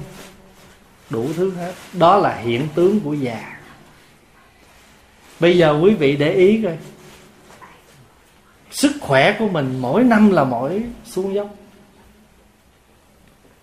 [1.10, 1.74] đủ thứ hết.
[1.94, 3.58] Đó là hiện tướng của già.
[5.40, 6.78] Bây giờ quý vị để ý coi
[8.74, 11.48] sức khỏe của mình mỗi năm là mỗi xuống dốc.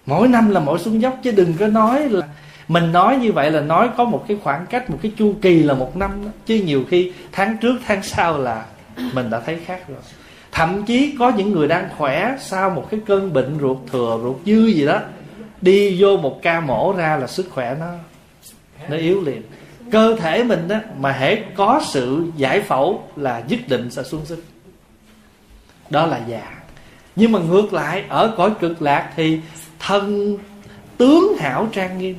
[0.06, 2.28] Mỗi năm là mỗi xuống dốc, chứ đừng có nói là
[2.68, 5.62] mình nói như vậy là nói có một cái khoảng cách, một cái chu kỳ
[5.62, 6.30] là một năm đó.
[6.46, 8.64] chứ nhiều khi tháng trước, tháng sau là
[9.14, 9.98] mình đã thấy khác rồi.
[10.52, 14.36] Thậm chí có những người đang khỏe sau một cái cơn bệnh ruột thừa, ruột
[14.46, 15.00] dư gì đó,
[15.60, 17.86] đi vô một ca mổ ra là sức khỏe nó
[18.88, 19.42] nó yếu liền.
[19.90, 24.24] Cơ thể mình đó mà hễ có sự giải phẫu là nhất định sẽ xuống
[24.24, 24.44] sức
[25.90, 26.56] đó là già.
[27.16, 29.40] Nhưng mà ngược lại, ở cõi cực lạc thì
[29.78, 30.38] thân
[30.96, 32.16] tướng hảo trang nghiêm.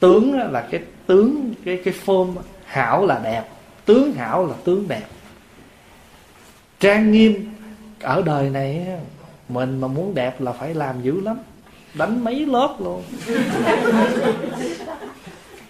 [0.00, 2.34] Tướng là cái tướng, cái cái form
[2.64, 3.44] hảo là đẹp,
[3.84, 5.04] tướng hảo là tướng đẹp.
[6.80, 7.52] Trang nghiêm,
[8.00, 8.86] ở đời này
[9.48, 11.38] mình mà muốn đẹp là phải làm dữ lắm.
[11.94, 13.02] Đánh mấy lớp luôn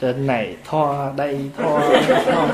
[0.00, 2.48] trên này thoa đây thoa, thoa.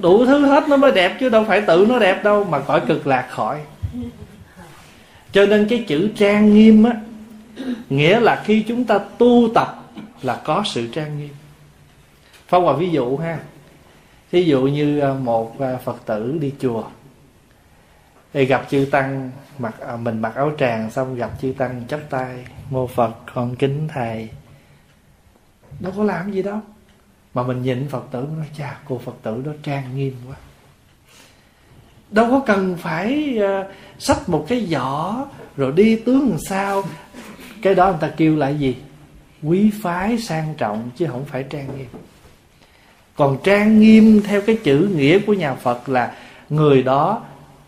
[0.00, 2.80] Đủ thứ hết nó mới đẹp chứ đâu phải tự nó đẹp đâu mà cõi
[2.88, 3.60] cực lạc khỏi.
[5.32, 6.92] Cho nên cái chữ trang nghiêm á
[7.90, 9.84] nghĩa là khi chúng ta tu tập
[10.22, 11.34] là có sự trang nghiêm.
[12.48, 13.38] Phong hòa ví dụ ha.
[14.30, 16.84] Ví dụ như à, một à, phật tử đi chùa
[18.32, 22.00] thì gặp chư tăng mặc à, mình mặc áo tràng xong gặp chư tăng chắp
[22.10, 24.28] tay mô phật con kính thầy
[25.80, 26.60] đâu có làm gì đâu.
[27.34, 30.36] Mà mình nhìn phật tử nói chà cô phật tử đó trang nghiêm quá.
[32.10, 33.66] Đâu có cần phải uh,
[33.98, 35.26] xách một cái giỏ
[35.56, 36.82] rồi đi tướng làm sao.
[37.62, 38.76] Cái đó người ta kêu lại gì?
[39.42, 41.86] Quý phái sang trọng chứ không phải trang nghiêm.
[43.16, 46.14] Còn trang nghiêm theo cái chữ nghĩa của nhà phật là
[46.50, 47.22] người đó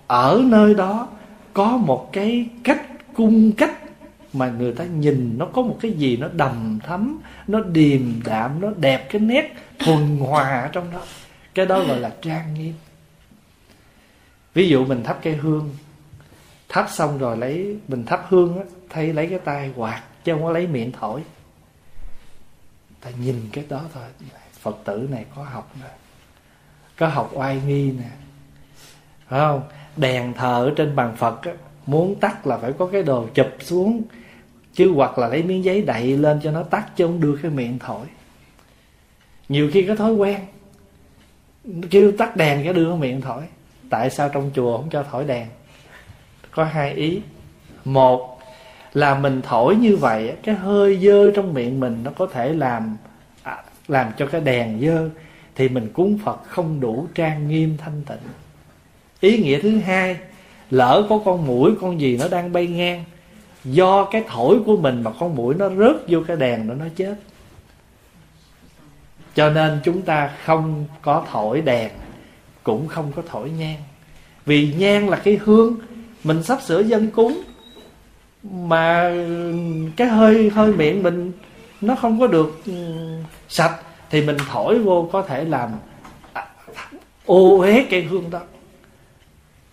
[0.06, 1.08] ở nơi đó
[1.52, 2.82] có một cái cách
[3.14, 3.81] cung cách
[4.32, 8.60] mà người ta nhìn nó có một cái gì nó đầm thắm nó điềm đạm
[8.60, 11.00] nó đẹp cái nét thuần hòa ở trong đó.
[11.54, 12.74] Cái đó gọi là trang nghiêm.
[14.54, 15.70] Ví dụ mình thắp cây hương
[16.68, 20.42] thắp xong rồi lấy mình thắp hương á thay lấy cái tay quạt chứ không
[20.42, 21.22] có lấy miệng thổi.
[23.00, 24.04] Ta nhìn cái đó thôi.
[24.60, 25.88] Phật tử này có học nè
[26.98, 28.10] có học oai nghi nè.
[29.28, 29.62] Phải không?
[29.96, 31.52] Đèn thờ ở trên bàn phật á,
[31.86, 34.02] muốn tắt là phải có cái đồ chụp xuống
[34.74, 37.50] chứ hoặc là lấy miếng giấy đậy lên cho nó tắt chứ không đưa cái
[37.50, 38.06] miệng thổi.
[39.48, 40.40] Nhiều khi có thói quen,
[41.90, 43.42] kêu tắt đèn cái đưa cái miệng thổi.
[43.90, 45.46] Tại sao trong chùa không cho thổi đèn?
[46.50, 47.20] Có hai ý.
[47.84, 48.38] Một
[48.94, 52.96] là mình thổi như vậy, cái hơi dơ trong miệng mình nó có thể làm
[53.42, 55.08] à, làm cho cái đèn dơ,
[55.54, 58.28] thì mình cúng phật không đủ trang nghiêm thanh tịnh.
[59.20, 60.16] Ý nghĩa thứ hai,
[60.70, 63.04] lỡ có con mũi, con gì nó đang bay ngang
[63.64, 66.84] do cái thổi của mình mà con mũi nó rớt vô cái đèn đó nó
[66.96, 67.14] chết.
[69.34, 71.90] Cho nên chúng ta không có thổi đèn,
[72.62, 73.78] cũng không có thổi nhang.
[74.46, 75.76] Vì nhang là cái hương
[76.24, 77.42] mình sắp sửa dân cúng,
[78.42, 79.12] mà
[79.96, 81.32] cái hơi hơi miệng mình
[81.80, 82.72] nó không có được ừ,
[83.48, 83.80] sạch,
[84.10, 85.70] thì mình thổi vô có thể làm
[87.26, 88.40] ô uế cây hương đó.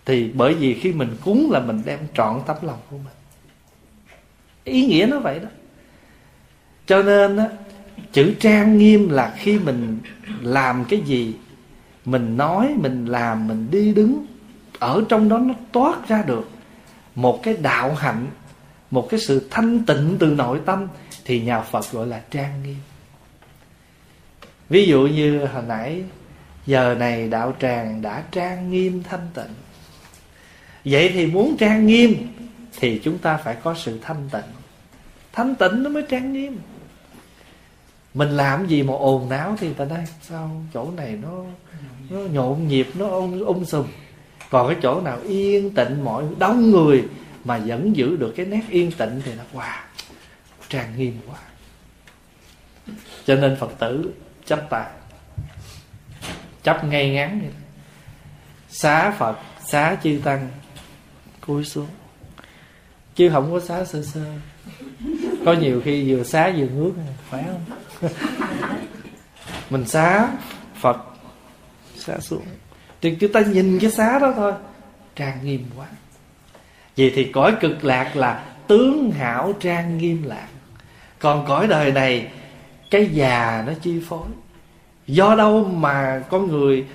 [0.04, 3.19] Thì bởi vì khi mình cúng là mình đem trọn tấm lòng của mình
[4.70, 5.48] ý nghĩa nó vậy đó.
[6.86, 7.48] Cho nên á,
[8.12, 9.98] chữ trang nghiêm là khi mình
[10.40, 11.34] làm cái gì,
[12.04, 14.26] mình nói, mình làm, mình đi đứng,
[14.78, 16.50] ở trong đó nó toát ra được
[17.14, 18.26] một cái đạo hạnh,
[18.90, 20.88] một cái sự thanh tịnh từ nội tâm,
[21.24, 22.76] thì nhà phật gọi là trang nghiêm.
[24.68, 26.04] Ví dụ như hồi nãy,
[26.66, 29.54] giờ này đạo tràng đã trang nghiêm thanh tịnh.
[30.84, 32.14] Vậy thì muốn trang nghiêm
[32.78, 34.59] thì chúng ta phải có sự thanh tịnh
[35.32, 36.60] thanh tịnh nó mới trang nghiêm.
[38.14, 41.44] Mình làm gì mà ồn náo thì ta đây, sao chỗ này nó
[42.10, 43.86] nó nhộn nhịp nó ung um sùm.
[44.50, 47.08] Còn cái chỗ nào yên tịnh mọi đông người
[47.44, 49.82] mà vẫn giữ được cái nét yên tịnh thì nó wow
[50.68, 51.38] trang nghiêm quá.
[53.26, 54.12] Cho nên phật tử
[54.46, 54.90] chấp tài
[56.62, 57.50] chấp ngay ngắn vậy
[58.68, 60.48] xá phật xá chư tăng
[61.46, 61.88] cúi xuống.
[63.14, 64.24] Chứ không có xá sơ sơ
[65.44, 66.92] có nhiều khi vừa xá vừa ngước
[67.30, 68.10] phải không?
[69.70, 70.28] Mình xá
[70.80, 70.96] phật
[71.96, 72.44] xá xuống.
[73.00, 74.52] Thì chúng ta nhìn cái xá đó thôi
[75.16, 75.86] trang nghiêm quá.
[76.96, 80.48] Vậy thì cõi cực lạc là tướng hảo trang nghiêm lạc.
[81.18, 82.28] Còn cõi đời này
[82.90, 84.26] cái già nó chi phối.
[85.06, 86.86] Do đâu mà con người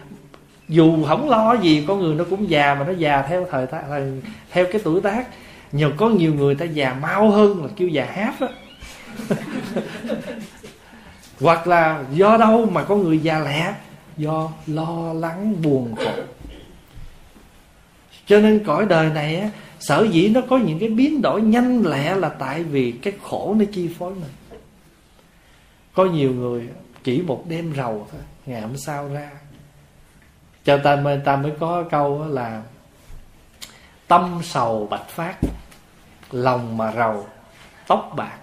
[0.68, 4.22] dù không lo gì con người nó cũng già mà nó già theo thời, thời
[4.52, 5.28] theo cái tuổi tác
[5.76, 8.48] nhiều có nhiều người ta già mau hơn là kêu già hát á
[11.40, 13.76] hoặc là do đâu mà có người già lẹ?
[14.18, 16.12] Do lo lắng, buồn khổ.
[18.26, 19.50] Cho nên cõi đời này á,
[19.80, 23.56] sở dĩ nó có những cái biến đổi nhanh lẹ là tại vì cái khổ
[23.60, 24.60] nó chi phối mình
[25.94, 26.70] có nhiều người
[27.04, 29.32] chỉ một đêm rầu thôi, ngày hôm sau ra.
[30.64, 32.62] Cho ta mới ta mới có câu là,
[34.08, 35.36] tâm sầu bạch phát
[36.32, 37.28] lòng mà rầu,
[37.88, 38.38] tóc bạc.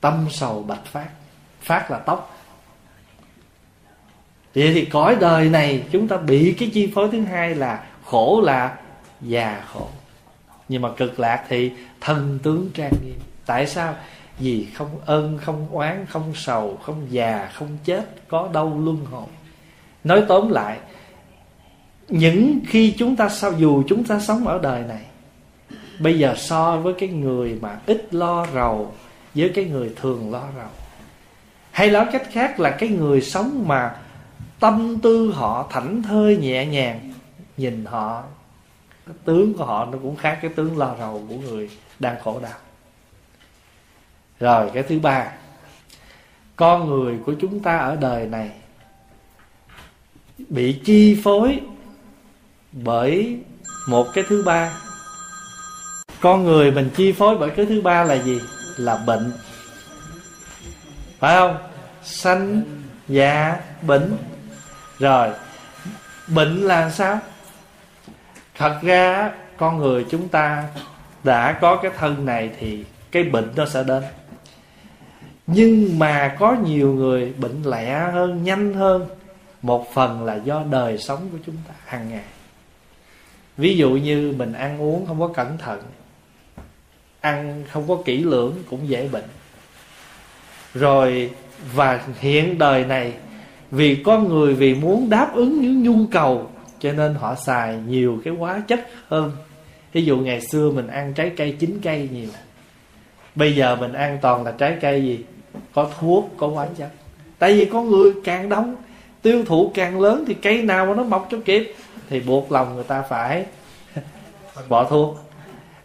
[0.00, 1.08] Tâm sầu bạch phát
[1.60, 2.36] phát là tóc.
[4.54, 8.40] Vậy thì cõi đời này chúng ta bị cái chi phối thứ hai là khổ
[8.44, 8.76] là
[9.20, 9.88] già khổ.
[10.68, 13.18] Nhưng mà cực lạc thì thân tướng trang nghiêm.
[13.46, 13.94] Tại sao?
[14.38, 19.26] Vì không ơn không oán, không sầu, không già, không chết, có đâu luân hồi.
[20.04, 20.78] Nói tóm lại,
[22.08, 25.02] những khi chúng ta sao, dù chúng ta sống ở đời này
[26.00, 28.94] bây giờ so với cái người mà ít lo rầu
[29.34, 30.68] với cái người thường lo rầu.
[31.70, 33.96] Hay nói cách khác là cái người sống mà
[34.60, 37.12] tâm tư họ thảnh thơi nhẹ nhàng,
[37.56, 38.22] nhìn họ,
[39.06, 42.40] cái tướng của họ nó cũng khác cái tướng lo rầu của người đang khổ
[42.42, 42.58] đau.
[44.40, 45.32] Rồi, cái thứ ba,
[46.56, 48.50] con người của chúng ta ở đời này
[50.48, 51.60] bị chi phối
[52.72, 53.38] bởi
[53.88, 54.72] một cái thứ ba
[56.20, 58.40] con người mình chi phối bởi cái thứ ba là gì?
[58.76, 59.32] Là bệnh.
[61.18, 61.56] Phải không?
[62.02, 62.62] Sanh,
[63.08, 64.16] già, bệnh.
[64.98, 65.28] Rồi,
[66.28, 67.18] bệnh là sao?
[68.54, 70.64] Thật ra, con người chúng ta
[71.24, 74.02] đã có cái thân này thì cái bệnh nó sẽ đến.
[75.46, 79.06] Nhưng mà có nhiều người bệnh lẹ hơn, nhanh hơn.
[79.62, 82.24] Một phần là do đời sống của chúng ta hàng ngày.
[83.56, 85.82] Ví dụ như mình ăn uống không có cẩn thận
[87.20, 89.24] ăn, không có kỹ lưỡng cũng dễ bệnh.
[90.74, 91.30] Rồi,
[91.74, 93.12] và hiện đời này,
[93.70, 98.20] vì con người vì muốn đáp ứng những nhu cầu, cho nên họ xài nhiều
[98.24, 99.32] cái hóa chất hơn.
[99.92, 102.28] Ví dụ ngày xưa mình ăn trái cây chín cây nhiều,
[103.34, 105.24] bây giờ mình ăn toàn là trái cây gì?
[105.72, 106.90] Có thuốc, có hóa chất.
[107.38, 108.76] Tại vì con người càng đông,
[109.22, 111.74] tiêu thụ càng lớn thì cây nào mà nó mọc cho kịp,
[112.08, 113.46] thì buộc lòng người ta phải
[114.68, 115.29] bỏ thuốc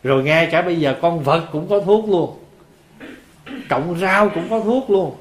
[0.05, 2.39] rồi ngay cả bây giờ con vật cũng có thuốc luôn.
[3.69, 5.15] Cộng rau cũng có thuốc luôn.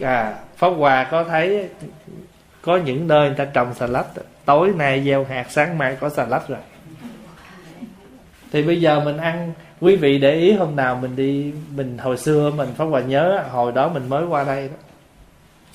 [0.00, 1.68] À pháp hòa có thấy
[2.62, 4.06] có những nơi người ta trồng xà lách.
[4.44, 6.58] Tối nay gieo hạt, sáng mai có xà lách rồi.
[8.52, 12.16] Thì bây giờ mình ăn, quý vị để ý hôm nào mình đi, mình hồi
[12.16, 14.76] xưa mình, pháp hòa nhớ hồi đó mình mới qua đây đó.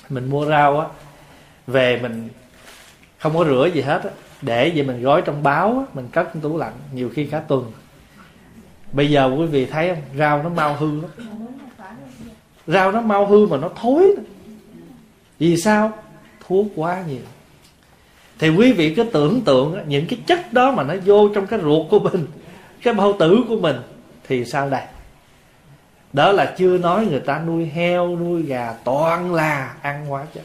[0.10, 0.88] Mình mua rau á,
[1.68, 2.30] về mình
[3.20, 4.10] không có rửa gì hết á,
[4.42, 7.40] để vậy mình gói trong báo á, mình cất trong tủ lạnh nhiều khi cả
[7.40, 7.72] tuần
[8.94, 10.04] bây giờ quý vị thấy không?
[10.18, 11.12] Rau nó mau hư lắm.
[12.68, 14.16] Rau nó mau hư mà nó thối
[15.40, 15.92] vì sao?
[16.48, 17.22] Thuốc quá nhiều.
[18.40, 21.60] Thì quý vị cứ tưởng tượng những cái chất đó mà nó vô trong cái
[21.62, 22.28] ruột của mình,
[22.84, 23.76] cái bao tử của mình,
[24.28, 24.82] thì sao đây?
[26.14, 30.44] Đó là chưa nói người ta nuôi heo, nuôi gà, toàn là ăn hóa chất.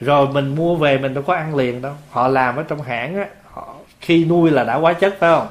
[0.00, 1.94] Rồi mình mua về mình đâu có ăn liền đâu.
[2.10, 5.48] Họ làm ở trong hãng á, họ khi nuôi là đã hóa chất phải không?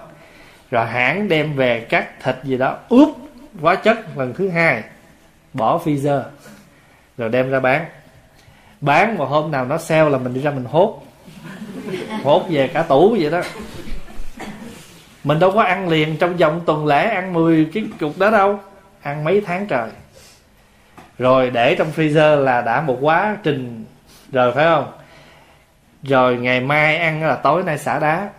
[0.72, 2.78] Rồi hãng đem về cắt thịt gì đó.
[2.90, 3.10] Ướp
[3.62, 4.84] hóa chất lần thứ hai.
[5.54, 6.22] Bỏ freezer.
[7.18, 7.86] Rồi đem ra bán.
[8.82, 11.04] Bán một hôm nào nó sale là mình đi ra mình hốt.
[12.24, 13.42] Hốt về cả tủ vậy đó.
[15.24, 18.60] Mình đâu có ăn liền trong vòng tuần lễ, ăn 10 cái cục đó đâu.
[19.02, 19.90] Ăn mấy tháng trời.
[21.18, 23.86] Rồi để trong freezer là đã một quá trình
[24.32, 24.92] rồi, phải không?
[26.04, 28.30] Rồi ngày mai ăn là tối nay xả đá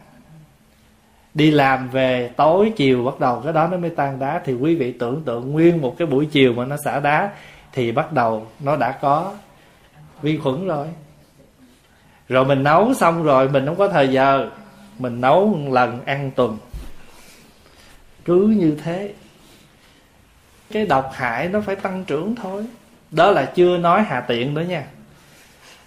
[1.35, 4.41] đi làm về tối chiều bắt đầu cái đó nó mới tan đá.
[4.45, 7.31] Thì quý vị tưởng tượng nguyên một cái buổi chiều mà nó xả đá,
[7.73, 9.35] thì bắt đầu nó đã có
[10.23, 10.87] vi khuẩn rồi.
[12.29, 14.51] Rồi mình nấu xong rồi, mình không có thời giờ.
[14.99, 16.59] Mình nấu một lần ăn tuần.
[18.25, 19.13] Cứ như thế.
[20.71, 22.67] Cái độc hại nó phải tăng trưởng thôi.
[23.11, 24.85] Đó là chưa nói hà tiện nữa nha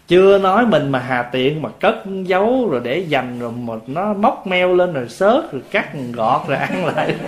[0.08, 4.14] chưa nói mình mà hà tiện mà cất giấu rồi để dành rồi mà nó
[4.14, 7.16] móc meo lên rồi xớt rồi cắt gọt rồi ăn lại.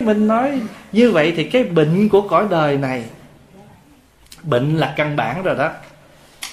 [0.00, 0.60] Mình nói,
[0.92, 3.04] như vậy thì cái bệnh của cõi đời này,
[4.42, 5.70] bệnh là căn bản rồi đó.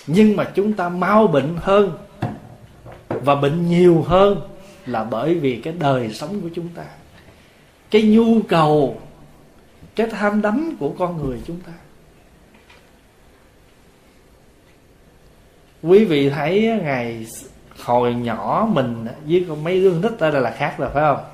[0.07, 1.91] Nhưng mà chúng ta mau bệnh hơn
[3.07, 4.41] và bệnh nhiều hơn
[4.85, 6.83] là bởi vì cái đời sống của chúng ta.
[7.91, 9.01] Cái nhu cầu
[9.95, 11.71] cái tham đắm của con người chúng ta.
[15.83, 17.27] Quý vị thấy ngày
[17.83, 21.25] hồi nhỏ mình với con mấy đứa nít ở đây là khác rồi, phải không?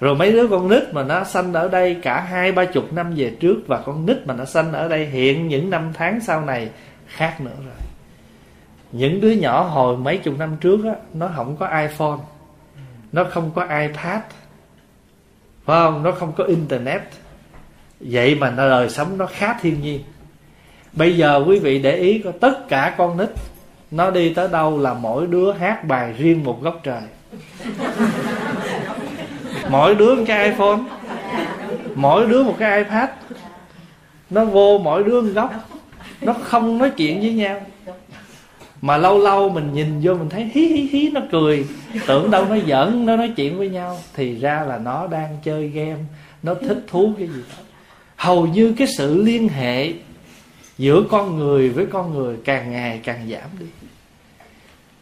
[0.00, 3.14] Rồi mấy đứa con nít mà nó sanh ở đây cả hai, ba chục năm
[3.16, 6.44] về trước và con nít mà nó sanh ở đây hiện những năm tháng sau
[6.44, 6.70] này
[7.06, 7.74] khác nữa rồi.
[8.92, 12.18] Những đứa nhỏ hồi mấy chục năm trước á, nó không có iphone,
[13.12, 14.22] nó không có ipad,
[15.64, 16.02] phải không?
[16.02, 17.02] Nó không có internet
[18.02, 20.00] vậy mà nó đời sống nó khá thiên nhiên.
[20.92, 23.28] Bây giờ quý vị để ý có tất cả con nít,
[23.90, 27.02] nó đi tới đâu là mỗi đứa hát bài riêng một góc trời.
[29.70, 30.78] Mỗi đứa một cái iphone,
[31.94, 33.08] mỗi đứa một cái ipad.
[34.30, 35.52] Nó vô mỗi đứa một góc,
[36.20, 37.60] nó không nói chuyện với nhau.
[38.82, 41.66] Mà lâu lâu mình nhìn vô mình thấy hí hí hí, nó cười.
[42.06, 43.98] Tưởng đâu nó giỡn, nó nói chuyện với nhau.
[44.14, 46.00] Thì ra là nó đang chơi game,
[46.42, 47.64] nó thích thú cái gì đó
[48.22, 49.92] hầu như cái sự liên hệ
[50.78, 53.66] giữa con người với con người càng ngày càng giảm đi.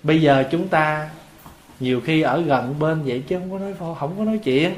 [0.03, 1.11] Bây giờ chúng ta
[1.81, 4.75] nhiều khi ở gần bên vậy chứ không có nói không có nói chuyện.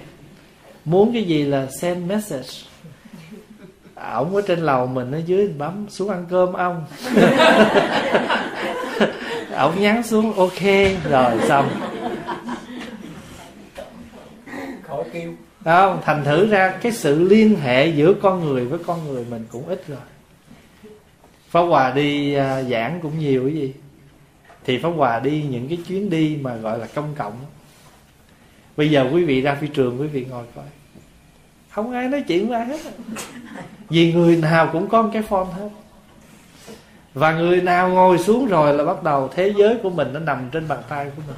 [0.85, 2.49] Muốn cái gì là send message.
[3.95, 6.85] Ổng ở trên lầu mình ở dưới bấm xuống ăn cơm ông.
[9.57, 10.63] Ổng nhắn xuống, ok,
[11.11, 11.71] rồi, xong.
[14.83, 15.33] Khỏi kêu
[15.65, 16.01] không?
[16.05, 19.69] Thành thử ra cái sự liên hệ giữa con người với con người mình cũng
[19.69, 19.99] ít rồi.
[21.49, 23.73] Pháp Hòa đi uh, giảng cũng nhiều cái gì.
[24.65, 27.33] Thì Pháp Hòa đi những cái chuyến đi mà gọi là công cộng.
[28.77, 30.65] Bây giờ quý vị ra phi trường quý vị ngồi coi.
[31.71, 32.81] Không ai nói chuyện với ai hết.
[33.89, 35.69] Vì người nào cũng có một cái form hết.
[37.15, 40.49] Và người nào ngồi xuống rồi là bắt đầu thế giới của mình nó nằm
[40.53, 41.37] trên bàn tay của mình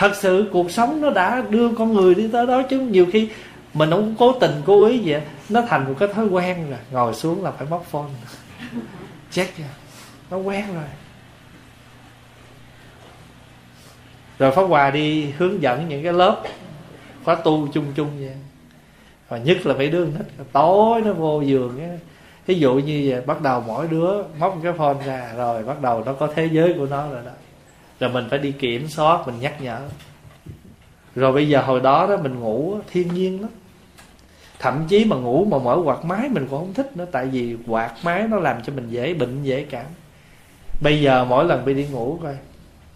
[0.00, 3.28] thật sự cuộc sống nó đã đưa con người đi tới đó chứ nhiều khi
[3.74, 5.22] mình không cố tình cố ý vậy.
[5.48, 6.78] Nó thành một cái thói quen rồi.
[6.90, 8.08] Ngồi xuống là phải bóc phone.
[9.30, 9.64] Check ra
[10.30, 10.84] nó quen rồi.
[14.38, 16.42] Rồi pháp hòa đi hướng dẫn những cái lớp
[17.24, 18.34] khóa tu chung chung vậy.
[19.28, 21.96] Và nhất là mấy đứa nít, tối nó vô giường á.
[22.46, 26.02] Ví dụ như vậy, bắt đầu mỗi đứa móc cái phone ra, rồi bắt đầu
[26.06, 27.32] nó có thế giới của nó rồi đó
[28.00, 29.80] rồi mình phải đi kiểm soát, mình nhắc nhở.
[31.14, 33.50] Rồi bây giờ hồi đó đó mình ngủ thiên nhiên lắm.
[34.58, 37.56] Thậm chí mà ngủ mà mở quạt máy mình cũng không thích nữa, tại vì
[37.66, 39.86] quạt máy nó làm cho mình dễ bệnh, dễ cảm.
[40.80, 42.34] Bây giờ mỗi lần đi đi ngủ coi,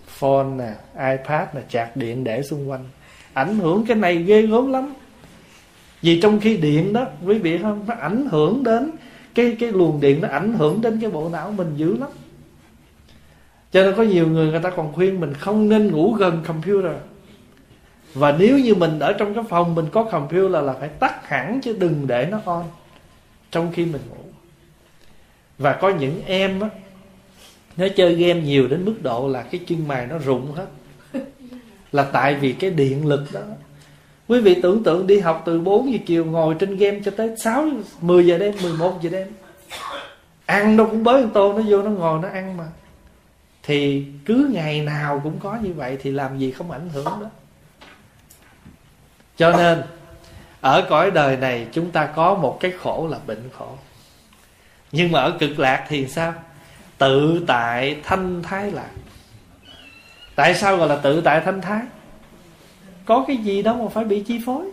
[0.06, 0.72] phone nè,
[1.10, 2.84] ipad nè, chạc điện để xung quanh.
[3.32, 4.94] Ảnh hưởng cái này ghê gớm lắm.
[6.02, 7.84] Vì trong khi điện đó, quý vị không?
[7.86, 8.90] Nó ảnh hưởng đến
[9.34, 12.10] cái cái luồng điện nó ảnh hưởng đến cái bộ não mình dữ lắm
[13.74, 16.92] cho nên có nhiều người người ta còn khuyên mình không nên ngủ gần computer.
[18.14, 21.28] Và nếu như mình ở trong cái phòng mình có computer là, là phải tắt
[21.28, 22.64] hẳn chứ đừng để nó on
[23.50, 24.24] trong khi mình ngủ.
[25.58, 26.68] Và có những em á
[27.76, 30.66] nó chơi game nhiều đến mức độ là cái chân mày nó rụng hết.
[31.92, 33.40] Là tại vì cái điện lực đó.
[34.28, 37.36] Quý vị tưởng tượng đi học từ 4 giờ chiều ngồi trên game cho tới
[37.36, 37.68] 6
[38.00, 39.28] 10 giờ đêm 11 giờ đêm.
[40.46, 42.64] Ăn nó cũng bới con tô nó vô nó ngồi nó ăn mà
[43.66, 47.30] thì cứ ngày nào cũng có như vậy thì làm gì không ảnh hưởng đó.
[49.36, 49.82] Cho nên,
[50.60, 53.68] ở cõi đời này chúng ta có một cái khổ là bệnh khổ.
[54.92, 56.34] Nhưng mà ở cực lạc thì sao?
[56.98, 58.90] Tự tại thanh thái lạc.
[60.34, 61.82] Tại sao gọi là tự tại thanh thái?
[63.04, 64.66] Có cái gì đâu mà phải bị chi phối.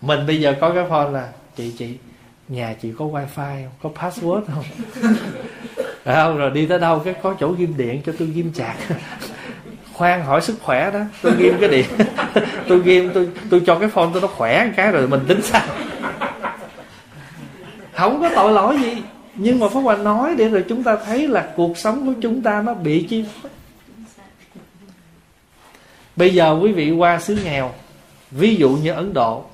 [0.00, 1.96] Mình bây giờ có cái phone là, chị chị,
[2.48, 3.92] nhà chị có wifi không?
[3.94, 4.64] Có password không?
[6.14, 8.74] không, rồi đi tới đâu cái có chỗ ghim điện cho tôi ghim chặt
[9.98, 11.00] khoan, hỏi sức khỏe đó.
[11.22, 11.86] Tôi ghim cái điện.
[12.68, 15.42] Tôi ghim, tôi tôi cho cái phone tôi nó khỏe một cái rồi mình tính
[15.42, 15.62] sao.
[17.92, 19.02] Không có tội lỗi gì.
[19.34, 22.42] Nhưng mà Pháp Hòa nói để rồi chúng ta thấy là cuộc sống của chúng
[22.42, 23.24] ta nó bị chi
[26.16, 27.70] Bây giờ quý vị qua xứ nghèo,
[28.30, 29.44] Ví dụ như Ấn Độ.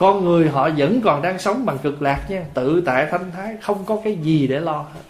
[0.00, 2.44] Con người họ vẫn còn đang sống bằng cực lạc nha.
[2.54, 5.00] Tự tại thanh thái, Không có cái gì để lo hết.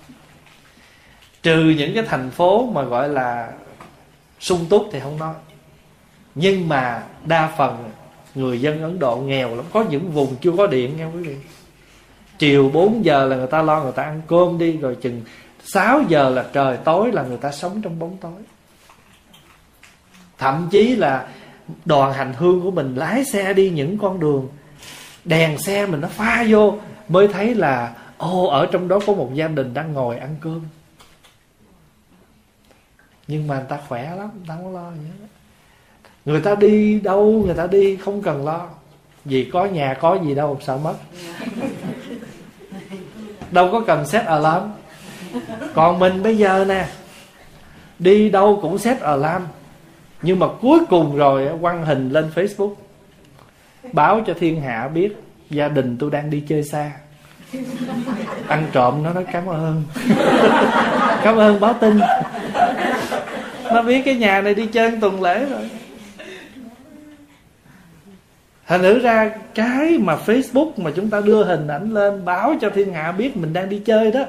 [1.43, 3.53] Trừ những cái thành phố mà gọi là
[4.41, 5.35] sung túc thì không nói.
[6.35, 7.91] Nhưng mà đa phần
[8.35, 9.65] người dân Ấn Độ nghèo lắm.
[9.73, 11.37] Có những vùng chưa có điện nha quý vị.
[12.39, 15.23] Chiều 4 giờ là người ta lo người ta ăn cơm đi, Rồi chừng
[15.65, 18.41] 6 giờ là trời tối là người ta sống trong bóng tối.
[20.39, 21.27] Thậm chí là
[21.85, 24.49] đoàn hành hương của mình lái xe đi những con đường
[25.25, 26.75] đèn xe mình nó pha vô,
[27.09, 30.61] mới thấy là ô ở trong đó có một gia đình đang ngồi ăn cơm.
[33.27, 35.27] Nhưng mà người ta khỏe lắm, người ta không lo gì hết.
[36.25, 38.69] Người ta đi đâu, người ta đi không cần lo.
[39.25, 40.95] Vì có nhà, có gì đâu, sợ mất.
[43.51, 44.71] Đâu có cần set alarm.
[45.75, 46.89] Còn mình bây giờ nè,
[47.99, 49.43] đi đâu cũng set alarm.
[50.23, 52.75] Nhưng mà cuối cùng rồi quăng hình lên facebook
[53.93, 55.17] báo cho thiên hạ biết
[55.51, 56.91] gia đình tôi đang đi chơi xa.
[58.49, 59.83] Ăn trộm nó nói cảm ơn.
[61.23, 62.01] Cảm ơn báo tin.
[63.65, 65.71] Nó biết cái nhà này đi chơi tuần lễ rồi.
[68.67, 72.71] Thành thử ra cái mà facebook mà chúng ta đưa hình ảnh lên báo cho
[72.71, 74.25] thiên hạ biết mình đang đi chơi đó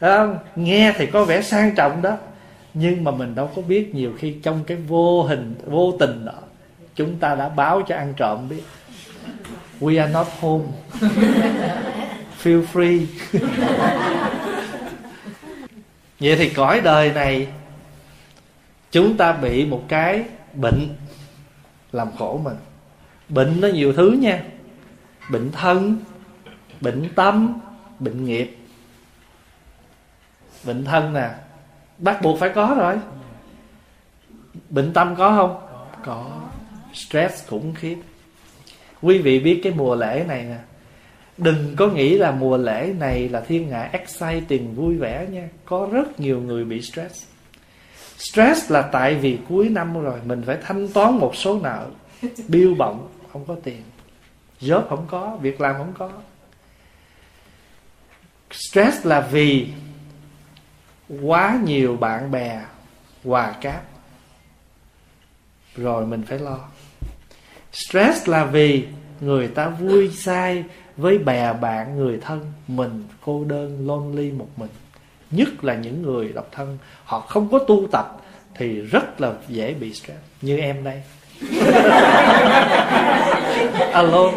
[0.00, 0.38] Thấy không?
[0.56, 2.16] Nghe thì có vẻ sang trọng đó,
[2.74, 6.32] nhưng mà mình đâu có biết nhiều khi trong cái vô hình, vô tình đó
[6.96, 8.62] chúng ta đã báo cho ăn trộm biết.
[9.80, 10.64] We are not home.
[12.42, 13.06] Feel free.
[16.20, 17.48] Vậy thì cõi đời này,
[18.90, 20.24] chúng ta bị một cái
[20.54, 20.88] bệnh
[21.92, 22.56] làm khổ mình.
[23.28, 24.42] Bệnh nó nhiều thứ nha.
[25.30, 25.98] Bệnh thân,
[26.80, 27.60] bệnh tâm,
[27.98, 28.56] bệnh nghiệp.
[30.64, 31.30] Bệnh thân nè,
[31.98, 32.98] bắt buộc phải có rồi.
[34.70, 35.60] Bệnh tâm có không?
[36.04, 36.40] Có
[36.96, 37.96] stress khủng khiếp.
[39.02, 40.58] Quý vị biết cái mùa lễ này nè.
[41.38, 45.48] Đừng có nghĩ là mùa lễ này là thiên hạ exciting, vui vẻ nha.
[45.64, 47.24] Có rất nhiều người bị stress.
[48.18, 51.86] Stress là tại vì cuối năm rồi, mình phải thanh toán một số nợ,
[52.48, 53.82] bill bọng không có tiền.
[54.60, 56.10] Job không có, việc làm không có.
[58.50, 59.68] Stress là vì
[61.22, 62.62] quá nhiều bạn bè
[63.24, 63.82] hòa cáp.
[65.76, 66.58] Rồi mình phải lo
[67.76, 68.84] stress là vì
[69.20, 70.64] người ta vui sai
[70.96, 74.70] với bè bạn người thân mình cô đơn lonely một mình.
[75.30, 78.16] Nhất là những người độc thân họ không có tu tập
[78.54, 80.18] thì rất là dễ bị stress.
[80.42, 81.02] Như em đây.
[83.92, 84.30] Alo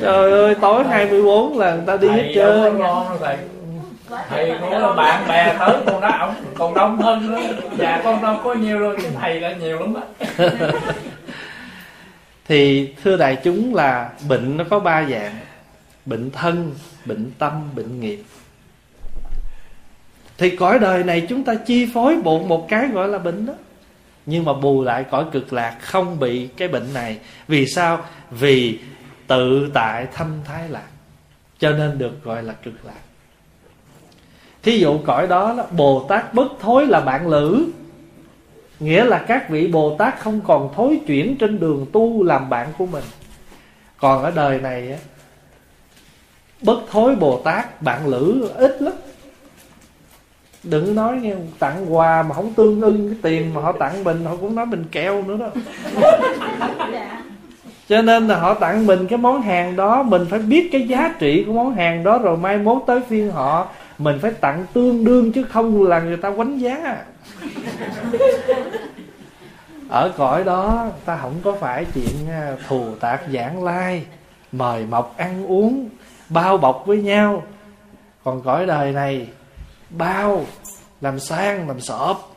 [0.00, 2.78] trời ơi tối 24 là người ta đi hết trơn
[4.28, 7.40] thầy cũng là bạn bè tới, con đó ông còn đông hơn nữa.
[7.78, 10.48] Dạ con đâu có nhiều rồi chứ thầy là nhiều lắm á.
[12.48, 15.38] Thì, thưa đại chúng, là bệnh nó có ba dạng.
[16.04, 16.74] Bệnh thân,
[17.04, 18.22] bệnh tâm, bệnh nghiệp.
[20.38, 23.52] Thì cõi đời này chúng ta chi phối bộ một cái gọi là bệnh đó.
[24.26, 27.18] Nhưng mà bù lại cõi cực lạc không bị cái bệnh này.
[27.48, 28.04] Vì sao?
[28.30, 28.78] Vì
[29.26, 30.86] tự tại thâm thái lạc.
[31.58, 33.05] Cho nên được gọi là cực lạc
[34.66, 37.64] thí dụ cõi đó là bồ tát bất thối là bạn lữ.
[38.80, 42.68] Nghĩa là các vị bồ tát không còn thối chuyển trên đường tu làm bạn
[42.78, 43.04] của mình.
[43.98, 44.98] Còn ở đời này
[46.62, 48.92] bất thối bồ tát, bạn lữ ít lắm.
[50.62, 54.24] Đừng nói nghe, tặng quà mà không tương ưng cái tiền mà họ tặng mình,
[54.24, 55.46] họ cũng nói mình keo nữa đó.
[57.88, 61.14] Cho nên là họ tặng mình cái món hàng đó, mình phải biết cái giá
[61.18, 63.68] trị của món hàng đó rồi mai mốt tới phiên họ
[63.98, 67.04] mình phải tặng tương đương chứ không là người ta quánh giá.
[69.88, 74.06] Ở cõi đó, ta không có phải chuyện à, thù tạc giảng lai,
[74.52, 75.88] mời mọc ăn uống,
[76.28, 77.42] bao bọc với nhau.
[78.24, 79.28] Còn cõi đời này,
[79.90, 80.44] bao,
[81.00, 82.36] làm sang, làm sọp,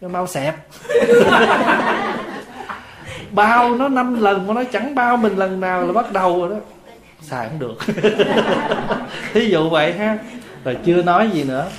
[0.00, 0.54] nó mau xẹp.
[3.30, 6.50] Bao nó năm lần mà nó chẳng bao mình lần nào là bắt đầu rồi
[6.50, 6.56] đó.
[7.20, 7.78] Xài không được.
[9.32, 10.18] Thí dụ vậy ha
[10.64, 11.70] rồi chưa nói gì nữa.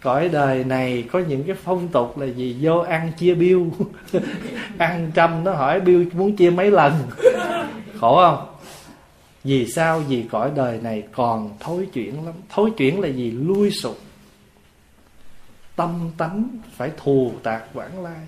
[0.00, 2.56] Cõi đời này có những cái phong tục là gì?
[2.60, 3.66] Vô ăn chia biêu.
[4.78, 6.92] Ăn trăm nó hỏi biêu muốn chia mấy lần?
[8.00, 8.46] Khổ không?
[9.44, 10.02] Vì sao?
[10.08, 12.34] Vì cõi đời này còn thối chuyển lắm.
[12.48, 13.30] Thối chuyển là gì?
[13.30, 13.98] Lui sụp.
[15.76, 18.26] Tâm tánh phải thù tạc vãng lai.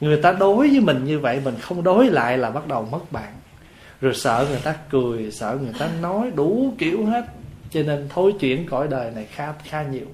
[0.00, 3.12] Người ta đối với mình như vậy, mình không đối lại là bắt đầu mất
[3.12, 3.32] bạn.
[4.00, 7.24] Rồi sợ người ta cười, sợ người ta nói đủ kiểu hết
[7.70, 10.06] cho nên thối chuyển cõi đời này khá khá nhiều.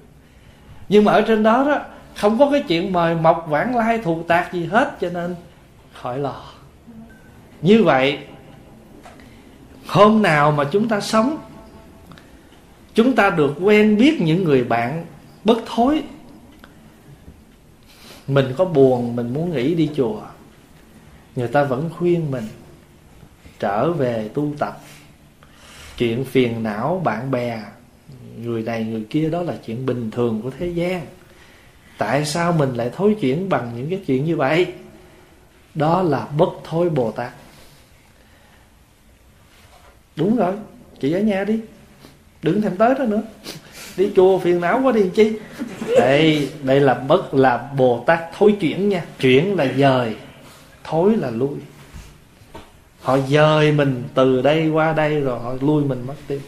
[0.89, 1.81] Nhưng mà ở trên đó đó,
[2.15, 5.35] không có cái chuyện mời mọc vãng lai thù tạc gì hết, cho nên
[5.93, 6.41] khỏi lo.
[7.61, 8.19] Như vậy,
[9.87, 11.37] hôm nào mà chúng ta sống,
[12.93, 15.05] chúng ta được quen biết những người bạn
[15.43, 16.03] bất thối,
[18.27, 20.21] mình có buồn, mình muốn nghỉ đi chùa,
[21.35, 22.47] người ta vẫn khuyên mình,
[23.59, 24.81] trở về tu tập
[25.97, 27.61] chuyện phiền não bạn bè,
[28.41, 31.05] người này người kia đó là chuyện bình thường của thế gian.
[31.97, 34.67] Tại sao mình lại thối chuyển bằng những cái chuyện như vậy?
[35.75, 37.31] Đó là bất thối bồ tát.
[40.15, 40.53] Đúng rồi,
[40.99, 41.59] chị ở nhà đi.
[42.41, 43.21] Đừng thèm tới đó nữa.
[43.97, 45.33] Đi chùa phiền não quá đi chi?
[45.99, 49.05] Đây đây là bất là bồ tát thối chuyển nha.
[49.19, 50.15] Chuyển là dời,
[50.83, 51.57] thối là lui
[53.05, 56.39] họ dời mình từ đây qua đây rồi họ lui mình mất tiêu.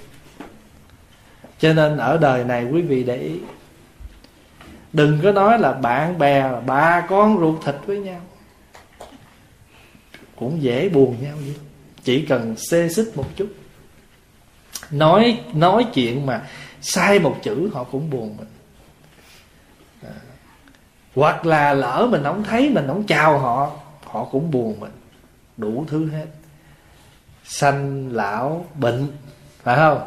[1.60, 3.40] Cho nên ở đời này quý vị để ý.
[4.94, 8.22] Đừng có nói là bạn bè là ba con ruột thịt với nhau.
[10.36, 11.56] Cũng dễ buồn nhau vậy
[12.04, 13.48] chỉ cần xê xích một chút.
[14.92, 16.48] Nói nói chuyện mà
[16.82, 18.48] sai một chữ họ cũng buồn mình.
[20.04, 20.20] À.
[21.16, 23.72] hoặc là lỡ mình không thấy, mình không chào họ
[24.06, 24.92] họ cũng buồn mình.
[25.58, 26.26] Đủ thứ hết
[27.48, 29.08] sanh lão bệnh.
[29.64, 30.02] Phải không?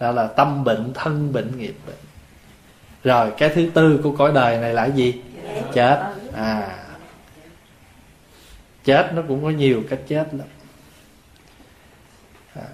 [0.00, 1.96] Đó là tâm bệnh thân bệnh nghiệp bệnh.
[3.04, 5.22] Rồi cái thứ tư của cõi đời này là gì?
[5.74, 6.02] Chết.
[6.34, 6.84] À.
[8.84, 10.46] Chết nó cũng có nhiều cách chết lắm.
[12.54, 12.68] À,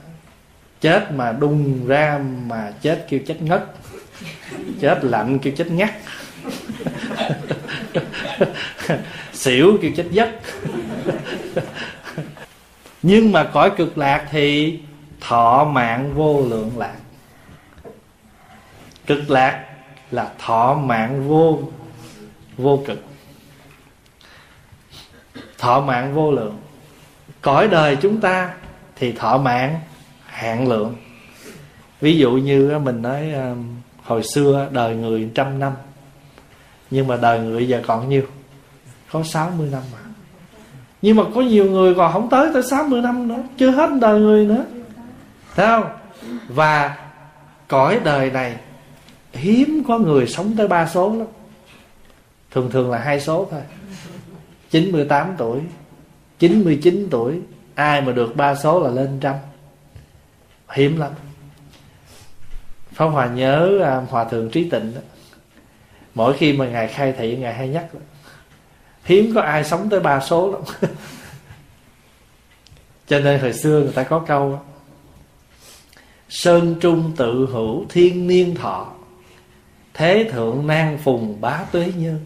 [0.80, 3.64] chết mà đung ra mà chết kêu chết ngất.
[4.80, 5.90] Chết lạnh kêu chết ngắt.
[9.32, 10.30] Xỉu kêu chết giấc
[13.02, 14.78] nhưng mà cõi cực lạc thì
[15.20, 16.96] thọ mạng vô lượng lạc.
[19.06, 19.64] Cực lạc
[20.10, 21.58] là thọ mạng vô
[22.56, 23.04] vô cực.
[25.58, 26.58] Thọ mạng vô lượng.
[27.42, 28.54] Cõi đời chúng ta
[28.96, 29.80] thì thọ mạng
[30.26, 30.96] hạn lượng.
[32.00, 33.54] Ví dụ như mình nói ờ,
[34.02, 35.72] hồi xưa đời người trăm năm.
[36.90, 38.22] Nhưng mà đời người giờ còn nhiêu?
[39.12, 39.98] Có 60 năm mà
[41.02, 44.20] nhưng mà có nhiều người còn không tới tới 60 năm nữa, chưa hết đời
[44.20, 44.64] người nữa
[45.56, 45.84] thấy không
[46.48, 46.98] và
[47.68, 48.56] cõi đời này,
[49.32, 51.26] hiếm có người sống tới ba số lắm
[52.50, 53.60] thường thường là hai số thôi
[54.70, 55.60] 98 tuổi
[56.38, 57.40] 99 tuổi,
[57.74, 59.34] ai mà được ba số là lên trăm
[60.68, 61.10] hiếm lắm
[62.92, 65.00] Pháp Hòa nhớ à, Hòa Thượng Trí Tịnh đó.
[66.14, 68.00] Mỗi khi mà Ngài khai thị, Ngài hay nhắc đó.
[69.10, 70.62] Hiếm có ai sống tới ba số lắm.
[73.08, 74.60] Cho nên hồi xưa người ta có câu đó.
[76.28, 78.92] Sơn trung tự hữu, thiên niên thọ,
[79.94, 82.20] Thế thượng nan phùng bá tuế nhân.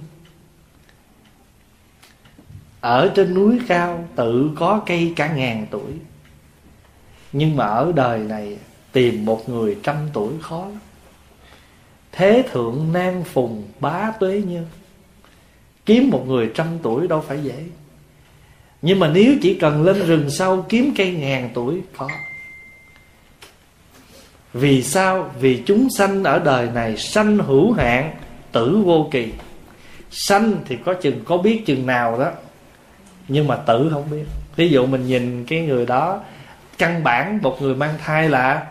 [2.80, 5.92] Ở trên núi cao tự có cây cả ngàn tuổi,
[7.32, 8.58] Nhưng mà ở đời này
[8.92, 10.80] Tìm một người trăm tuổi khó lắm.
[12.12, 14.66] Thế thượng nan phùng bá tuế nhân.
[15.86, 17.64] Kiếm một người trăm tuổi đâu phải dễ.
[18.82, 22.08] Nhưng mà nếu chỉ cần lên rừng sâu Kiếm cây ngàn tuổi khó.
[24.52, 25.30] Vì sao?
[25.40, 28.14] Vì chúng sanh ở đời này Sanh hữu hạn,
[28.52, 29.32] Tử vô kỳ.
[30.10, 32.30] Sanh thì có chừng có biết chừng nào đó,
[33.28, 34.24] Nhưng mà tử không biết.
[34.56, 36.20] Ví dụ mình nhìn cái người đó,
[36.78, 38.66] Căn bản một người mang thai là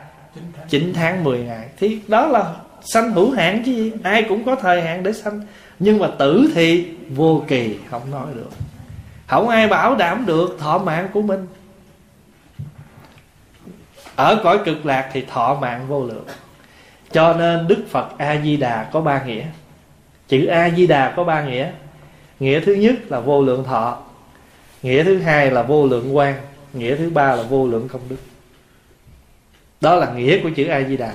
[0.70, 1.68] 9 tháng 10 ngày.
[1.78, 2.54] Thì đó là
[2.94, 3.92] sanh hữu hạn chứ gì?
[4.04, 5.42] Ai cũng có thời hạn để sanh.
[5.84, 8.50] Nhưng mà tử thì vô kỳ, Không nói được.
[9.28, 11.48] Không ai bảo đảm được thọ mạng của mình.
[14.16, 16.26] Ở cõi cực lạc thì thọ mạng vô lượng.
[17.12, 19.46] Cho nên Đức Phật A-di-đà có ba nghĩa.
[20.28, 21.72] Chữ A-di-đà có ba nghĩa.
[22.40, 23.98] Nghĩa thứ nhất là vô lượng thọ.
[24.84, 26.36] Nghĩa thứ hai là vô lượng quan.
[26.74, 28.18] Nghĩa thứ ba là vô lượng công đức.
[29.82, 31.14] Đó là nghĩa của chữ a di đà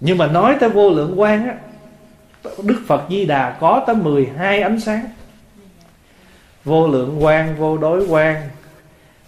[0.00, 1.54] nhưng mà nói tới vô lượng quan á,
[2.62, 5.04] đức phật di đà có tới 12 ánh sáng.
[6.64, 8.36] Vô lượng quan, vô đối quan,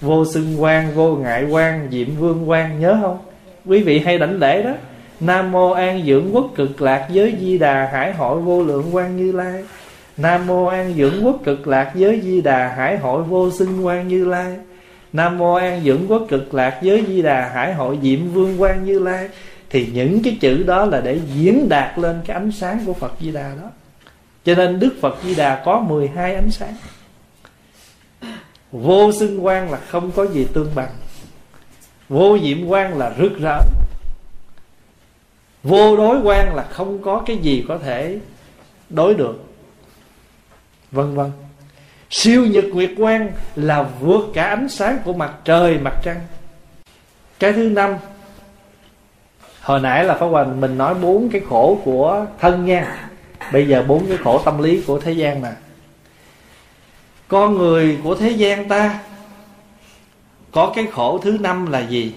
[0.00, 3.18] vô xưng quan, vô ngại quan, diệm vương quan, nhớ không?
[3.66, 4.72] Quý vị hay đảnh lễ đó.
[5.20, 9.16] Nam mô an dưỡng quốc cực lạc giới di đà hải hội vô lượng quan
[9.16, 9.64] như lai.
[10.16, 14.08] Nam mô an dưỡng quốc cực lạc giới di đà hải hội vô xưng quan
[14.08, 14.56] như lai.
[15.12, 18.84] Nam mô an dưỡng quốc cực lạc giới di đà hải hội diệm vương quan
[18.84, 19.28] như lai
[19.70, 23.12] thì những cái chữ đó là để diễn đạt lên cái ánh sáng của Phật
[23.20, 23.70] Di Đà đó.
[24.44, 26.74] Cho nên Đức Phật Di Đà có 12 ánh sáng.
[28.72, 30.90] Vô xưng quang là không có gì tương bằng.
[32.08, 33.60] Vô diệm quang là rực rỡ.
[35.62, 38.18] Vô đối quan là không có cái gì có thể
[38.90, 39.44] đối được.
[40.92, 41.32] Vân vân.
[42.10, 46.20] Siêu nhật nguyệt quang là vượt cả ánh sáng của mặt trời, mặt trăng.
[47.38, 47.96] Cái thứ năm
[49.62, 53.10] Hồi nãy là Pháp hoàng mình nói bốn cái khổ của thân nha.
[53.52, 55.52] Bây giờ bốn cái khổ tâm lý của thế gian nè.
[57.28, 59.00] Con người của thế gian ta,
[60.52, 62.14] Có cái khổ thứ năm là gì?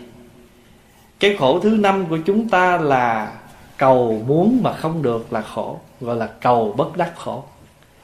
[1.20, 3.32] Cái khổ thứ năm của chúng ta là
[3.78, 7.44] Cầu muốn mà không được là khổ, Gọi là cầu bất đắc khổ.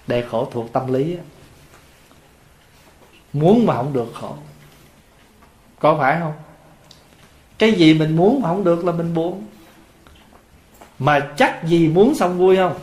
[0.07, 1.18] Đây khổ thuộc tâm lý
[3.34, 4.34] Muốn mà không được khổ.
[5.80, 6.34] Có phải không?
[7.60, 9.44] Cái gì mình muốn mà không được là mình buồn.
[10.99, 12.73] Mà chắc gì muốn xong vui không?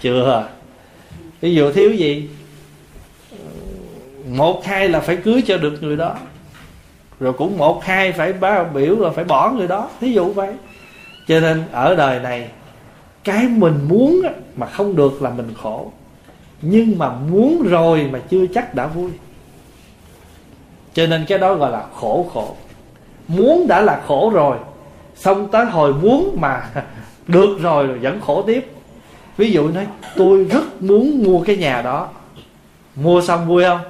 [0.00, 0.48] Chưa.
[1.40, 2.28] Ví dụ thiếu gì?
[4.28, 6.16] Một, hai là phải cưới cho được người đó.
[7.20, 9.90] Rồi cũng một, hai phải báo biểu là phải bỏ người đó.
[10.00, 10.52] Thí dụ vậy.
[11.28, 12.48] Cho nên ở đời này,
[13.24, 14.22] Cái mình muốn
[14.56, 15.92] mà không được là mình khổ.
[16.62, 19.10] Nhưng mà muốn rồi mà chưa chắc đã vui.
[20.94, 22.56] Cho nên cái đó gọi là khổ khổ
[23.28, 24.56] muốn đã là khổ rồi,
[25.14, 26.62] xong tới hồi muốn mà
[27.26, 28.70] được rồi rồi vẫn khổ tiếp.
[29.36, 29.86] Ví dụ nói,
[30.16, 32.08] tôi rất muốn mua cái nhà đó.
[32.96, 33.80] Mua xong vui không?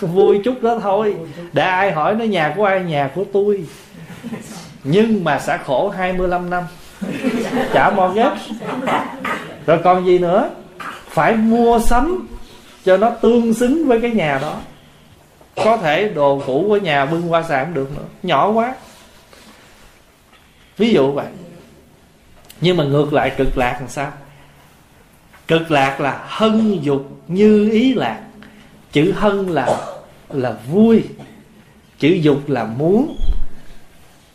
[0.00, 1.16] Vui chút đó thôi.
[1.52, 3.64] Để ai hỏi nó nhà của ai, nhà của tôi?
[4.84, 6.64] Nhưng mà sẽ khổ 25 năm.
[7.72, 8.40] Trả mortgage
[9.66, 10.50] rồi còn gì nữa?
[11.08, 12.28] Phải mua sắm
[12.84, 14.56] cho nó tương xứng với cái nhà đó
[15.64, 18.04] có thể đồ cũ của nhà bưng qua sàn được nữa.
[18.22, 18.74] Nhỏ quá.
[20.76, 21.26] Ví dụ vậy.
[22.60, 24.12] Nhưng mà ngược lại cực lạc làm sao?
[25.48, 28.20] Cực lạc là hân dục như ý lạc.
[28.92, 29.76] Chữ hân là
[30.28, 31.02] là vui.
[31.98, 33.16] Chữ dục là muốn.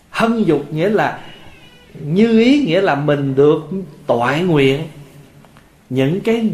[0.09, 1.19] Hân dục nghĩa là,
[1.99, 3.61] như ý nghĩa là mình được
[4.07, 4.83] toại nguyện.
[5.89, 6.49] Những cái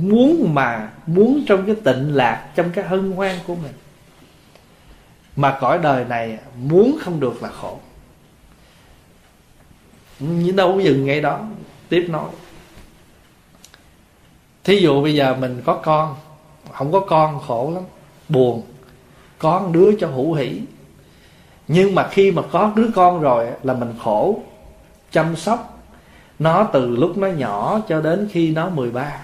[0.00, 3.72] muốn mà muốn trong cái tịnh lạc, trong cái hân hoan của mình
[5.36, 7.78] mà cõi đời này muốn không được là khổ.
[10.18, 11.40] Nhưng đâu dừng ngay đó,
[11.88, 12.28] tiếp nói.
[14.64, 16.16] Thí dụ bây giờ mình có con,
[16.72, 17.82] không có con khổ lắm,
[18.28, 18.62] buồn.
[19.38, 20.60] Con đứa cho hữu hỷ.
[21.68, 24.42] Nhưng mà khi mà có đứa con rồi là mình khổ,
[25.12, 25.82] chăm sóc.
[26.38, 29.20] Nó từ lúc nó nhỏ cho đến khi nó 13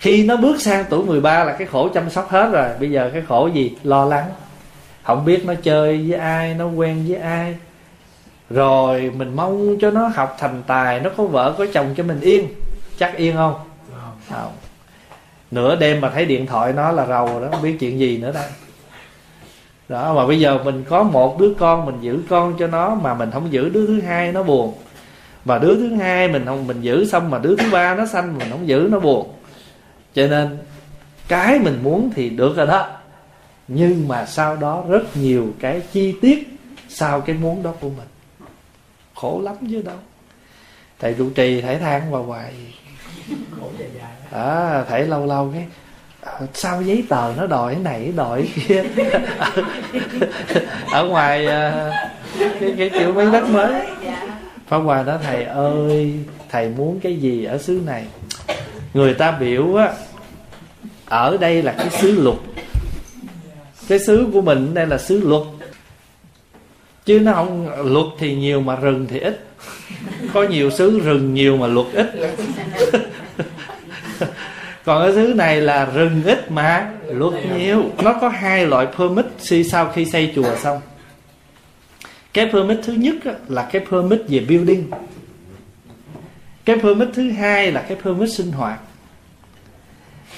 [0.00, 2.68] khi nó bước sang tuổi 13 là cái khổ chăm sóc hết rồi.
[2.80, 3.76] Bây giờ cái khổ gì?
[3.82, 4.30] Lo lắng
[5.02, 7.56] không biết nó chơi với ai nó quen với ai.
[8.50, 12.20] Rồi mình mong cho nó học thành tài nó có vợ có chồng cho mình
[12.20, 12.48] yên.
[12.98, 13.54] Chắc yên không?
[14.30, 14.52] Không.
[15.50, 18.32] Nửa đêm mà thấy điện thoại nó là rầu đó không biết chuyện gì nữa
[18.34, 18.48] đây
[19.88, 23.14] đó mà bây giờ mình có một đứa con mình giữ con cho nó mà
[23.14, 24.74] mình không giữ đứa thứ hai nó buồn.
[25.44, 28.38] Và đứa thứ hai mình không mình giữ xong mà đứa thứ ba nó sanh
[28.38, 29.32] mình không giữ nó buồn.
[30.14, 30.58] Cho nên
[31.28, 32.88] cái mình muốn thì được rồi đó
[33.72, 38.08] nhưng mà sau đó rất nhiều cái chi tiết sau cái muốn đó của mình.
[39.14, 39.96] Khổ lắm chứ đâu.
[40.98, 42.52] Thầy trụ trì thầy than vào hoài
[44.30, 45.66] à, thầy lâu lâu cái
[46.20, 48.84] à, sao giấy tờ nó đòi cái này đòi cái kia?
[50.92, 51.90] Ở ngoài à,
[52.38, 53.86] cái, cái kiểu mấy đất mới.
[54.66, 56.14] Pháp Hòa đó thầy ơi
[56.50, 58.06] Thầy muốn cái gì ở xứ này?
[58.94, 59.92] Người ta biểu á
[61.06, 62.40] Ở đây là cái xứ lục.
[63.90, 65.42] Cái xứ của mình đây là xứ luật.
[67.04, 69.44] Chứ nó không, luật thì nhiều mà rừng thì ít.
[70.34, 72.06] Có nhiều xứ rừng, nhiều mà luật ít.
[74.84, 77.84] Còn cái xứ này là rừng ít mà luật nhiều.
[78.02, 79.26] Nó có hai loại permit
[79.70, 80.80] sau khi xây chùa xong.
[82.32, 83.14] Cái permit thứ nhất
[83.48, 84.90] là cái permit về building.
[86.64, 88.80] Cái permit thứ hai là cái permit sinh hoạt.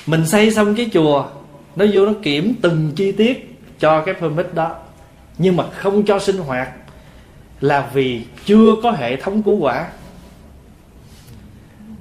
[0.07, 1.27] Mình xây xong cái chùa
[1.77, 4.77] nó vô nó kiểm từng chi tiết cho cái permit đó.
[5.39, 6.69] Nhưng mà không cho sinh hoạt
[7.61, 9.86] là vì chưa có hệ thống cứu quả.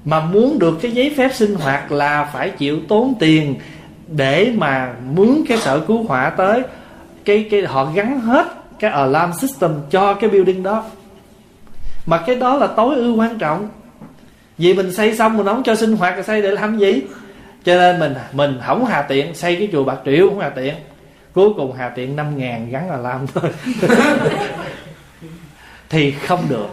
[0.05, 3.55] Mà muốn được cái giấy phép sinh hoạt là phải chịu tốn tiền
[4.07, 6.61] để mà mướn cái sở cứu hỏa tới
[7.25, 8.47] cái cái họ gắn hết
[8.79, 10.83] cái alarm system cho cái building đó.
[12.05, 13.69] Mà cái đó là tối ưu quan trọng.
[14.57, 17.01] Vì mình xây xong mình không cho sinh hoạt rồi xây để làm gì?
[17.63, 20.75] Cho nên mình mình không hà tiện xây cái chùa bạc triệu không hà tiện.
[21.33, 23.51] Cuối cùng hà tiện năm ngàn gắn là làm thôi.
[25.89, 26.67] Thì không được.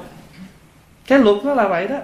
[1.06, 1.96] Cái luật nó là vậy đó.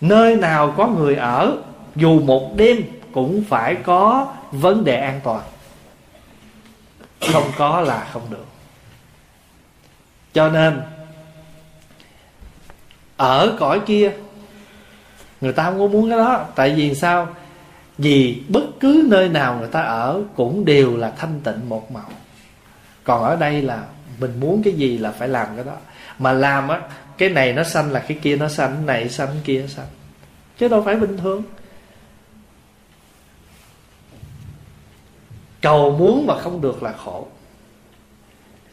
[0.00, 1.56] Nơi nào có người ở
[1.96, 2.82] dù một đêm
[3.12, 5.42] cũng phải có vấn đề an toàn.
[7.32, 8.46] Không có là không được.
[10.32, 10.82] Cho nên
[13.16, 14.12] ở cõi kia
[15.40, 16.44] người ta không có muốn cái đó.
[16.54, 17.28] Tại vì sao
[17.98, 22.10] vì bất cứ nơi nào người ta ở cũng đều là thanh tịnh một màu.
[23.04, 23.84] Còn ở đây là
[24.20, 25.76] mình muốn cái gì là phải làm cái đó.
[26.18, 26.80] Mà làm á,
[27.18, 29.86] cái này nó xanh là cái kia nó xanh cái này xanh cái kia xanh
[30.58, 31.42] chứ đâu phải bình thường.
[35.60, 37.26] Cầu muốn mà không được là khổ.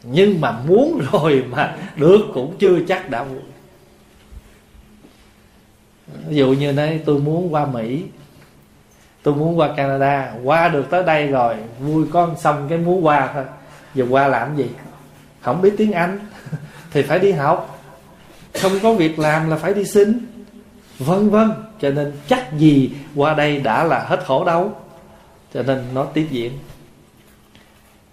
[0.02, 3.42] Nhưng mà muốn rồi mà được cũng chưa chắc đã muốn.
[6.28, 8.04] Ví dụ như nói, tôi muốn qua mỹ
[9.24, 10.32] tôi muốn qua canada.
[10.44, 13.44] Qua được tới đây rồi, vui con xong cái muốn qua thôi.
[13.94, 14.70] Giờ qua làm gì?
[15.40, 16.18] Không biết tiếng anh.
[16.92, 17.80] Thì phải đi học.
[18.60, 20.26] Không có việc làm là phải đi xin.
[20.98, 21.52] Vân vân.
[21.80, 24.72] Cho nên chắc gì qua đây đã là hết khổ đâu.
[25.54, 26.52] Cho nên nó tiếp diễn.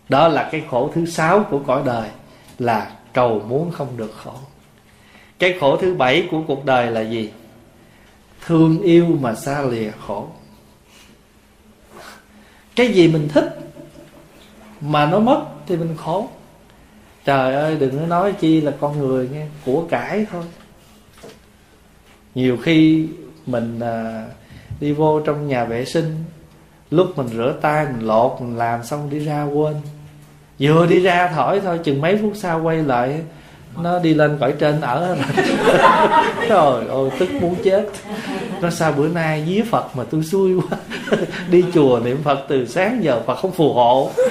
[0.10, 2.10] Đó là cái khổ thứ sáu của cõi đời,
[2.60, 4.34] là cầu muốn không được khổ.
[5.40, 7.32] Cái khổ thứ bảy của cuộc đời là gì?
[8.46, 10.28] Thương yêu mà xa lìa khổ
[12.76, 13.60] cái gì mình thích
[14.82, 16.30] mà nó mất thì mình khổ.
[17.26, 20.44] Trời ơi đừng có nói chi là con người nghe của cải thôi.
[22.36, 23.08] Nhiều khi
[23.46, 24.26] mình à,
[24.80, 26.24] đi vô trong nhà vệ sinh
[26.92, 29.76] lúc mình rửa tay mình lột mình làm xong đi ra quên.
[30.60, 33.22] Vừa đi ra thổi thôi chừng mấy phút sau quay lại
[33.78, 35.18] nó đi lên cõi trên ở.
[36.50, 37.86] Trời ơi, tức muốn chết.
[38.62, 40.78] Nó sao bữa nay dí phật mà tôi xui quá.
[41.50, 44.12] Đi chùa niệm phật từ sáng giờ phật không phù hộ.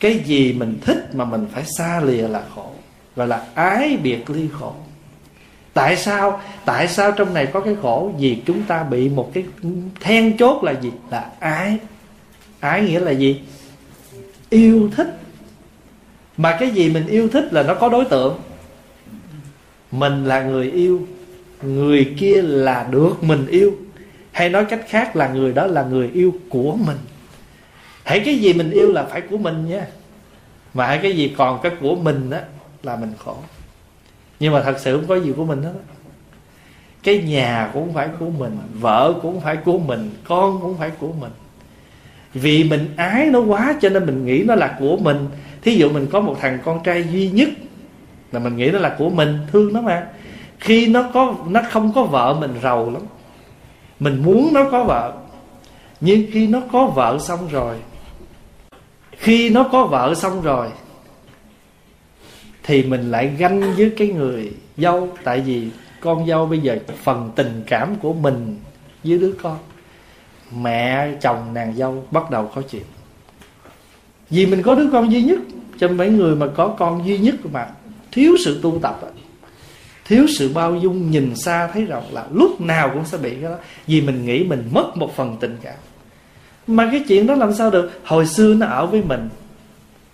[0.00, 2.66] Cái gì mình thích mà mình phải xa lìa là khổ,
[3.16, 4.72] gọi là ái biệt ly khổ.
[5.74, 6.40] Tại sao?
[6.64, 8.12] Tại sao trong này có cái khổ?
[8.18, 9.44] Vì chúng ta bị một cái
[10.00, 10.92] then chốt là gì?
[11.10, 11.78] Là ái.
[12.60, 13.40] Ái nghĩa là gì?
[14.50, 15.17] Yêu thích
[16.38, 18.38] mà cái gì mình yêu thích là nó có đối tượng.
[19.92, 21.06] Mình là người yêu,
[21.62, 23.72] người kia là được mình yêu.
[24.32, 26.96] Hay nói cách khác là người đó là người yêu của mình.
[28.04, 29.86] Hãy cái gì mình yêu là phải của mình nha.
[30.74, 32.38] Mà hãy cái gì còn cái của mình đó
[32.82, 33.36] là mình khổ.
[34.40, 35.72] Nhưng mà thật sự không có gì của mình hết
[37.02, 41.12] cái nhà cũng phải của mình, vợ cũng phải của mình, con cũng phải của
[41.20, 41.30] mình.
[42.34, 45.26] Vì mình ái nó quá cho nên mình nghĩ nó là của mình
[45.68, 47.48] thí dụ mình có một thằng con trai duy nhất
[48.32, 50.06] là mình nghĩ nó là của mình, thương nó mà.
[50.58, 53.02] Khi nó có, nó không có vợ, mình rầu lắm.
[54.00, 55.12] Mình muốn nó có vợ.
[56.00, 57.76] Nhưng khi nó có vợ xong rồi,
[59.10, 60.68] khi nó có vợ xong rồi,
[62.62, 65.08] thì mình lại ganh với cái người dâu.
[65.24, 65.68] Tại vì
[66.00, 68.56] con dâu bây giờ phần tình cảm của mình
[69.04, 69.58] với đứa con.
[70.60, 72.84] Mẹ, chồng, nàng dâu bắt đầu có chuyện.
[74.30, 75.38] Vì mình có đứa con duy nhất
[75.78, 77.66] cho mấy người mà có con duy nhất mà
[78.12, 79.00] thiếu sự tu tập
[80.08, 83.50] thiếu sự bao dung nhìn xa thấy rộng là lúc nào cũng sẽ bị cái
[83.50, 83.56] đó.
[83.86, 85.74] Vì mình nghĩ mình mất một phần tình cảm.
[86.66, 87.90] Mà cái chuyện đó làm sao được?
[88.04, 89.28] Hồi xưa nó ở với mình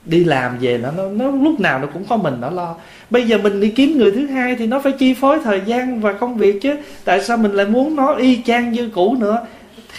[0.04, 2.76] đi làm về nó, nó nó lúc nào nó cũng có mình nó lo.
[3.10, 6.00] Bây giờ mình đi kiếm người thứ hai thì nó phải chi phối thời gian
[6.00, 6.76] và công việc chứ.
[7.04, 9.46] Tại sao mình lại muốn nó y chang như cũ nữa?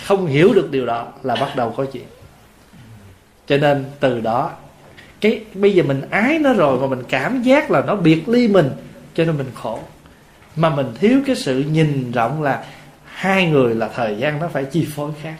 [0.05, 2.05] Không hiểu được điều đó là bắt đầu có chuyện.
[3.47, 4.51] Cho nên từ đó
[5.25, 8.47] cái bây giờ mình ái nó rồi mà mình cảm giác là nó biệt ly
[8.47, 8.69] mình
[9.15, 9.79] cho nên mình khổ.
[10.55, 12.63] Mà mình thiếu cái sự nhìn rộng là
[13.05, 15.35] hai người là thời gian nó phải chi phối khác.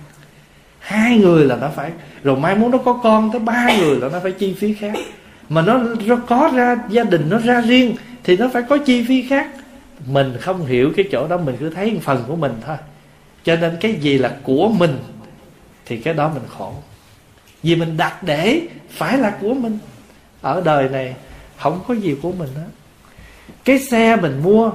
[0.79, 1.91] Hai người là nó phải
[2.23, 4.93] rồi mai muốn nó có con tới ba người là nó phải chi phí khác.
[5.49, 9.05] Mà nó, nó có ra gia đình nó ra riêng thì nó phải có chi
[9.07, 9.47] phí khác.
[10.07, 12.77] Mình không hiểu cái chỗ đó mình cứ thấy phần của mình thôi.
[13.43, 14.97] Cho nên cái gì là của mình
[15.85, 16.73] thì cái đó mình khổ
[17.65, 19.77] vì mình đặt để phải là của mình.
[20.41, 21.15] Ở đời này,
[21.57, 22.69] không có gì của mình hết.
[23.65, 24.71] Cái xe mình mua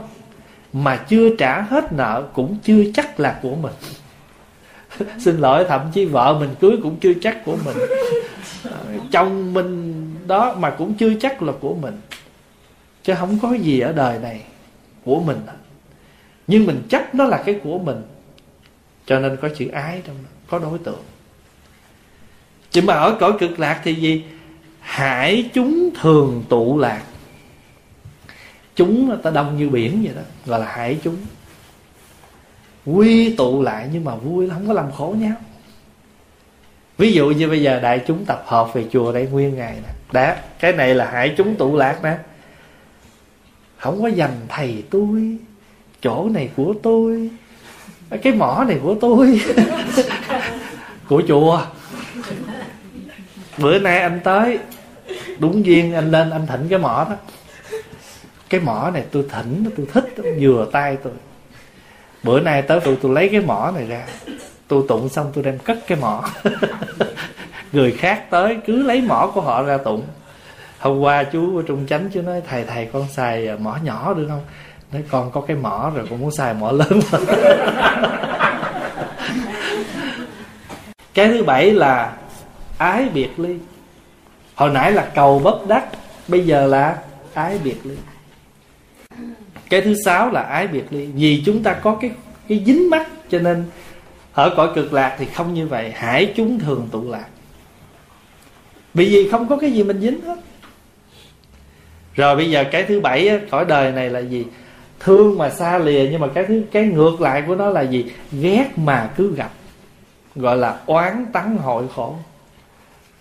[0.72, 3.72] mà chưa trả hết nợ cũng chưa chắc là của mình.
[5.18, 7.76] Xin lỗi, thậm chí vợ mình cưới cũng chưa chắc của mình.
[9.12, 12.00] Chồng mình đó mà cũng chưa chắc là của mình.
[13.02, 14.42] Chứ không có gì ở đời này
[15.04, 15.38] của mình
[16.46, 18.02] nhưng mình chấp nó là cái của mình.
[19.06, 21.02] Cho nên có chữ ái trong đó, có đối tượng
[22.70, 24.24] chứ mà ở cõi cực lạc thì gì?
[24.80, 27.02] Hải chúng thường tụ lạc.
[28.76, 31.16] Chúng ta đông như biển vậy đó, gọi là hải chúng.
[32.86, 35.34] Quy tụ lại nhưng mà vui không có làm khổ nhau.
[36.98, 39.92] Ví dụ như bây giờ đại chúng tập hợp về chùa đây nguyên ngày nè.
[40.12, 42.18] Đã, cái này là hải chúng tụ lạc nè.
[43.76, 45.36] Không có dành thầy tôi,
[46.02, 47.30] chỗ này của tôi,
[48.22, 49.40] cái mỏ này của tôi.
[51.08, 51.66] Của chùa
[53.60, 54.58] bữa nay anh tới.
[55.38, 57.16] Đúng duyên, anh lên, anh thỉnh cái mỏ đó.
[58.48, 61.12] Cái mỏ này tôi thỉnh, tôi thích vừa tay tôi.
[62.22, 64.06] Bữa nay tới tôi tôi lấy cái mỏ này ra.
[64.68, 66.24] Tôi tụng xong, tôi đem cất cái mỏ.
[67.72, 70.02] Người khác tới, cứ lấy mỏ của họ ra tụng.
[70.78, 74.26] Hôm qua chú ở trung chánh, chú nói, thầy thầy, con xài mỏ nhỏ được
[74.28, 74.44] không?
[74.92, 77.00] Nói, con có cái mỏ rồi, con muốn xài mỏ lớn
[81.14, 82.12] cái thứ bảy là
[82.80, 83.56] ái biệt ly.
[84.54, 85.86] Hồi nãy là cầu bất đắc
[86.28, 86.98] bây giờ là
[87.34, 87.94] ái biệt ly.
[89.70, 91.06] Cái thứ sáu là ái biệt ly.
[91.06, 92.10] Vì chúng ta có cái
[92.48, 93.64] cái dính mắt, cho nên
[94.32, 95.92] ở cõi cực lạc thì không như vậy.
[95.96, 97.26] Hải chúng thường tụ lạc.
[98.94, 100.38] Vì vì không có cái gì mình dính hết.
[102.14, 104.46] Rồi bây giờ cái thứ bảy cõi đời này là gì?
[105.00, 108.12] Thương mà xa lìa, nhưng mà cái thứ, cái ngược lại của nó là gì?
[108.32, 109.50] Ghét mà cứ gặp.
[110.34, 112.16] Gọi là oán tắng hội khổ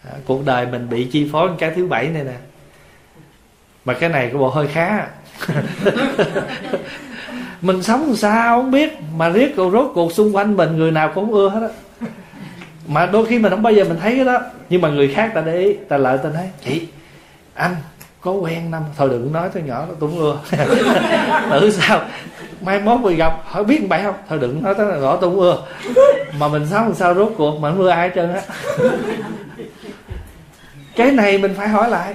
[0.04, 2.36] à, cuộc đời mình bị chi phối cái thứ bảy này nè.
[3.86, 5.08] Mà cái này của bộ hơi khá.
[7.62, 8.98] Mình sống sao không biết.
[9.18, 11.70] Mà riết cầu rốt cuộc xung quanh mình người nào cũng ưa hết á.
[12.88, 14.42] Mà đôi khi mình không bao giờ mình thấy cái đó.
[14.70, 16.88] Nhưng mà người khác ta để ý ta lợi ta nói chị
[17.54, 17.76] anh
[18.22, 20.38] có quen năm thôi đừng nói tôi nhỏ tôi cũng ưa.
[21.52, 22.02] Tự sao?
[22.62, 24.16] Mai mốt mình gặp hỏi biết bạn không?
[24.30, 25.64] Thôi đừng nói tới rõ tôi cũng ưa.
[26.40, 28.42] Mà mình sống sao rốt cuộc mà không ưa ai hết trơn á
[31.00, 32.14] cái này mình phải hỏi lại.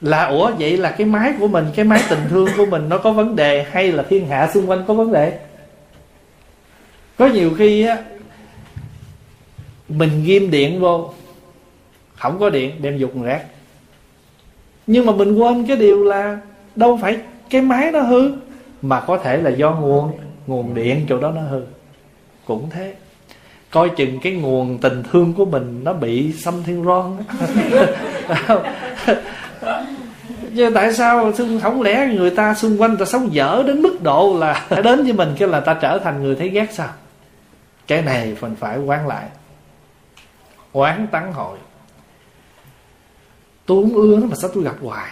[0.00, 2.98] Là, ủa, vậy là cái máy của mình, cái máy tình thương của mình nó
[2.98, 5.38] có vấn đề hay là thiên hạ xung quanh có vấn đề?
[7.18, 7.98] Có nhiều khi á,
[9.88, 11.12] mình ghim điện vô,
[12.16, 13.44] không có điện, đem dục rác
[14.86, 16.40] nhưng mà mình quên cái điều là
[16.76, 17.18] đâu phải
[17.50, 18.30] cái máy nó hư,
[18.82, 20.12] mà có thể là do nguồn
[20.46, 21.62] nguồn điện chỗ đó nó hư.
[22.44, 22.94] Cũng thế
[23.70, 26.84] coi chừng cái nguồn tình thương của mình nó bị xâm thiên
[30.56, 31.32] chứ tại sao
[31.62, 35.12] không lẽ người ta xung quanh ta sống dở đến mức độ là đến với
[35.12, 36.88] mình kêu là ta trở thành người thấy ghét sao?
[37.86, 39.26] Cái này mình phải quán lại.
[40.72, 41.58] Quán tắng hội.
[43.66, 45.10] Tôi không ưa nó mà sao tôi gặp hoài.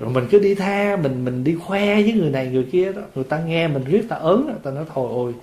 [0.00, 3.02] Rồi mình cứ đi tha, mình mình đi khoe với người này, người kia đó.
[3.14, 5.34] Người ta nghe mình riết, ta ớn, ta nói thôi, ôi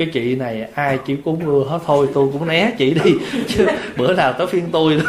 [0.00, 3.10] cái chị này ai chỉ cúng ưa hết, thôi tôi cũng né chị đi,
[3.48, 3.66] chứ
[3.96, 5.00] bữa nào tới phiên tôi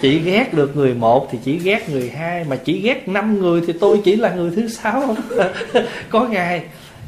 [0.00, 3.62] chỉ ghét được người một thì chỉ ghét người hai, mà chỉ ghét năm người
[3.66, 5.16] thì tôi chỉ là người thứ sáu.
[6.10, 6.62] Có ngày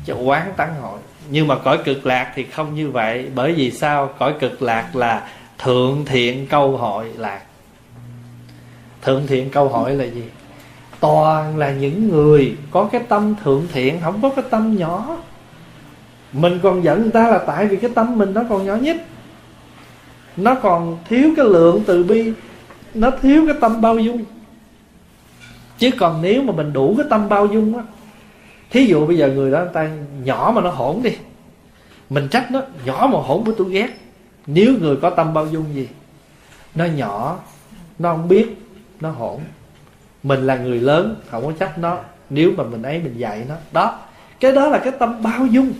[0.07, 0.99] cho quán tăng hội.
[1.31, 4.11] Nhưng mà cõi cực lạc thì không như vậy, bởi vì sao?
[4.19, 5.29] Cõi cực lạc là
[5.59, 7.41] thượng thiện câu hội lạc.
[9.03, 10.25] Thượng thiện câu hỏi là gì?
[11.01, 15.19] Toàn là những người có cái tâm thượng thiện, không có cái tâm nhỏ
[16.35, 18.97] mình còn giận người ta là tại vì cái tâm mình nó còn nhỏ nhất
[20.37, 22.33] nó còn thiếu cái lượng từ bi.
[22.95, 24.25] Nó thiếu cái tâm bao dung.
[25.79, 27.85] Chứ còn nếu mà mình đủ cái tâm bao dung á,
[28.71, 29.91] thí dụ bây giờ người đó, người ta
[30.25, 31.11] nhỏ mà nó hỗn đi.
[32.11, 33.89] Mình trách nó, nhỏ mà hỗn với tôi ghét.
[34.47, 35.89] Nếu người có tâm bao dung gì,
[36.75, 37.39] nó nhỏ,
[37.99, 38.57] nó không biết,
[39.01, 39.41] nó hỗn
[40.23, 41.99] mình là người lớn, không có trách nó.
[42.31, 43.55] Nếu mà mình ấy, mình dạy nó.
[43.73, 43.99] Đó.
[44.41, 45.73] Cái đó là cái tâm bao dung.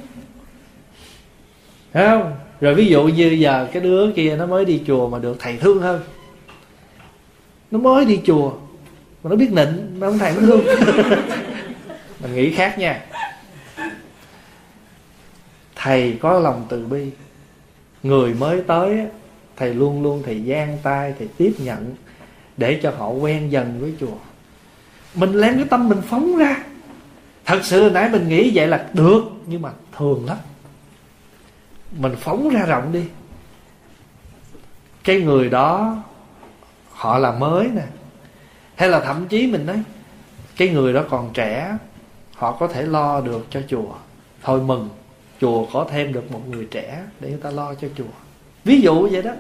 [1.95, 2.37] Thấy không?
[2.61, 5.57] Rồi ví dụ như giờ cái đứa kia nó mới đi chùa mà được thầy
[5.57, 6.01] thương hơn.
[7.71, 8.53] Nó mới đi chùa
[9.23, 10.65] mà nó biết nịnh, nó không thầy, nó thương.
[12.21, 13.05] Mình nghĩ khác nha.
[15.77, 17.11] Thầy có lòng từ bi.
[18.03, 19.07] Người mới tới
[19.57, 21.95] thầy luôn luôn thầy gian tay, thầy tiếp nhận
[22.57, 24.17] để cho họ quen dần với chùa.
[25.15, 26.65] Mình lén cái tâm mình phóng ra.
[27.45, 30.37] Thật sự nãy mình nghĩ vậy là được, nhưng mà thường lắm
[31.99, 33.05] mình phóng ra rộng đi.
[35.05, 35.97] Cái người đó,
[36.91, 37.83] họ là mới nè.
[38.75, 39.83] Hay là thậm chí mình nói,
[40.57, 41.77] cái người đó còn trẻ,
[42.35, 43.95] họ có thể lo được cho chùa.
[44.43, 44.89] Thôi mừng,
[45.41, 48.05] chùa có thêm được một người trẻ để người ta lo cho chùa.
[48.65, 49.33] Ví dụ vậy đó.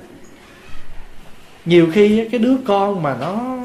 [1.64, 3.56] Nhiều khi cái đứa con mà nó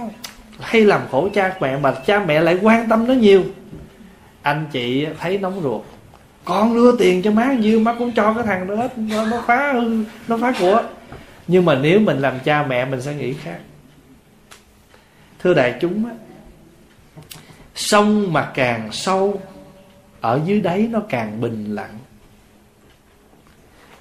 [0.59, 3.43] hay làm khổ cha, mẹ, mà cha mẹ lại quan tâm nó nhiều.
[4.41, 5.81] Anh chị thấy nóng ruột
[6.45, 8.97] con đưa tiền cho má nhiêu má cũng cho cái thằng đó hết.
[8.97, 10.83] Nó, nó phá hư nó phá của.
[11.47, 13.59] Nhưng mà nếu mình làm cha mẹ mình sẽ nghĩ khác.
[15.39, 16.11] Thưa đại chúng á
[17.75, 19.41] sông mà càng sâu
[20.21, 21.99] ở dưới đáy nó càng bình lặng.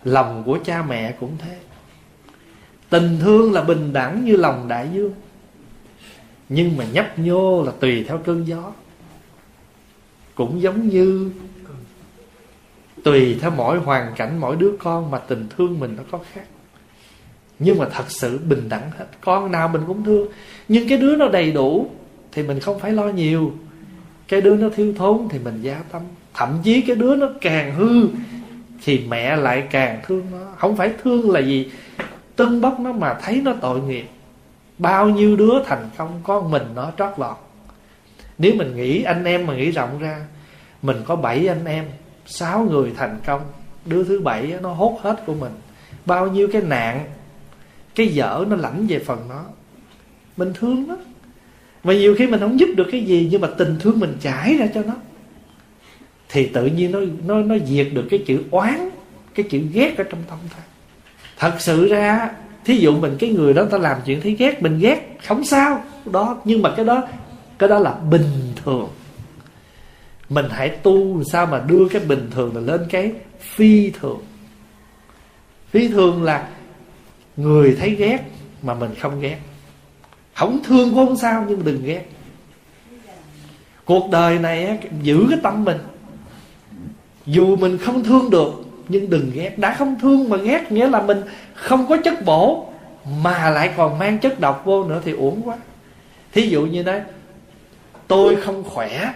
[0.04, 1.56] Lòng của cha mẹ cũng thế.
[2.88, 5.14] Tình thương là bình đẳng như lòng đại dương.
[6.48, 8.72] Nhưng mà nhấp nhô là tùy theo cơn gió.
[10.34, 11.30] Cũng giống như
[13.04, 16.44] tùy theo mỗi hoàn cảnh, mỗi đứa con mà tình thương mình nó có khác.
[17.58, 19.06] Nhưng mà thật sự bình đẳng hết.
[19.20, 20.28] Con nào mình cũng thương.
[20.68, 21.90] Nhưng cái đứa nó đầy đủ
[22.32, 23.52] thì mình không phải lo nhiều.
[24.28, 26.02] Cái đứa nó thiếu thốn thì mình gia tâm.
[26.34, 28.08] Thậm chí cái đứa nó càng hư
[28.84, 30.38] thì mẹ lại càng thương nó.
[30.56, 31.70] Không phải thương là gì?
[32.36, 34.06] Tưng bốc nó mà thấy nó tội nghiệp.
[34.78, 37.36] Bao nhiêu đứa thành công có mình nó trót lọt.
[38.38, 40.20] Nếu mình nghĩ anh em mà nghĩ rộng ra,
[40.82, 41.84] mình có bảy anh em
[42.28, 43.40] sáu người thành công,
[43.84, 45.52] đứa thứ bảy nó hốt hết của mình.
[46.06, 47.04] Bao nhiêu cái nạn,
[47.94, 49.44] cái dở nó lãnh về phần nó.
[50.36, 50.96] Mình thương nó
[51.84, 54.54] và nhiều khi mình không giúp được cái gì, nhưng mà tình thương mình trải
[54.54, 54.94] ra cho nó.
[56.28, 58.90] Thì tự nhiên nó nó nó diệt được cái chữ oán,
[59.34, 60.62] cái chữ ghét ở trong tâm thôi.
[61.38, 62.30] thật sự ra,
[62.64, 65.82] thí dụ mình, cái người đó ta làm chuyện thấy ghét, mình ghét, không sao.
[66.12, 67.02] Đó, nhưng mà cái đó
[67.58, 68.88] cái đó là bình thường
[70.28, 74.20] mình hãy tu sao mà đưa cái bình thường là lên cái phi thường.
[75.70, 76.48] Phi thường là
[77.36, 78.18] người thấy ghét
[78.62, 79.38] mà mình không ghét.
[80.34, 82.02] Không thương cũng không sao, nhưng đừng ghét.
[83.84, 85.78] Cuộc đời này giữ cái tâm mình.
[87.26, 88.52] Dù mình không thương được,
[88.88, 89.58] nhưng đừng ghét.
[89.58, 91.22] Đã không thương mà ghét nghĩa là mình
[91.54, 92.72] không có chất bổ,
[93.22, 95.56] mà lại còn mang chất độc vô nữa thì uổng quá.
[96.32, 97.00] Thí dụ như đấy
[98.06, 99.12] tôi không khỏe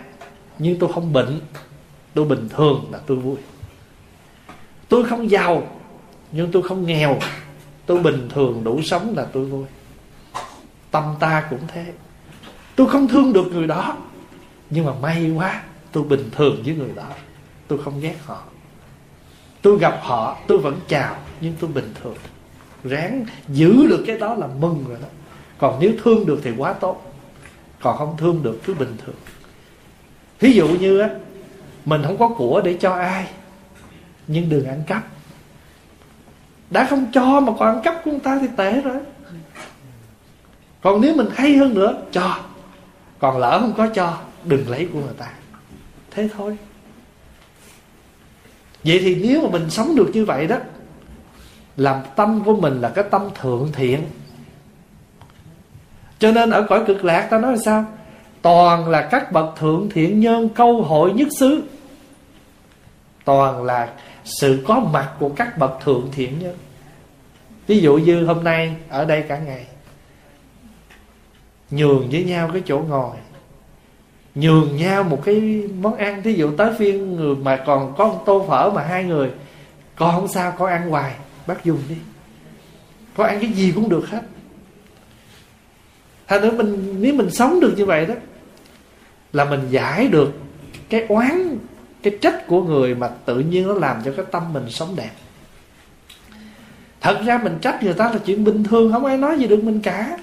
[0.62, 1.40] nhưng tôi không bệnh,
[2.14, 3.36] tôi bình thường là tôi vui.
[4.88, 5.66] Tôi không giàu,
[6.32, 7.18] nhưng tôi không nghèo.
[7.86, 9.64] Tôi bình thường đủ sống là tôi vui.
[10.90, 11.92] Tâm ta cũng thế.
[12.76, 13.96] Tôi không thương được người đó,
[14.70, 15.62] nhưng mà may quá,
[15.92, 17.08] tôi bình thường với người đó.
[17.68, 18.42] Tôi không ghét họ.
[19.62, 22.16] Tôi gặp họ, tôi vẫn chào, nhưng tôi bình thường.
[22.84, 25.08] Ráng giữ được cái đó là mừng rồi đó.
[25.58, 27.12] Còn nếu thương được thì quá tốt.
[27.80, 29.14] Còn không thương được, cứ bình thường
[30.42, 31.08] thí dụ như á,
[31.84, 33.26] mình không có của để cho ai,
[34.26, 35.04] nhưng đừng ăn cắp.
[36.70, 38.96] Đã không cho mà còn ăn cắp của người ta thì tệ rồi.
[40.80, 42.38] Còn nếu mình hay hơn nữa, cho.
[43.18, 45.28] Còn lỡ không có cho, đừng lấy của người ta.
[46.10, 46.56] Thế thôi.
[48.84, 50.56] Vậy thì nếu mà mình sống được như vậy đó,
[51.76, 54.04] làm tâm của mình là cái tâm thượng thiện.
[56.18, 57.84] Cho nên ở cõi cực lạc ta nói là sao?
[58.42, 61.62] Toàn là các bậc thượng thiện nhân câu hội nhất xứ.
[63.24, 63.88] Toàn là
[64.24, 66.56] sự có mặt của các bậc thượng thiện nhân.
[67.66, 69.66] Ví dụ như hôm nay, ở đây cả ngày,
[71.70, 73.16] nhường với nhau cái chỗ ngồi,
[74.34, 76.22] nhường nhau một cái món ăn.
[76.22, 79.30] Thí dụ tới phiên người mà còn có một tô phở mà hai người
[79.96, 81.14] con không sao, con ăn hoài,
[81.46, 81.96] bác dùng đi.
[83.16, 84.22] Con ăn cái gì cũng được hết.
[86.28, 88.14] Thành nữa mình, nếu mình sống được như vậy đó
[89.32, 90.32] là mình giải được
[90.88, 91.58] cái oán,
[92.02, 95.10] cái trách của người mà tự nhiên nó làm cho cái tâm mình sống đẹp.
[97.00, 99.64] Thật ra mình trách người ta là chuyện bình thường, không ai nói gì được
[99.64, 100.18] mình cả.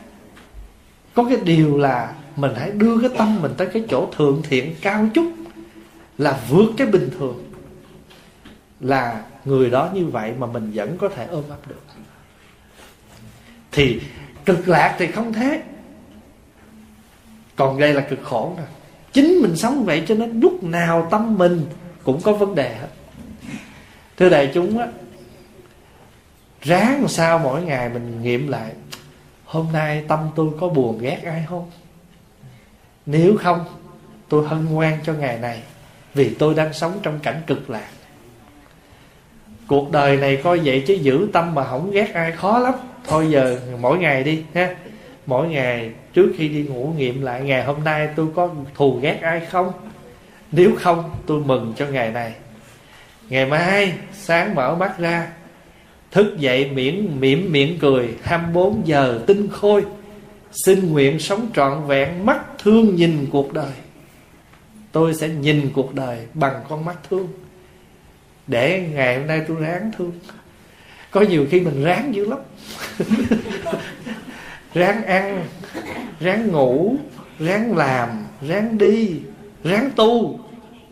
[1.13, 4.75] Có cái điều là mình hãy đưa cái tâm mình tới cái chỗ thượng thiện
[4.81, 5.33] cao chút
[6.17, 7.43] là vượt cái bình thường.
[8.79, 11.81] Là người đó như vậy mà mình vẫn có thể ôm ấp được.
[13.71, 14.01] Thì
[14.45, 15.63] cực lạc thì không thế.
[17.55, 18.63] Còn đây là cực khổ nè
[19.13, 21.65] chính mình sống vậy cho nên lúc nào tâm mình
[22.03, 22.87] cũng có vấn đề hết.
[24.17, 24.87] Thưa đại chúng á,
[26.61, 28.71] ráng sao mỗi ngày mình nghiệm lại,
[29.45, 31.71] hôm nay tâm tôi có buồn ghét ai không?
[33.05, 33.65] Nếu không,
[34.29, 35.61] tôi hân hoan cho ngày này,
[36.13, 37.89] vì tôi đang sống trong cảnh cực lạc.
[39.67, 42.73] Cuộc đời này coi vậy chứ giữ tâm mà không ghét ai, khó lắm.
[43.07, 44.75] Thôi giờ, mỗi ngày đi, ha.
[45.25, 49.19] Mỗi ngày trước khi đi ngủ nghiệm lại, ngày hôm nay tôi có thù ghét
[49.21, 49.71] ai không?
[50.51, 52.33] Nếu không, tôi mừng cho ngày này.
[53.29, 55.27] Ngày mai, sáng mở mắt ra,
[56.11, 59.85] thức dậy miễn, mỉm miệng cười 24 giờ tinh khôi,
[60.65, 63.71] xin nguyện sống trọn vẹn, mắt thương nhìn cuộc đời.
[64.91, 67.27] Tôi sẽ nhìn cuộc đời bằng con mắt thương.
[68.47, 70.11] Để ngày hôm nay tôi ráng thương.
[71.11, 72.39] Có nhiều khi mình ráng dữ lắm.
[74.73, 75.45] ráng ăn,
[76.19, 76.95] ráng ngủ,
[77.39, 78.09] ráng làm,
[78.47, 79.19] ráng đi,
[79.63, 80.39] ráng tu.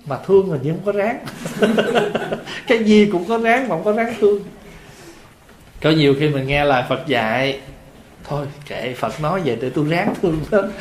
[0.05, 1.25] Mà thương là nhưng không có ráng.
[2.67, 4.43] Cái gì cũng có ráng mà không có ráng thương.
[5.81, 7.59] Có nhiều khi mình nghe lời phật dạy,
[8.23, 10.39] thôi kệ, phật nói vậy để tôi ráng thương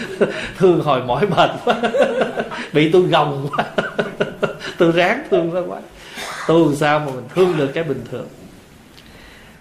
[0.59, 1.81] thương hồi mỏi mệt quá.
[2.73, 3.65] Bị tôi gồng quá.
[4.79, 5.81] Tôi ráng thương nó quá.
[6.49, 8.29] Tu sao mà mình thương được cái bình thường.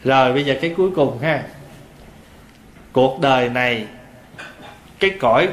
[0.03, 1.43] Rồi bây giờ cái cuối cùng ha
[2.95, 3.87] cuộc đời này,
[4.99, 5.47] cái cõi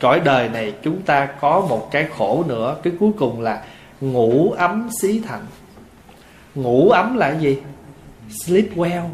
[0.00, 2.76] cõi đời này chúng ta có một cái khổ nữa.
[2.82, 3.62] Cái cuối cùng là
[4.00, 5.46] ngủ ấm xí thành.
[6.54, 7.58] Ngủ ấm là gì?
[8.44, 9.08] Sleep well.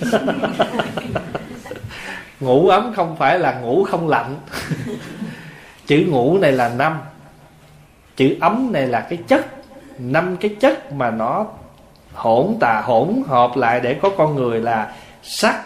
[2.40, 4.36] Ngủ ấm không phải là ngủ không lạnh.
[5.86, 6.98] Chữ ngủ này là năm.
[8.16, 9.46] Chữ ấm này là cái chất.
[9.98, 11.46] Năm cái chất mà nó
[12.14, 15.62] hỗn tà, hỗn hợp lại để có con người là sắc,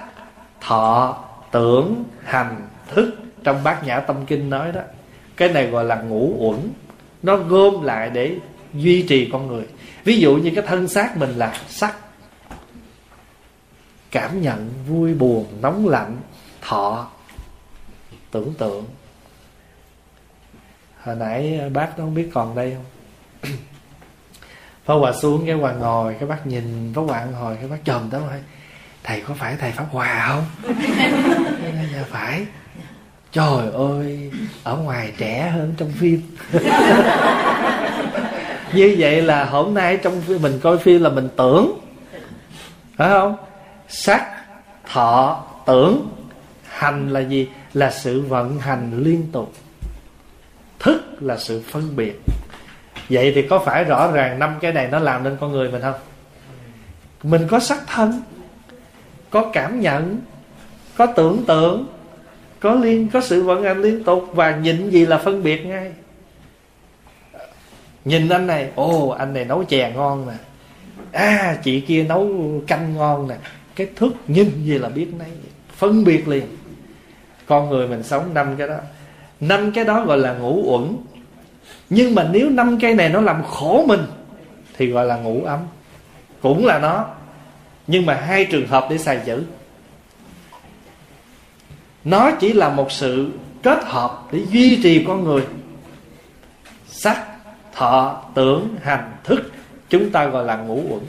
[0.61, 3.14] thọ tưởng, hành, thức
[3.44, 4.81] trong bát nhã tâm kinh nói đó.
[5.36, 6.73] Cái này gọi là ngũ uẩn.
[7.23, 8.36] Nó gom lại để
[8.74, 9.64] duy trì con người.
[10.05, 11.97] Ví dụ như cái thân xác mình là sắc.
[14.10, 16.16] Cảm nhận vui buồn, nóng lạnh,
[16.60, 17.10] thọ,
[18.31, 18.85] tưởng tượng.
[21.02, 23.52] Hồi nãy bác nó không biết còn đây không?
[24.85, 28.10] Phó Hòa xuống cái Hòa ngồi, Cái bác nhìn phó Hòa ngồi Cái bác chồm
[28.10, 28.40] tới hỏi
[29.07, 30.74] Thầy có phải thầy Pháp Hòa không?
[31.95, 32.47] Dạ phải.
[33.33, 34.31] Trời ơi,
[34.65, 36.23] Ở ngoài trẻ hơn trong phim.
[38.73, 41.78] Như vậy là hôm nay trong phim Mình coi phim là mình tưởng.
[42.97, 43.37] Phải không?
[43.89, 44.27] Sắc,
[44.93, 46.09] Thọ, Tưởng,
[46.69, 47.49] Hành là gì?
[47.74, 49.53] Là sự vận hành liên tục.
[50.78, 52.20] Thức là sự phân biệt.
[53.11, 55.83] Vậy thì có phải rõ ràng năm cái này nó làm nên con người mình
[55.83, 55.95] không?
[57.23, 58.23] Mình có sắc thân.
[59.31, 60.19] Có cảm nhận,
[60.97, 61.86] Có tưởng tượng,
[62.61, 65.93] Có liên, có sự vận hành liên tục Và nhìn gì là phân biệt ngay.
[68.05, 70.35] Nhìn anh này, Ồ, anh này nấu chè ngon nè.
[71.12, 72.28] À chị kia nấu
[72.66, 73.36] canh ngon nè.
[73.77, 75.28] Cái thức nhìn gì là biết nấy.
[75.77, 76.47] Phân biệt liền.
[77.47, 78.77] Con người mình sống năm cái đó.
[79.40, 80.97] Năm cái đó gọi là ngủ uẩn.
[81.90, 84.01] Nhưng mà nếu năm cây này nó làm khổ mình,
[84.77, 85.61] thì gọi là ngủ ấm.
[86.43, 87.07] Cũng là nó
[87.87, 89.45] nhưng mà hai trường hợp để xài chữ
[92.07, 93.31] nó chỉ là một sự
[93.63, 95.43] kết hợp để duy trì con người.
[96.89, 97.27] Sắc,
[97.73, 99.53] thọ, tưởng, hành, thức,
[99.89, 101.01] chúng ta gọi là ngũ uẩn.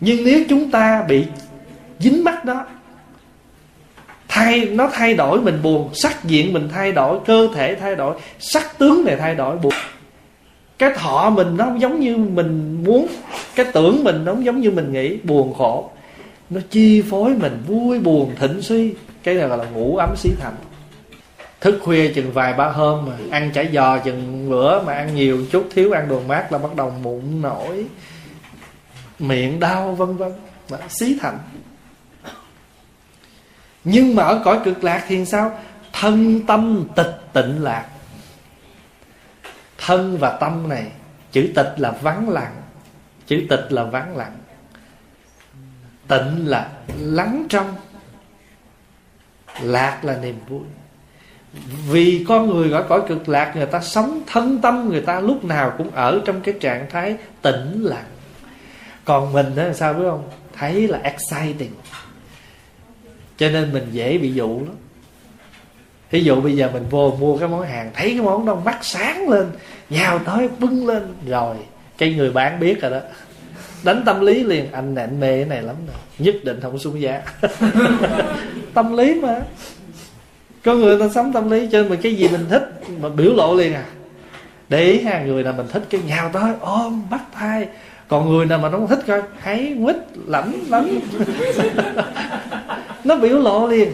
[0.00, 1.24] Nhưng nếu chúng ta bị
[1.98, 2.66] dính mắt đó,
[4.28, 8.20] thay, nó thay đổi mình buồn, sắc diện mình thay đổi, cơ thể thay đổi,
[8.38, 9.72] sắc tướng này thay đổi, buồn
[10.78, 13.06] cái thọ mình nó không giống như mình muốn.
[13.54, 15.16] Cái tưởng mình nó không giống như mình nghĩ.
[15.16, 15.90] Buồn khổ.
[16.50, 18.94] Nó chi phối mình, vui, buồn, thịnh suy.
[19.22, 20.54] Cái này gọi là ngủ ấm xí thành.
[21.60, 25.46] Thức khuya chừng vài ba hôm mà ăn chả giò chừng bữa mà ăn nhiều
[25.52, 27.86] chút, thiếu ăn đồ mát là bắt đầu mụn nổi.
[29.18, 30.32] Miệng đau, vân vân.
[30.88, 31.38] Xí thành.
[33.84, 35.58] Nhưng mà ở cõi cực lạc thì sao?
[35.92, 37.84] Thân tâm tịch tịnh lạc
[39.86, 40.86] thân và tâm này,
[41.32, 42.54] chữ tịch là vắng lặng,
[43.26, 44.36] chữ tịch là vắng lặng.
[46.08, 47.74] Tịnh là lắng trong,
[49.62, 50.60] lạc là niềm vui.
[51.88, 55.44] Vì con người gọi cõi cực lạc, người ta sống thân tâm, người ta lúc
[55.44, 58.04] nào cũng ở trong cái trạng thái tĩnh lặng.
[59.04, 60.28] Còn mình đó sao biết không?
[60.52, 61.72] Thấy là exciting.
[63.36, 64.74] Cho nên mình dễ bị dụ lắm.
[66.10, 68.78] Ví dụ bây giờ mình vô mua cái món hàng, thấy cái món đó mắt
[68.82, 69.50] sáng lên
[69.90, 71.02] nhào tới, bưng lên.
[71.28, 71.56] Rồi,
[71.98, 73.00] cái người bán biết rồi đó.
[73.84, 74.72] Đánh tâm lý liền.
[74.72, 75.96] Anh này, anh mê cái này lắm rồi.
[76.18, 77.22] Nhất định không xuống giá.
[78.74, 79.40] Tâm lý mà.
[80.64, 83.54] Có người ta sống tâm lý cho mình cái gì mình thích mà biểu lộ
[83.54, 83.84] liền à.
[84.68, 87.68] Để ý ha, người nào mình thích cái nhào tới, ôm, bắt tay.
[88.08, 89.96] Còn người nào mà nó không thích coi thấy quýt,
[90.26, 90.88] lẩm lắm
[93.04, 93.92] nó biểu lộ liền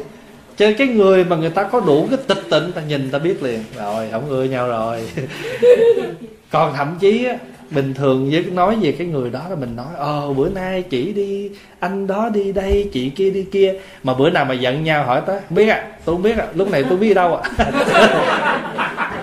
[0.57, 3.43] chứ cái người mà người ta có đủ cái tịch tịnh ta nhìn ta biết
[3.43, 3.65] liền.
[3.77, 5.09] Rồi không ưa nhau rồi.
[6.51, 7.37] Còn thậm chí á,
[7.71, 11.13] bình thường với nói về cái người đó là mình nói ờ bữa nay chị
[11.13, 11.51] đi
[11.81, 13.75] anh đó đi đây chị kia đi kia.
[14.03, 16.71] Mà bữa nào mà giận nhau hỏi tới biết à tôi không biết à lúc
[16.71, 17.51] này tôi biết đâu à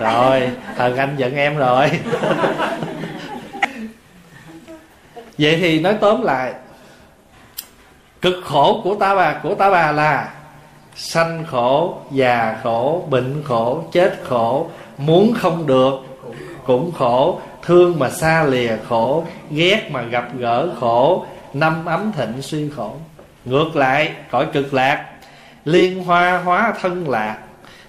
[0.00, 1.90] rồi thần anh giận em rồi.
[5.38, 6.52] Vậy thì nói tóm lại
[8.20, 10.28] cực khổ của ta bà của ta bà là
[10.96, 14.66] sanh khổ già khổ bệnh khổ chết khổ
[14.98, 15.94] muốn không được
[16.66, 17.40] cũng khổ.
[17.62, 21.26] Thương mà xa lìa khổ ghét mà gặp gỡ khổ.
[21.54, 22.94] Năm ấm thịnh suy khổ.
[23.44, 25.04] Ngược lại cõi cực lạc
[25.64, 27.38] liên hoa hóa thân lạc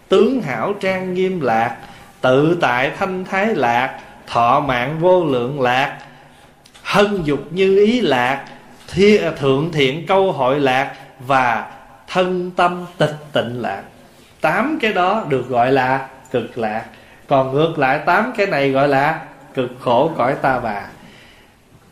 [0.09, 1.77] tướng hảo trang nghiêm lạc
[2.21, 5.97] tự tại thanh thái lạc thọ mạng vô lượng lạc
[6.83, 8.45] hân dục như ý lạc
[8.87, 11.71] thi, thượng thiện câu hội lạc và
[12.09, 13.83] thân tâm tịch tịnh lạc
[14.41, 16.85] tám cái đó được gọi là cực lạc.
[17.27, 20.87] Còn ngược lại, tám cái này gọi là cực khổ cõi ta bà.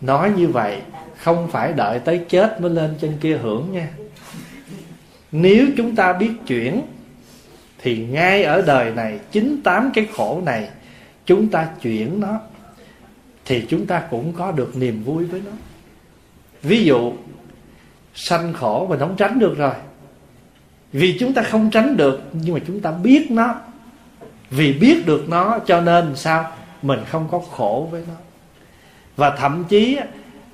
[0.01, 0.81] Nói như vậy,
[1.17, 3.87] không phải đợi tới chết mới lên trên kia hưởng nha.
[5.31, 6.81] Nếu chúng ta biết chuyển,
[7.81, 10.69] thì ngay ở đời này chín tám cái khổ này,
[11.25, 12.39] chúng ta chuyển nó,
[13.45, 15.51] thì chúng ta cũng có được niềm vui với nó.
[16.61, 17.13] Ví dụ,
[18.15, 19.73] sanh khổ mình không tránh được rồi
[20.91, 23.55] vì chúng ta không tránh được, nhưng mà chúng ta biết nó.
[24.49, 26.51] Vì biết được nó, cho nên sao?
[26.81, 28.13] Mình không có khổ với nó.
[29.15, 29.99] Và thậm chí,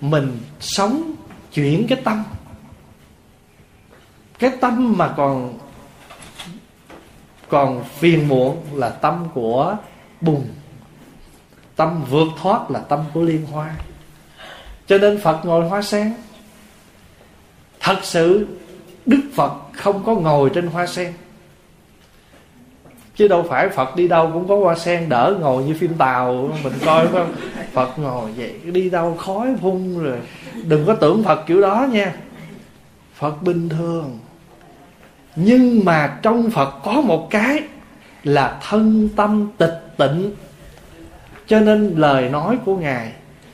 [0.02, 1.14] mình sống
[1.54, 2.24] chuyển cái tâm.
[4.40, 5.60] Cái tâm mà còn
[7.50, 9.78] còn phiền muộn là tâm của
[10.22, 10.48] bùn.
[11.76, 13.76] Tâm vượt thoát là tâm của liên hoa.
[14.88, 16.14] Cho nên phật ngồi hoa sen.
[17.80, 18.48] Thật sự
[19.06, 21.14] đức phật không có ngồi trên hoa sen.
[23.16, 26.50] Chứ đâu phải phật đi đâu cũng có hoa sen đỡ ngồi như phim tàu.
[26.64, 27.34] Mình coi phải không
[27.74, 30.18] phật ngồi vậy, đi đâu khói phun rồi.
[30.64, 32.14] Đừng có tưởng phật kiểu đó nha.
[33.16, 34.20] Phật bình thường.
[35.36, 37.60] Nhưng mà trong phật có một cái
[38.24, 40.32] là thân tâm tịch tịnh.
[41.48, 43.12] Cho nên lời nói của ngài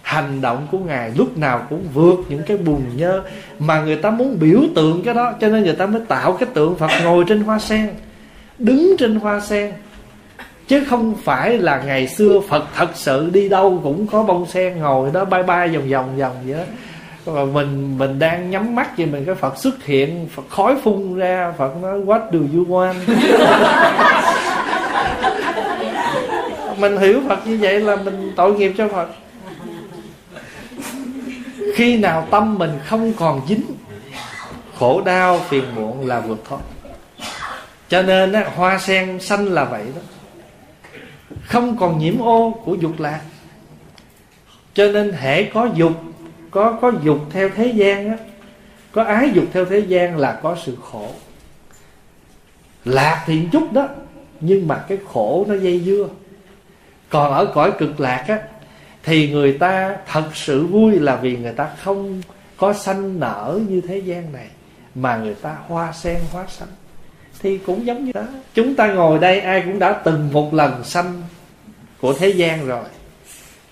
[0.09, 3.21] hành động của ngài lúc nào cũng vượt những cái bùn nhơ
[3.59, 5.33] mà người ta muốn biểu tượng cái đó.
[5.41, 7.89] Cho nên người ta mới tạo cái tượng phật ngồi trên hoa sen,
[8.57, 9.71] đứng trên hoa sen.
[10.67, 14.79] Chứ không phải là ngày xưa phật thật sự đi đâu cũng có bông sen
[14.79, 16.63] ngồi đó, bay bay vòng vòng vòng vậy đó.
[17.25, 21.15] Và mình mình đang nhắm mắt vậy mình, cái phật xuất hiện, phật khói phun
[21.15, 22.93] ra, phật nói, what do you want?
[26.79, 29.07] Mình hiểu phật như vậy là mình tội nghiệp cho phật
[31.79, 33.63] khi nào tâm mình không còn dính
[34.79, 36.59] khổ đau phiền muộn là vượt thoát.
[37.89, 40.01] Cho nên á, hoa sen xanh là vậy đó.
[41.43, 43.21] Không còn nhiễm ô của dục lạc.
[44.73, 45.91] Cho nên hệ có dục
[46.51, 48.17] có có dục theo thế gian á
[48.91, 51.09] có ái dục theo thế gian là có sự khổ.
[52.85, 53.87] Lạc thì chút đó
[54.39, 56.07] nhưng mà cái khổ nó dây dưa.
[57.09, 58.39] Còn ở cõi cực lạc á
[59.03, 62.21] thì người ta thật sự vui là vì người ta không
[62.57, 64.47] có sanh nở như thế gian này,
[64.95, 66.67] mà người ta hoa sen, hóa sanh.
[67.41, 68.23] Thì cũng giống như đó.
[68.53, 71.21] Chúng ta ngồi đây, ai cũng đã từng một lần sanh
[72.01, 72.85] của thế gian rồi.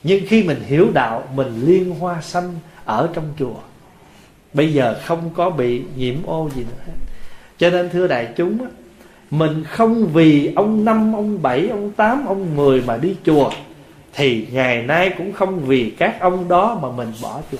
[0.03, 2.53] Nhưng khi mình hiểu đạo, mình liên hoa sanh
[2.85, 3.55] ở trong chùa,
[4.53, 6.93] bây giờ không có bị nhiễm ô gì nữa hết.
[7.57, 8.67] Cho nên, thưa đại chúng
[9.31, 13.51] mình không vì ông năm, ông bảy, ông tám, ông mười mà đi chùa
[14.17, 17.57] thì ngày nay cũng không vì các ông đó mà mình bỏ chùa.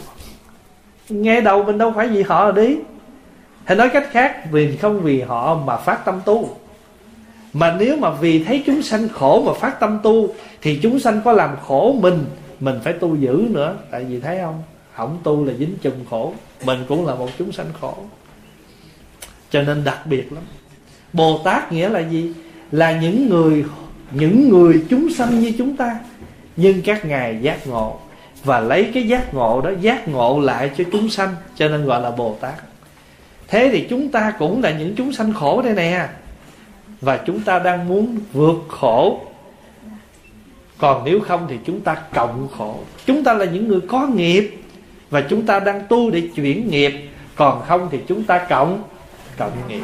[1.10, 2.78] Nghe đầu mình đâu phải vì họ đi.
[3.64, 6.58] Hay nói cách khác, vì không vì họ mà phát tâm tu.
[7.54, 11.22] Mà nếu mà vì thấy chúng sanh khổ mà phát tâm tu, thì chúng sanh
[11.26, 12.26] có làm khổ mình
[12.60, 13.76] mình phải tu giữ nữa.
[13.92, 14.64] Tại vì thấy không?
[14.96, 16.34] Không tu là dính chùm khổ.
[16.66, 17.96] Mình cũng là một chúng sanh khổ.
[19.50, 20.44] Cho nên đặc biệt lắm.
[21.14, 22.34] Bồ tát nghĩa là gì?
[22.72, 23.66] Là những người
[24.12, 26.00] những người chúng sanh như chúng ta
[26.58, 28.00] nhưng các ngài giác ngộ
[28.44, 32.02] và lấy cái giác ngộ đó giác ngộ lại cho chúng sanh, cho nên gọi
[32.02, 32.54] là bồ tát.
[33.48, 36.08] Thế thì chúng ta cũng là những chúng sanh khổ đây nè.
[37.02, 39.22] Và chúng ta đang muốn vượt khổ.
[40.78, 42.80] Còn nếu không thì chúng ta cộng khổ.
[43.06, 44.58] Chúng ta là những người có nghiệp
[45.10, 46.94] và chúng ta đang tu để chuyển nghiệp.
[47.36, 48.84] Còn không thì chúng ta cộng
[49.38, 49.82] cộng nghiệp.